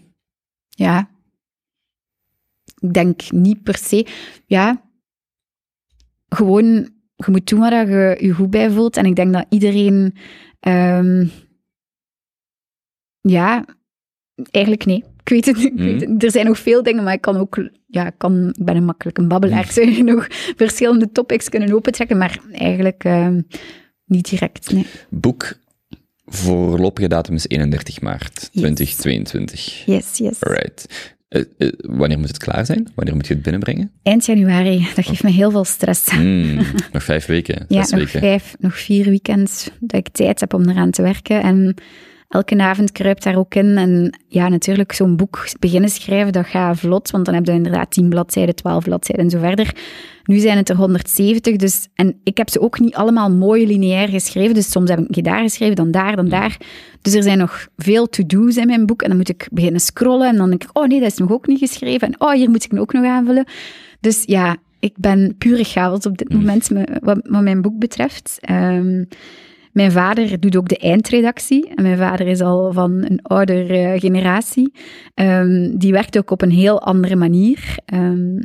[0.68, 1.08] ja,
[2.84, 4.06] ik denk niet per se,
[4.46, 4.82] ja,
[6.28, 6.64] gewoon,
[7.16, 8.96] je moet doen waar je je goed bij voelt.
[8.96, 10.14] En ik denk dat iedereen,
[10.60, 11.26] ehm,
[13.20, 13.64] ja,
[14.50, 15.04] eigenlijk nee.
[15.20, 15.66] Ik weet het niet.
[15.66, 16.22] ik weet het.
[16.22, 18.84] Er zijn nog veel dingen, maar ik kan ook, ja, ik, kan, ik ben een
[18.84, 19.70] makkelijk een babbelaar.
[19.72, 23.40] Zou je nog verschillende topics kunnen opentrekken, maar eigenlijk ehm,
[24.04, 24.86] niet direct, nee.
[25.10, 25.62] Boek
[26.26, 28.62] voorlopige datum is 31 maart Yes.
[28.62, 29.84] 2022.
[29.86, 30.42] Yes, yes.
[30.42, 31.13] Alright.
[31.34, 32.88] Eh, eh, wanneer moet het klaar zijn?
[32.94, 33.90] Wanneer moet je het binnenbrengen?
[34.02, 36.10] Eind januari, dat geeft me heel veel stress.
[36.10, 36.54] Hmm,
[36.92, 38.20] nog vijf weken, Ja, nog weken.
[38.20, 41.42] vijf, nog vier weekends dat ik tijd heb om eraan te werken.
[41.42, 41.74] En
[42.28, 43.76] elke avond kruipt daar ook in.
[43.76, 47.90] En ja, natuurlijk, zo'n boek beginnen schrijven, dat gaat vlot, want dan heb je inderdaad
[47.90, 49.74] 10 bladzijden, 12 bladzijden en zo verder.
[50.24, 54.08] Nu zijn het er 170, dus, en ik heb ze ook niet allemaal mooi lineair
[54.08, 56.56] geschreven, dus soms heb ik keer daar geschreven, dan daar, dan daar.
[57.02, 60.28] Dus er zijn nog veel to-do's in mijn boek, en dan moet ik beginnen scrollen,
[60.28, 62.50] en dan denk ik, oh nee, dat is nog ook niet geschreven, en oh, hier
[62.50, 63.44] moet ik ook nog aanvullen.
[64.00, 68.38] Dus ja, ik ben pure chaos op dit moment, me- wat, wat mijn boek betreft.
[68.40, 69.04] Ehm,
[69.74, 71.68] mijn vader doet ook de eindredactie.
[71.74, 74.72] En mijn vader is al van een oudere eh, generatie.
[75.14, 77.76] Ehm, die werkt ook op een heel andere manier.
[77.84, 78.38] Ehm,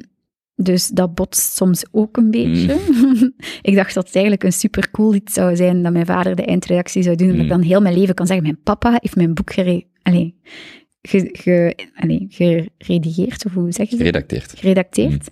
[0.56, 2.78] dus dat botst soms ook een beetje.
[3.70, 6.46] ik dacht dat het eigenlijk een super cool iets zou zijn dat mijn vader de
[6.46, 7.28] eindredactie zou doen.
[7.28, 7.48] Dat ik Mm.
[7.50, 10.36] dan heel mijn leven kan zeggen: Mijn papa heeft mijn boek gere allee,
[11.02, 12.26] ge, ge, allee,
[12.78, 14.06] geredigeerd, of hoe zeg je dat?
[14.06, 14.54] Geredacteerd.
[14.58, 15.28] geredacteerd.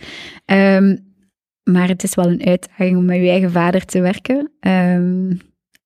[0.45, 0.98] Ehm,
[1.64, 4.52] maar het is wel een uitdaging om met je eigen vader te werken.
[4.60, 5.32] Ehm,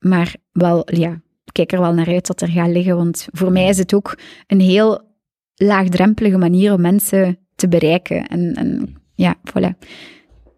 [0.02, 1.22] maar wel, ja,
[1.52, 2.96] kijk er wel naar uit dat er gaat liggen.
[2.96, 4.18] Want voor mij is het ook
[4.48, 5.02] een heel
[5.56, 8.28] laagdrempelige manier om mensen te bereiken.
[8.28, 9.88] En, en ja, voilà.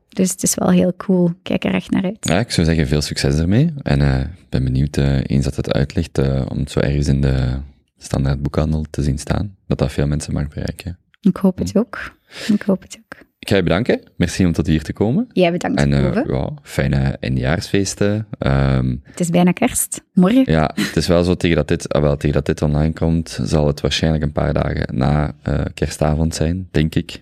[0.10, 1.28] Dus het is wel heel cool.
[1.28, 2.18] Ik kijk er echt naar uit.
[2.20, 3.74] Ja, ik zou zeggen, veel succes ermee.
[3.82, 7.07] En eh, ik ben benieuwd, eh, eens dat het uitligt, eh, om het zo ergens
[7.07, 7.60] in de
[7.98, 9.56] standaard boekhandel te zien staan.
[9.68, 10.99] Dat dat veel mensen mag bereiken.
[11.22, 12.18] Ik hoop het ook.
[12.48, 13.26] Ik hoop het ook.
[13.44, 13.99] Ik ga je bedanken.
[14.15, 15.28] Merci om tot hier te komen.
[15.32, 16.34] Jij bedankt, En Kobe.
[16.34, 18.28] ja, fijne eindjaarsfeesten.
[18.40, 20.02] Ehm, Het is bijna kerst.
[20.14, 20.44] Morgen.
[20.52, 23.40] ja, het is wel zo, tegen dat, dit, ah, wel, tegen dat dit online komt,
[23.44, 27.22] zal het waarschijnlijk een paar dagen na eh, kerstavond zijn, denk ik.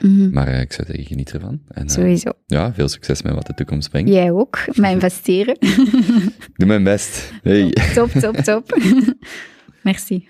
[0.00, 0.30] Mhm.
[0.30, 1.60] maar eh, ik zou zeggen, geniet ervan.
[1.68, 2.30] En, Sowieso.
[2.46, 4.10] ja, veel succes met wat de toekomst brengt.
[4.10, 4.58] Jij ook.
[4.74, 5.56] Met investeren.
[6.56, 7.32] Doe mijn best.
[7.42, 7.70] Hey.
[7.94, 8.78] Top, top, top.
[9.82, 10.28] Merci.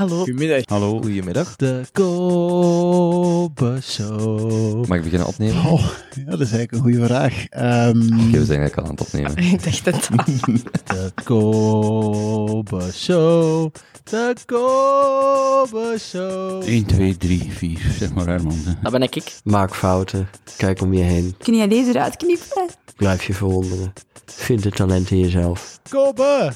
[0.00, 0.16] Hallo.
[0.16, 0.62] Goedemiddag.
[0.64, 1.00] Hallo.
[1.00, 1.56] Goedemiddag.
[1.56, 4.86] De Kobe Show.
[4.86, 5.64] Mag ik beginnen opnemen?
[5.64, 7.46] Oh, ja, dat is eigenlijk een goede vraag.
[7.48, 9.36] Ehm, Oké, we zijn eigenlijk al aan het opnemen.
[9.52, 10.24] Ik dacht het al.
[10.96, 13.72] De Kobe Show.
[14.04, 16.62] De Kobe Show.
[16.62, 17.80] 1, 2, 3, 4.
[17.98, 18.58] Zeg maar Herman.
[18.82, 19.16] Dat ben ik.
[19.16, 19.40] ik.
[19.44, 20.28] Maak fouten.
[20.56, 21.34] Kijk om je heen.
[21.38, 22.68] Kun jij deze eruit knippen?
[22.96, 23.92] Blijf je verwonderen.
[24.26, 25.80] Vind het talent in jezelf.
[25.88, 26.52] Kobe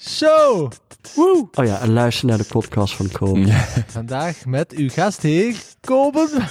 [0.00, 0.70] Show.
[1.14, 1.48] Woe.
[1.54, 3.52] Oh ja, en luister naar de podcast van Kobe.
[3.86, 6.28] Vandaag met uw gastheer Kobe.